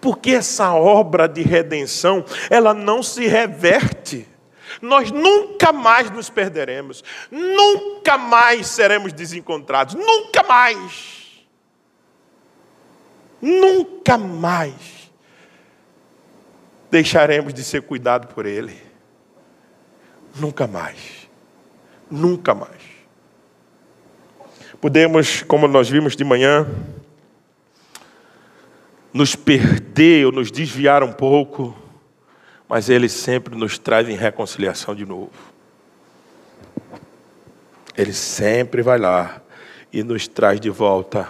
Porque 0.00 0.30
essa 0.30 0.72
obra 0.72 1.28
de 1.28 1.42
redenção, 1.42 2.24
ela 2.48 2.72
não 2.72 3.02
se 3.02 3.26
reverte 3.26 4.26
nós 4.80 5.10
nunca 5.10 5.70
mais 5.70 6.10
nos 6.10 6.30
perderemos, 6.30 7.04
nunca 7.30 8.16
mais 8.16 8.68
seremos 8.68 9.12
desencontrados, 9.12 9.94
nunca 9.94 10.42
mais. 10.42 11.46
Nunca 13.40 14.16
mais 14.16 15.10
deixaremos 16.90 17.52
de 17.52 17.62
ser 17.62 17.82
cuidado 17.82 18.28
por 18.28 18.46
Ele. 18.46 18.80
Nunca 20.36 20.66
mais. 20.66 21.28
Nunca 22.10 22.54
mais. 22.54 22.87
Podemos, 24.80 25.42
como 25.42 25.66
nós 25.66 25.88
vimos 25.88 26.14
de 26.14 26.24
manhã, 26.24 26.66
nos 29.12 29.34
perder 29.34 30.26
ou 30.26 30.32
nos 30.32 30.50
desviar 30.50 31.02
um 31.02 31.12
pouco 31.12 31.74
mas 32.68 32.90
Ele 32.90 33.08
sempre 33.08 33.56
nos 33.56 33.78
traz 33.78 34.08
em 34.08 34.14
reconciliação 34.14 34.94
de 34.94 35.06
novo. 35.06 35.32
Ele 37.96 38.12
sempre 38.12 38.82
vai 38.82 38.98
lá 38.98 39.40
e 39.92 40.02
nos 40.04 40.28
traz 40.28 40.60
de 40.60 40.68
volta, 40.68 41.28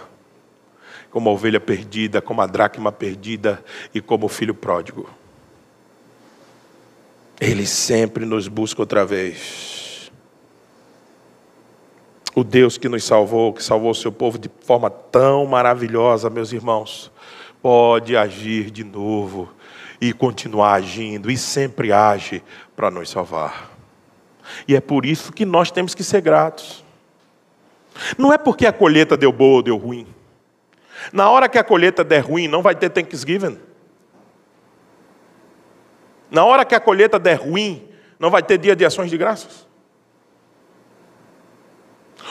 como 1.09 1.29
a 1.29 1.33
ovelha 1.33 1.59
perdida, 1.59 2.21
como 2.21 2.41
a 2.41 2.45
dracma 2.45 2.91
perdida 2.91 3.63
e 3.93 4.01
como 4.01 4.25
o 4.25 4.29
filho 4.29 4.53
pródigo. 4.53 5.09
Ele 7.39 7.65
sempre 7.65 8.25
nos 8.25 8.49
busca 8.49 8.81
outra 8.81 9.05
vez. 9.05 9.78
O 12.39 12.43
Deus 12.45 12.77
que 12.77 12.87
nos 12.87 13.03
salvou, 13.03 13.51
que 13.51 13.61
salvou 13.61 13.91
o 13.91 13.93
seu 13.93 14.13
povo 14.13 14.39
de 14.39 14.49
forma 14.61 14.89
tão 14.89 15.45
maravilhosa, 15.45 16.29
meus 16.29 16.53
irmãos, 16.53 17.11
pode 17.61 18.15
agir 18.15 18.71
de 18.71 18.81
novo 18.81 19.51
e 19.99 20.13
continuar 20.13 20.75
agindo, 20.75 21.29
e 21.29 21.37
sempre 21.37 21.91
age 21.91 22.41
para 22.77 22.89
nos 22.89 23.09
salvar. 23.09 23.69
E 24.65 24.73
é 24.73 24.79
por 24.79 25.05
isso 25.05 25.33
que 25.33 25.43
nós 25.43 25.69
temos 25.69 25.93
que 25.93 26.01
ser 26.01 26.21
gratos. 26.21 26.81
Não 28.17 28.31
é 28.31 28.37
porque 28.37 28.65
a 28.65 28.71
colheita 28.71 29.17
deu 29.17 29.33
boa 29.33 29.55
ou 29.55 29.61
deu 29.61 29.75
ruim. 29.75 30.07
Na 31.11 31.29
hora 31.29 31.49
que 31.49 31.57
a 31.57 31.63
colheita 31.63 32.05
der 32.05 32.21
ruim, 32.21 32.47
não 32.47 32.61
vai 32.61 32.73
ter 32.73 32.89
Thanksgiving. 32.89 33.59
Na 36.31 36.45
hora 36.45 36.63
que 36.63 36.73
a 36.73 36.79
colheita 36.79 37.19
der 37.19 37.35
ruim, 37.35 37.85
não 38.17 38.29
vai 38.29 38.41
ter 38.41 38.57
dia 38.57 38.77
de 38.77 38.85
ações 38.85 39.09
de 39.09 39.17
graças. 39.17 39.67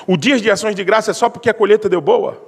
O 0.07 0.17
dia 0.17 0.39
de 0.41 0.51
ações 0.51 0.75
de 0.75 0.85
graças 0.85 1.17
é 1.17 1.19
só 1.19 1.29
porque 1.29 1.51
a 1.51 1.55
colheita 1.55 1.89
deu 1.89 2.01
boa. 2.01 2.41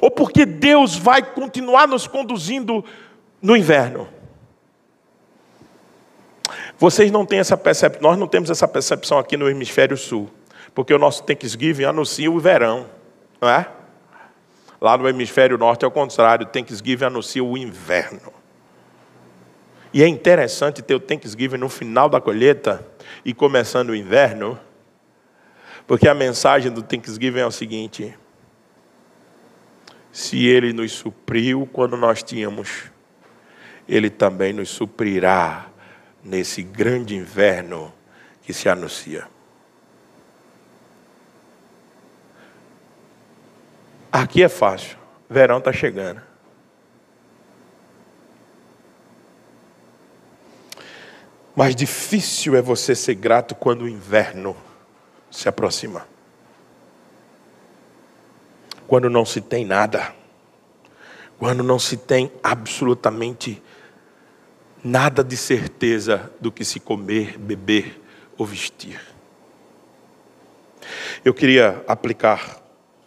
Ou 0.00 0.10
porque 0.10 0.44
Deus 0.44 0.96
vai 0.96 1.22
continuar 1.22 1.86
nos 1.86 2.06
conduzindo 2.06 2.84
no 3.40 3.56
inverno. 3.56 4.08
Vocês 6.78 7.10
não 7.10 7.24
têm 7.24 7.38
essa 7.38 7.56
percepção, 7.56 8.02
nós 8.02 8.18
não 8.18 8.26
temos 8.26 8.50
essa 8.50 8.68
percepção 8.68 9.18
aqui 9.18 9.36
no 9.36 9.48
hemisfério 9.48 9.96
sul, 9.96 10.28
porque 10.74 10.92
o 10.92 10.98
nosso 10.98 11.22
Thanksgiving 11.22 11.84
anuncia 11.84 12.30
o 12.30 12.38
verão, 12.38 12.86
não 13.40 13.48
é? 13.48 13.66
Lá 14.80 14.98
no 14.98 15.08
hemisfério 15.08 15.56
norte 15.56 15.84
é 15.84 15.88
o 15.88 15.90
contrário, 15.90 16.46
o 16.46 16.50
Thanksgiving 16.50 17.06
anuncia 17.06 17.42
o 17.42 17.56
inverno. 17.56 18.32
E 19.92 20.02
é 20.02 20.06
interessante 20.06 20.82
ter 20.82 20.94
o 20.94 21.00
Thanksgiving 21.00 21.56
no 21.56 21.70
final 21.70 22.08
da 22.10 22.20
colheita 22.20 22.86
e 23.24 23.32
começando 23.32 23.90
o 23.90 23.94
inverno, 23.94 24.58
porque 25.86 26.08
a 26.08 26.14
mensagem 26.14 26.72
do 26.72 26.82
Thanksgiving 26.82 27.40
é 27.40 27.46
o 27.46 27.50
seguinte: 27.50 28.16
se 30.10 30.46
ele 30.46 30.72
nos 30.72 30.92
supriu 30.92 31.68
quando 31.72 31.96
nós 31.96 32.22
tínhamos 32.22 32.90
ele 33.88 34.10
também 34.10 34.52
nos 34.52 34.68
suprirá 34.68 35.68
nesse 36.22 36.62
grande 36.62 37.14
inverno 37.14 37.92
que 38.42 38.52
se 38.52 38.68
anuncia. 38.68 39.28
Aqui 44.10 44.42
é 44.42 44.48
fácil, 44.48 44.96
verão 45.28 45.58
está 45.58 45.72
chegando. 45.72 46.20
Mas 51.54 51.74
difícil 51.74 52.54
é 52.56 52.60
você 52.60 52.94
ser 52.94 53.14
grato 53.14 53.54
quando 53.54 53.82
o 53.82 53.88
inverno 53.88 54.56
se 55.36 55.50
aproxima. 55.50 56.08
Quando 58.86 59.10
não 59.10 59.26
se 59.26 59.42
tem 59.42 59.66
nada. 59.66 60.14
Quando 61.38 61.62
não 61.62 61.78
se 61.78 61.98
tem 61.98 62.32
absolutamente 62.42 63.62
nada 64.82 65.22
de 65.22 65.36
certeza 65.36 66.32
do 66.40 66.50
que 66.50 66.64
se 66.64 66.80
comer, 66.80 67.36
beber 67.36 68.00
ou 68.38 68.46
vestir. 68.46 68.98
Eu 71.22 71.34
queria 71.34 71.84
aplicar 71.86 72.62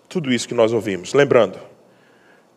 tudo 0.07 0.31
isso 0.31 0.47
que 0.47 0.53
nós 0.53 0.71
ouvimos, 0.71 1.13
lembrando 1.13 1.59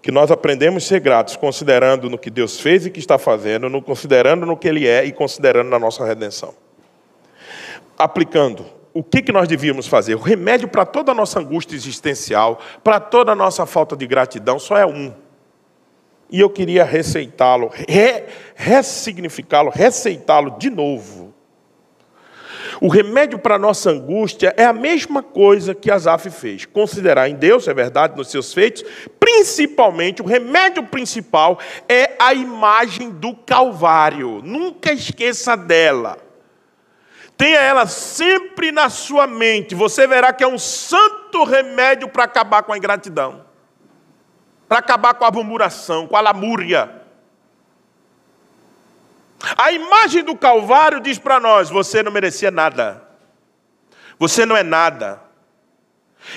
que 0.03 0.11
nós 0.11 0.33
aprendemos 0.33 0.85
a 0.85 0.89
ser 0.89 1.01
gratos 1.01 1.37
considerando 1.37 2.11
no 2.11 2.19
que 2.19 2.29
Deus 2.29 2.61
fez 2.61 2.85
e 2.85 2.91
que 2.91 2.99
está 2.99 3.19
fazendo, 3.19 3.71
no 3.71 3.81
considerando 3.81 4.45
no 4.45 4.57
que 4.57 4.67
Ele 4.67 4.87
é 4.87 5.05
e 5.05 5.13
considerando 5.13 5.71
na 5.71 5.79
nossa 5.79 6.05
redenção. 6.05 6.53
Aplicando 7.97 8.82
o 8.95 9.03
que, 9.03 9.23
que 9.23 9.33
nós 9.33 9.49
devíamos 9.49 9.87
fazer? 9.87 10.15
O 10.15 10.21
remédio 10.21 10.69
para 10.69 10.85
toda 10.85 11.13
a 11.13 11.15
nossa 11.15 11.41
angústia 11.41 11.75
existencial, 11.75 12.61
para 12.85 13.01
toda 13.01 13.33
a 13.33 13.37
nossa 13.37 13.65
falta 13.65 13.97
de 13.97 14.07
gratidão, 14.07 14.59
só 14.59 14.77
é 14.77 14.87
um: 14.87 15.13
e 16.31 16.41
eu 16.41 16.51
queria 16.51 16.85
receitá-lo, 16.85 17.71
re, 17.73 18.25
ressignificá-lo, 18.55 19.71
receitá-lo 19.71 20.59
de 20.59 20.71
novo. 20.71 21.33
O 22.81 22.89
remédio 22.89 23.39
para 23.39 23.55
a 23.55 23.59
nossa 23.59 23.91
angústia 23.91 24.53
é 24.57 24.65
a 24.65 24.73
mesma 24.73 25.23
coisa 25.23 25.75
que 25.75 25.91
Asaf 25.91 26.29
fez. 26.31 26.65
Considerar 26.67 27.29
em 27.29 27.37
Deus, 27.37 27.69
é 27.69 27.75
verdade, 27.75 28.17
nos 28.17 28.29
seus 28.29 28.53
feitos, 28.53 28.83
principalmente, 29.21 30.21
o 30.21 30.27
remédio 30.27 30.83
principal 30.83 31.59
é 31.89 32.17
a 32.19 32.35
imagem 32.35 33.11
do 33.11 33.37
Calvário. 33.37 34.41
Nunca 34.43 34.93
esqueça 34.93 35.57
dela. 35.57 36.19
Tenha 37.43 37.59
ela 37.59 37.87
sempre 37.89 38.71
na 38.71 38.89
sua 38.89 39.27
mente. 39.27 39.75
Você 39.75 40.07
verá 40.07 40.33
que 40.33 40.45
é 40.45 40.47
um 40.47 40.59
santo 40.59 41.43
remédio 41.43 42.09
para 42.09 42.23
acabar 42.23 42.63
com 42.63 42.73
a 42.73 42.79
ingratidão 42.79 43.45
para 44.69 44.79
acabar 44.79 45.13
com 45.13 45.27
a 45.27 45.31
murmuração, 45.31 46.07
com 46.07 46.17
a 46.17 46.21
lamúria. 46.23 46.91
A 49.59 49.71
imagem 49.71 50.25
do 50.25 50.35
Calvário 50.35 50.99
diz 50.99 51.19
para 51.19 51.39
nós: 51.39 51.69
você 51.69 52.03
não 52.03 52.11
merecia 52.11 52.51
nada, 52.51 53.03
você 54.19 54.47
não 54.47 54.57
é 54.57 54.63
nada. 54.63 55.21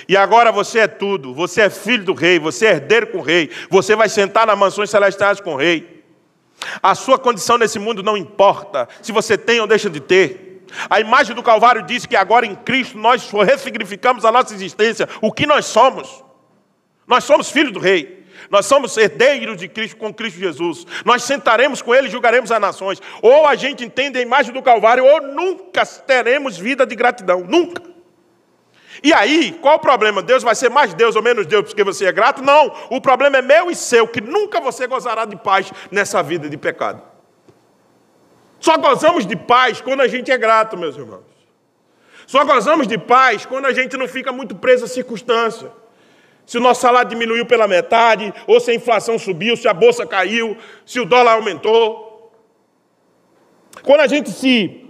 E 0.10 0.18
agora 0.18 0.52
você 0.52 0.80
é 0.80 0.88
tudo, 0.88 1.34
você 1.34 1.62
é 1.62 1.70
filho 1.70 2.04
do 2.04 2.14
rei, 2.14 2.38
você 2.40 2.66
é 2.66 2.72
herdeiro 2.72 3.08
com 3.08 3.20
o 3.20 3.22
rei, 3.22 3.50
você 3.70 3.96
vai 3.96 4.10
sentar 4.10 4.46
nas 4.46 4.58
mansões 4.58 4.90
celestiais 4.90 5.40
com 5.40 5.54
o 5.54 5.58
rei. 5.58 6.04
A 6.84 6.94
sua 6.94 7.18
condição 7.18 7.58
nesse 7.58 7.80
mundo 7.80 8.04
não 8.04 8.18
importa, 8.18 8.90
se 9.02 9.14
você 9.14 9.38
tem 9.38 9.62
ou 9.62 9.68
deixa 9.68 9.90
de 9.90 10.02
ter. 10.02 10.55
A 10.90 11.00
imagem 11.00 11.36
do 11.36 11.44
Calvário 11.44 11.84
diz 11.84 12.06
que 12.06 12.16
agora 12.16 12.46
em 12.46 12.56
Cristo 12.56 12.98
nós 12.98 13.32
ressignificamos 13.32 14.26
a 14.26 14.32
nossa 14.32 14.54
existência, 14.54 15.08
o 15.22 15.32
que 15.32 15.46
nós 15.46 15.66
somos. 15.66 16.24
Nós 17.08 17.24
somos 17.24 17.50
filhos 17.50 17.72
do 17.72 17.80
rei. 17.80 18.26
Nós 18.50 18.66
somos 18.66 18.96
herdeiros 18.98 19.58
de 19.58 19.68
Cristo 19.68 19.98
com 19.98 20.14
Cristo 20.14 20.40
Jesus. 20.40 20.86
Nós 21.04 21.24
sentaremos 21.24 21.82
com 21.82 21.96
Ele 21.96 22.08
e 22.08 22.12
julgaremos 22.12 22.52
as 22.52 22.62
nações. 22.62 23.02
Ou 23.22 23.48
a 23.48 23.56
gente 23.56 23.84
entende 23.84 24.20
a 24.20 24.22
imagem 24.22 24.54
do 24.54 24.62
Calvário, 24.62 25.06
ou 25.06 25.22
nunca 25.22 25.86
teremos 25.86 26.58
vida 26.58 26.86
de 26.86 26.96
gratidão. 26.96 27.42
Nunca. 27.42 27.82
E 29.04 29.14
aí, 29.14 29.52
qual 29.62 29.76
o 29.76 29.80
problema? 29.80 30.22
Deus 30.22 30.44
vai 30.44 30.56
ser 30.56 30.70
mais 30.70 30.94
Deus 30.94 31.16
ou 31.16 31.22
menos 31.22 31.46
Deus 31.46 31.66
porque 31.66 31.84
você 31.84 32.06
é 32.06 32.12
grato? 32.12 32.42
Não. 32.42 32.74
O 32.90 33.02
problema 33.02 33.38
é 33.38 33.42
meu 33.42 33.70
e 33.70 33.76
seu, 33.76 34.08
que 34.08 34.22
nunca 34.22 34.60
você 34.60 34.88
gozará 34.88 35.26
de 35.26 35.36
paz 35.36 35.72
nessa 35.92 36.22
vida 36.24 36.50
de 36.50 36.58
pecado. 36.58 37.15
Só 38.66 38.80
gozamos 38.80 39.28
de 39.28 39.36
paz 39.36 39.80
quando 39.80 40.02
a 40.02 40.08
gente 40.08 40.32
é 40.32 40.38
grato, 40.40 40.76
meus 40.76 40.98
irmãos. 40.98 41.22
Só 42.26 42.44
gozamos 42.44 42.88
de 42.88 42.98
paz 42.98 43.46
quando 43.46 43.68
a 43.68 43.72
gente 43.72 43.96
não 43.96 44.08
fica 44.08 44.32
muito 44.32 44.56
preso 44.56 44.86
à 44.86 44.88
circunstância. 44.88 45.72
Se 46.48 46.58
o 46.58 46.62
nosso 46.62 46.82
salário 46.82 47.08
diminuiu 47.08 47.46
pela 47.46 47.68
metade, 47.68 48.34
ou 48.48 48.60
se 48.60 48.72
a 48.72 48.74
inflação 48.74 49.20
subiu, 49.20 49.56
se 49.56 49.68
a 49.68 49.74
bolsa 49.74 50.04
caiu, 50.08 50.58
se 50.84 51.00
o 51.00 51.06
dólar 51.06 51.34
aumentou. 51.34 52.34
Quando 53.84 54.00
a 54.00 54.08
gente 54.08 54.32
se 54.32 54.90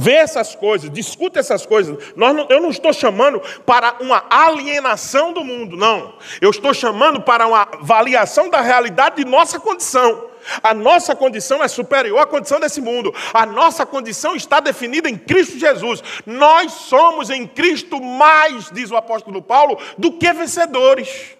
vê 0.00 0.14
essas 0.14 0.56
coisas, 0.56 0.90
discute 0.90 1.38
essas 1.38 1.64
coisas. 1.64 2.12
Não, 2.16 2.48
eu 2.48 2.60
não 2.60 2.70
estou 2.70 2.92
chamando 2.92 3.40
para 3.64 3.94
uma 4.00 4.24
alienação 4.28 5.32
do 5.32 5.44
mundo, 5.44 5.76
não. 5.76 6.14
Eu 6.40 6.50
estou 6.50 6.74
chamando 6.74 7.20
para 7.20 7.46
uma 7.46 7.62
avaliação 7.62 8.50
da 8.50 8.60
realidade 8.60 9.22
de 9.22 9.24
nossa 9.24 9.60
condição. 9.60 10.29
A 10.62 10.74
nossa 10.74 11.14
condição 11.14 11.62
é 11.62 11.68
superior 11.68 12.18
à 12.18 12.26
condição 12.26 12.58
desse 12.58 12.80
mundo. 12.80 13.14
A 13.32 13.46
nossa 13.46 13.86
condição 13.86 14.34
está 14.34 14.60
definida 14.60 15.08
em 15.08 15.16
Cristo 15.16 15.58
Jesus. 15.58 16.02
Nós 16.26 16.72
somos 16.72 17.30
em 17.30 17.46
Cristo 17.46 18.00
mais, 18.00 18.70
diz 18.70 18.90
o 18.90 18.96
apóstolo 18.96 19.40
Paulo, 19.40 19.78
do 19.96 20.12
que 20.12 20.32
vencedores. 20.32 21.36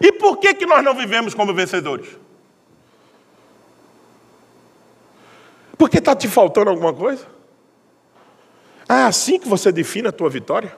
E 0.00 0.12
por 0.12 0.38
que, 0.38 0.54
que 0.54 0.66
nós 0.66 0.84
não 0.84 0.94
vivemos 0.94 1.34
como 1.34 1.54
vencedores? 1.54 2.08
Porque 5.76 5.98
está 5.98 6.14
te 6.14 6.28
faltando 6.28 6.70
alguma 6.70 6.92
coisa? 6.92 7.38
é 8.88 9.02
assim 9.02 9.38
que 9.38 9.46
você 9.46 9.70
define 9.70 10.08
a 10.08 10.12
tua 10.12 10.30
vitória? 10.30 10.74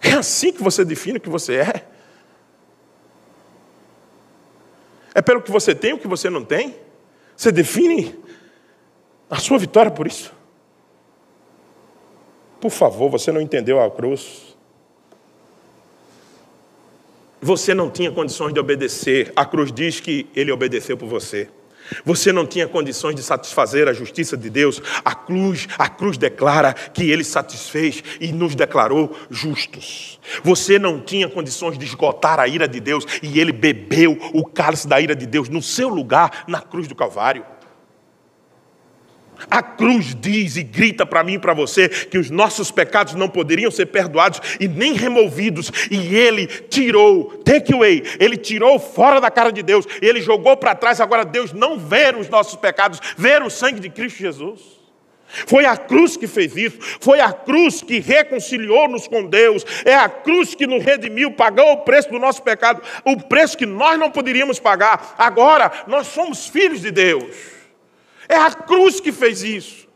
É 0.00 0.12
assim 0.12 0.52
que 0.52 0.62
você 0.62 0.84
define 0.84 1.16
o 1.16 1.20
que 1.20 1.28
você 1.28 1.56
é? 1.56 1.95
É 5.16 5.22
pelo 5.22 5.40
que 5.40 5.50
você 5.50 5.74
tem 5.74 5.94
o 5.94 5.98
que 5.98 6.06
você 6.06 6.28
não 6.28 6.44
tem? 6.44 6.76
Você 7.34 7.50
define 7.50 8.14
a 9.30 9.38
sua 9.38 9.56
vitória 9.56 9.90
por 9.90 10.06
isso? 10.06 10.30
Por 12.60 12.68
favor, 12.70 13.08
você 13.08 13.32
não 13.32 13.40
entendeu 13.40 13.80
a 13.80 13.90
cruz. 13.90 14.54
Você 17.40 17.72
não 17.72 17.88
tinha 17.88 18.12
condições 18.12 18.52
de 18.52 18.60
obedecer. 18.60 19.32
A 19.34 19.46
cruz 19.46 19.72
diz 19.72 20.00
que 20.00 20.28
ele 20.36 20.52
obedeceu 20.52 20.98
por 20.98 21.08
você. 21.08 21.48
Você 22.04 22.32
não 22.32 22.46
tinha 22.46 22.66
condições 22.66 23.14
de 23.14 23.22
satisfazer 23.22 23.88
a 23.88 23.92
justiça 23.92 24.36
de 24.36 24.50
Deus. 24.50 24.80
A 25.04 25.14
cruz, 25.14 25.68
a 25.78 25.88
cruz 25.88 26.16
declara 26.16 26.72
que 26.72 27.10
ele 27.10 27.24
satisfez 27.24 28.02
e 28.20 28.32
nos 28.32 28.54
declarou 28.54 29.16
justos. 29.30 30.20
Você 30.42 30.78
não 30.78 31.00
tinha 31.00 31.28
condições 31.28 31.78
de 31.78 31.84
esgotar 31.84 32.40
a 32.40 32.48
ira 32.48 32.68
de 32.68 32.80
Deus 32.80 33.06
e 33.22 33.38
ele 33.38 33.52
bebeu 33.52 34.18
o 34.32 34.44
cálice 34.44 34.88
da 34.88 35.00
ira 35.00 35.14
de 35.14 35.26
Deus 35.26 35.48
no 35.48 35.62
seu 35.62 35.88
lugar 35.88 36.44
na 36.46 36.60
cruz 36.60 36.88
do 36.88 36.94
Calvário. 36.94 37.55
A 39.50 39.62
cruz 39.62 40.14
diz 40.14 40.56
e 40.56 40.62
grita 40.62 41.04
para 41.04 41.22
mim 41.22 41.34
e 41.34 41.38
para 41.38 41.54
você 41.54 41.88
que 41.88 42.18
os 42.18 42.30
nossos 42.30 42.70
pecados 42.70 43.14
não 43.14 43.28
poderiam 43.28 43.70
ser 43.70 43.86
perdoados 43.86 44.40
e 44.58 44.66
nem 44.66 44.94
removidos, 44.94 45.70
e 45.90 46.14
Ele 46.14 46.46
tirou, 46.46 47.24
take 47.44 47.72
away, 47.72 48.02
Ele 48.18 48.36
tirou 48.36 48.78
fora 48.78 49.20
da 49.20 49.30
cara 49.30 49.50
de 49.50 49.62
Deus, 49.62 49.86
Ele 50.00 50.20
jogou 50.20 50.56
para 50.56 50.74
trás. 50.74 51.00
Agora 51.00 51.24
Deus 51.24 51.52
não 51.52 51.78
vê 51.78 52.14
os 52.18 52.28
nossos 52.28 52.56
pecados, 52.56 53.00
vê 53.16 53.36
o 53.38 53.50
sangue 53.50 53.80
de 53.80 53.90
Cristo 53.90 54.18
Jesus. 54.18 54.76
Foi 55.28 55.64
a 55.64 55.76
cruz 55.76 56.16
que 56.16 56.26
fez 56.26 56.56
isso, 56.56 56.78
foi 57.00 57.20
a 57.20 57.32
cruz 57.32 57.82
que 57.82 57.98
reconciliou-nos 57.98 59.08
com 59.08 59.26
Deus, 59.26 59.64
é 59.84 59.94
a 59.94 60.08
cruz 60.08 60.54
que 60.54 60.66
nos 60.66 60.82
redimiu, 60.84 61.32
pagou 61.32 61.72
o 61.72 61.78
preço 61.78 62.10
do 62.10 62.18
nosso 62.18 62.42
pecado, 62.42 62.80
o 63.04 63.16
preço 63.16 63.58
que 63.58 63.66
nós 63.66 63.98
não 63.98 64.10
poderíamos 64.10 64.60
pagar. 64.60 65.14
Agora 65.18 65.70
nós 65.86 66.06
somos 66.06 66.46
filhos 66.46 66.80
de 66.80 66.90
Deus. 66.90 67.55
É 68.28 68.36
a 68.36 68.52
cruz 68.52 69.00
que 69.00 69.12
fez 69.12 69.42
isso. 69.42 69.86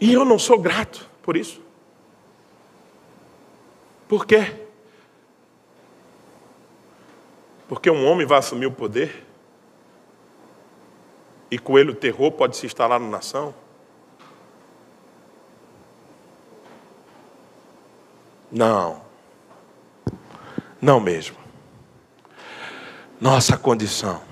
E 0.00 0.12
eu 0.12 0.24
não 0.24 0.38
sou 0.38 0.58
grato 0.58 1.08
por 1.22 1.36
isso. 1.36 1.60
Por 4.08 4.26
quê? 4.26 4.66
Porque 7.68 7.90
um 7.90 8.04
homem 8.06 8.26
vai 8.26 8.38
assumir 8.38 8.66
o 8.66 8.72
poder 8.72 9.24
e 11.50 11.58
com 11.58 11.78
ele 11.78 11.90
o 11.90 11.94
terror 11.94 12.32
pode 12.32 12.56
se 12.56 12.66
instalar 12.66 12.98
na 12.98 13.08
nação. 13.08 13.54
Não. 18.50 19.02
Não 20.80 20.98
mesmo. 20.98 21.39
Nossa 23.20 23.58
condição 23.58 24.22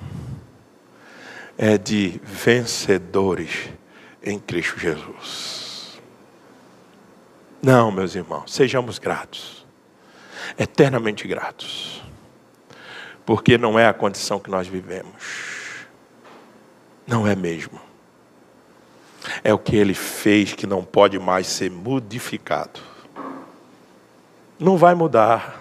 é 1.58 1.76
de 1.76 2.18
vencedores 2.24 3.68
em 4.22 4.38
Cristo 4.38 4.78
Jesus. 4.78 6.00
Não, 7.60 7.92
meus 7.92 8.14
irmãos, 8.14 8.50
sejamos 8.54 8.98
gratos, 8.98 9.66
eternamente 10.56 11.28
gratos, 11.28 12.02
porque 13.26 13.58
não 13.58 13.78
é 13.78 13.86
a 13.86 13.92
condição 13.92 14.40
que 14.40 14.50
nós 14.50 14.66
vivemos, 14.66 15.84
não 17.06 17.26
é 17.26 17.36
mesmo. 17.36 17.78
É 19.44 19.52
o 19.52 19.58
que 19.58 19.76
ele 19.76 19.92
fez 19.92 20.54
que 20.54 20.66
não 20.66 20.82
pode 20.82 21.18
mais 21.18 21.46
ser 21.46 21.70
modificado. 21.70 22.80
Não 24.58 24.78
vai 24.78 24.94
mudar. 24.94 25.57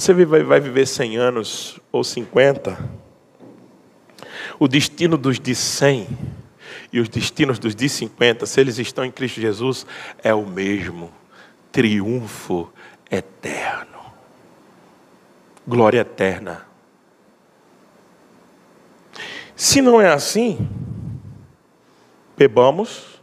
Você 0.00 0.14
vai 0.14 0.60
viver 0.60 0.86
100 0.86 1.18
anos 1.18 1.78
ou 1.92 2.02
50. 2.02 2.88
O 4.58 4.66
destino 4.66 5.18
dos 5.18 5.38
de 5.38 5.54
100 5.54 6.08
e 6.90 7.00
os 7.00 7.06
destinos 7.06 7.58
dos 7.58 7.74
de 7.74 7.86
50, 7.86 8.46
se 8.46 8.58
eles 8.62 8.78
estão 8.78 9.04
em 9.04 9.10
Cristo 9.10 9.42
Jesus, 9.42 9.86
é 10.24 10.32
o 10.32 10.46
mesmo. 10.46 11.12
Triunfo 11.70 12.72
eterno. 13.10 13.98
Glória 15.68 16.00
eterna. 16.00 16.66
Se 19.54 19.82
não 19.82 20.00
é 20.00 20.10
assim, 20.10 20.66
bebamos, 22.38 23.20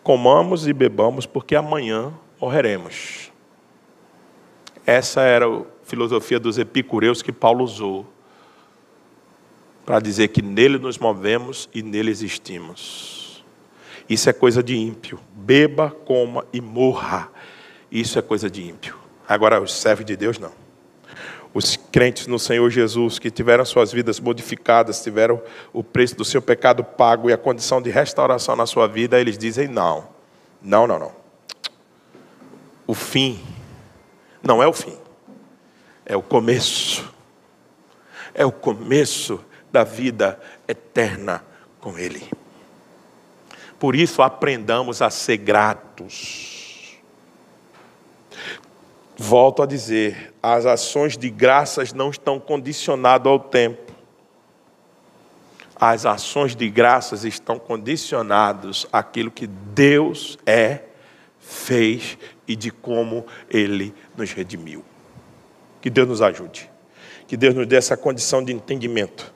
comamos 0.00 0.68
e 0.68 0.72
bebamos, 0.72 1.26
porque 1.26 1.56
amanhã 1.56 2.14
morreremos. 2.40 3.29
Essa 4.90 5.20
era 5.20 5.46
a 5.46 5.62
filosofia 5.84 6.40
dos 6.40 6.58
epicureus 6.58 7.22
que 7.22 7.30
Paulo 7.30 7.62
usou 7.62 8.04
para 9.86 10.00
dizer 10.00 10.26
que 10.26 10.42
nele 10.42 10.78
nos 10.78 10.98
movemos 10.98 11.68
e 11.72 11.80
nele 11.80 12.10
existimos. 12.10 13.44
Isso 14.08 14.28
é 14.28 14.32
coisa 14.32 14.64
de 14.64 14.76
ímpio. 14.76 15.20
Beba, 15.32 15.92
coma 16.04 16.44
e 16.52 16.60
morra. 16.60 17.30
Isso 17.88 18.18
é 18.18 18.22
coisa 18.22 18.50
de 18.50 18.68
ímpio. 18.68 18.96
Agora, 19.28 19.60
os 19.62 19.72
servos 19.72 20.04
de 20.04 20.16
Deus, 20.16 20.40
não. 20.40 20.50
Os 21.54 21.76
crentes 21.76 22.26
no 22.26 22.36
Senhor 22.40 22.68
Jesus, 22.68 23.20
que 23.20 23.30
tiveram 23.30 23.64
suas 23.64 23.92
vidas 23.92 24.18
modificadas, 24.18 25.04
tiveram 25.04 25.40
o 25.72 25.84
preço 25.84 26.16
do 26.16 26.24
seu 26.24 26.42
pecado 26.42 26.82
pago 26.82 27.30
e 27.30 27.32
a 27.32 27.38
condição 27.38 27.80
de 27.80 27.90
restauração 27.90 28.56
na 28.56 28.66
sua 28.66 28.88
vida, 28.88 29.20
eles 29.20 29.38
dizem 29.38 29.68
não. 29.68 30.08
Não, 30.60 30.84
não, 30.84 30.98
não. 30.98 31.12
O 32.88 32.92
fim 32.92 33.38
não 34.42 34.62
é 34.62 34.66
o 34.66 34.72
fim, 34.72 34.96
é 36.04 36.16
o 36.16 36.22
começo. 36.22 37.08
É 38.32 38.44
o 38.44 38.52
começo 38.52 39.44
da 39.72 39.84
vida 39.84 40.40
eterna 40.66 41.44
com 41.80 41.98
Ele. 41.98 42.28
Por 43.78 43.96
isso, 43.96 44.22
aprendamos 44.22 45.00
a 45.00 45.10
ser 45.10 45.38
gratos. 45.38 46.98
Volto 49.16 49.62
a 49.62 49.66
dizer: 49.66 50.34
as 50.42 50.66
ações 50.66 51.16
de 51.16 51.30
graças 51.30 51.92
não 51.92 52.10
estão 52.10 52.38
condicionadas 52.38 53.26
ao 53.26 53.40
tempo. 53.40 53.90
As 55.76 56.04
ações 56.04 56.54
de 56.54 56.68
graças 56.68 57.24
estão 57.24 57.58
condicionadas 57.58 58.86
àquilo 58.92 59.30
que 59.30 59.46
Deus 59.46 60.38
é, 60.44 60.82
fez 61.38 62.18
e 62.50 62.56
de 62.56 62.72
como 62.72 63.24
Ele 63.48 63.94
nos 64.16 64.32
redimiu. 64.32 64.84
Que 65.80 65.88
Deus 65.88 66.08
nos 66.08 66.20
ajude. 66.20 66.68
Que 67.28 67.36
Deus 67.36 67.54
nos 67.54 67.64
dê 67.64 67.76
essa 67.76 67.96
condição 67.96 68.42
de 68.42 68.52
entendimento. 68.52 69.32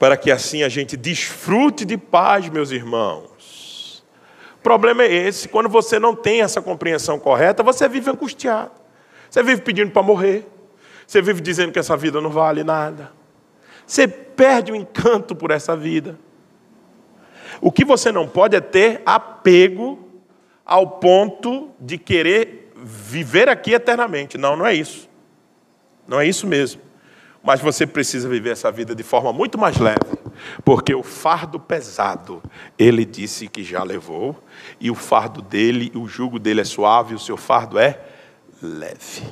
Para 0.00 0.16
que 0.16 0.28
assim 0.32 0.64
a 0.64 0.68
gente 0.68 0.96
desfrute 0.96 1.84
de 1.84 1.96
paz, 1.96 2.48
meus 2.48 2.72
irmãos. 2.72 4.04
O 4.56 4.62
problema 4.64 5.04
é 5.04 5.12
esse: 5.12 5.48
quando 5.48 5.68
você 5.68 6.00
não 6.00 6.12
tem 6.12 6.42
essa 6.42 6.60
compreensão 6.60 7.20
correta, 7.20 7.62
você 7.62 7.88
vive 7.88 8.10
angustiado. 8.10 8.72
Você 9.30 9.40
vive 9.40 9.62
pedindo 9.62 9.92
para 9.92 10.02
morrer. 10.02 10.44
Você 11.06 11.22
vive 11.22 11.40
dizendo 11.40 11.70
que 11.70 11.78
essa 11.78 11.96
vida 11.96 12.20
não 12.20 12.30
vale 12.30 12.64
nada. 12.64 13.12
Você 13.86 14.08
perde 14.08 14.72
o 14.72 14.76
encanto 14.76 15.36
por 15.36 15.52
essa 15.52 15.76
vida. 15.76 16.18
O 17.60 17.70
que 17.70 17.84
você 17.84 18.10
não 18.10 18.26
pode 18.26 18.56
é 18.56 18.60
ter 18.60 19.02
apego 19.06 20.07
ao 20.68 20.86
ponto 20.86 21.70
de 21.80 21.96
querer 21.96 22.70
viver 22.76 23.48
aqui 23.48 23.72
eternamente. 23.72 24.36
Não, 24.36 24.54
não 24.54 24.66
é 24.66 24.74
isso. 24.74 25.08
Não 26.06 26.20
é 26.20 26.26
isso 26.26 26.46
mesmo. 26.46 26.82
Mas 27.42 27.60
você 27.60 27.86
precisa 27.86 28.28
viver 28.28 28.50
essa 28.50 28.70
vida 28.70 28.94
de 28.94 29.02
forma 29.02 29.32
muito 29.32 29.56
mais 29.56 29.78
leve, 29.78 30.18
porque 30.64 30.94
o 30.94 31.02
fardo 31.02 31.58
pesado, 31.58 32.42
ele 32.78 33.04
disse 33.06 33.48
que 33.48 33.64
já 33.64 33.82
levou, 33.82 34.36
e 34.78 34.90
o 34.90 34.94
fardo 34.94 35.40
dele, 35.40 35.90
o 35.94 36.06
jugo 36.06 36.38
dele 36.38 36.60
é 36.60 36.64
suave, 36.64 37.14
o 37.14 37.18
seu 37.18 37.38
fardo 37.38 37.78
é 37.78 37.98
leve. 38.60 39.22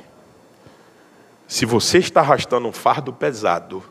Se 1.47 1.65
você 1.65 1.99
está 1.99 2.21
arrastando 2.21 2.67
um 2.67 2.73
fardo 2.73 3.13
pesado, 3.13 3.83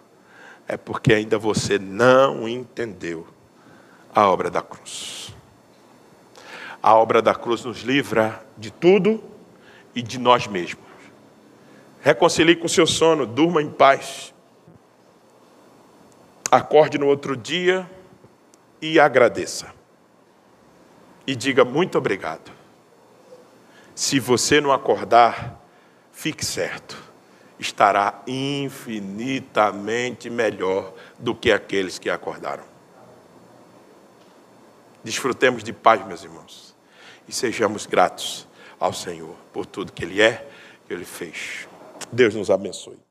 é 0.66 0.76
porque 0.76 1.12
ainda 1.12 1.38
você 1.38 1.78
não 1.78 2.48
entendeu 2.48 3.26
a 4.12 4.26
obra 4.28 4.50
da 4.50 4.62
cruz. 4.62 5.35
A 6.82 6.94
obra 6.94 7.20
da 7.20 7.34
cruz 7.34 7.64
nos 7.64 7.80
livra 7.80 8.44
de 8.56 8.70
tudo 8.70 9.22
e 9.94 10.02
de 10.02 10.18
nós 10.18 10.46
mesmos. 10.46 10.84
Reconcilie 12.00 12.54
com 12.54 12.68
seu 12.68 12.86
sono, 12.86 13.26
durma 13.26 13.60
em 13.60 13.70
paz. 13.70 14.32
Acorde 16.50 16.98
no 16.98 17.06
outro 17.06 17.36
dia 17.36 17.90
e 18.80 18.98
agradeça. 19.00 19.74
E 21.26 21.34
diga 21.34 21.64
muito 21.64 21.98
obrigado. 21.98 22.52
Se 23.94 24.20
você 24.20 24.60
não 24.60 24.70
acordar, 24.70 25.58
fique 26.12 26.44
certo, 26.44 27.02
estará 27.58 28.22
infinitamente 28.26 30.28
melhor 30.30 30.92
do 31.18 31.34
que 31.34 31.50
aqueles 31.50 31.98
que 31.98 32.10
acordaram. 32.10 32.64
Desfrutemos 35.02 35.64
de 35.64 35.72
paz, 35.72 36.06
meus 36.06 36.22
irmãos, 36.22 36.65
e 37.28 37.32
sejamos 37.32 37.86
gratos 37.86 38.46
ao 38.78 38.92
Senhor 38.92 39.34
por 39.52 39.66
tudo 39.66 39.92
que 39.92 40.04
Ele 40.04 40.20
é, 40.20 40.46
que 40.86 40.92
Ele 40.92 41.04
fez. 41.04 41.66
Deus 42.12 42.34
nos 42.34 42.50
abençoe. 42.50 43.05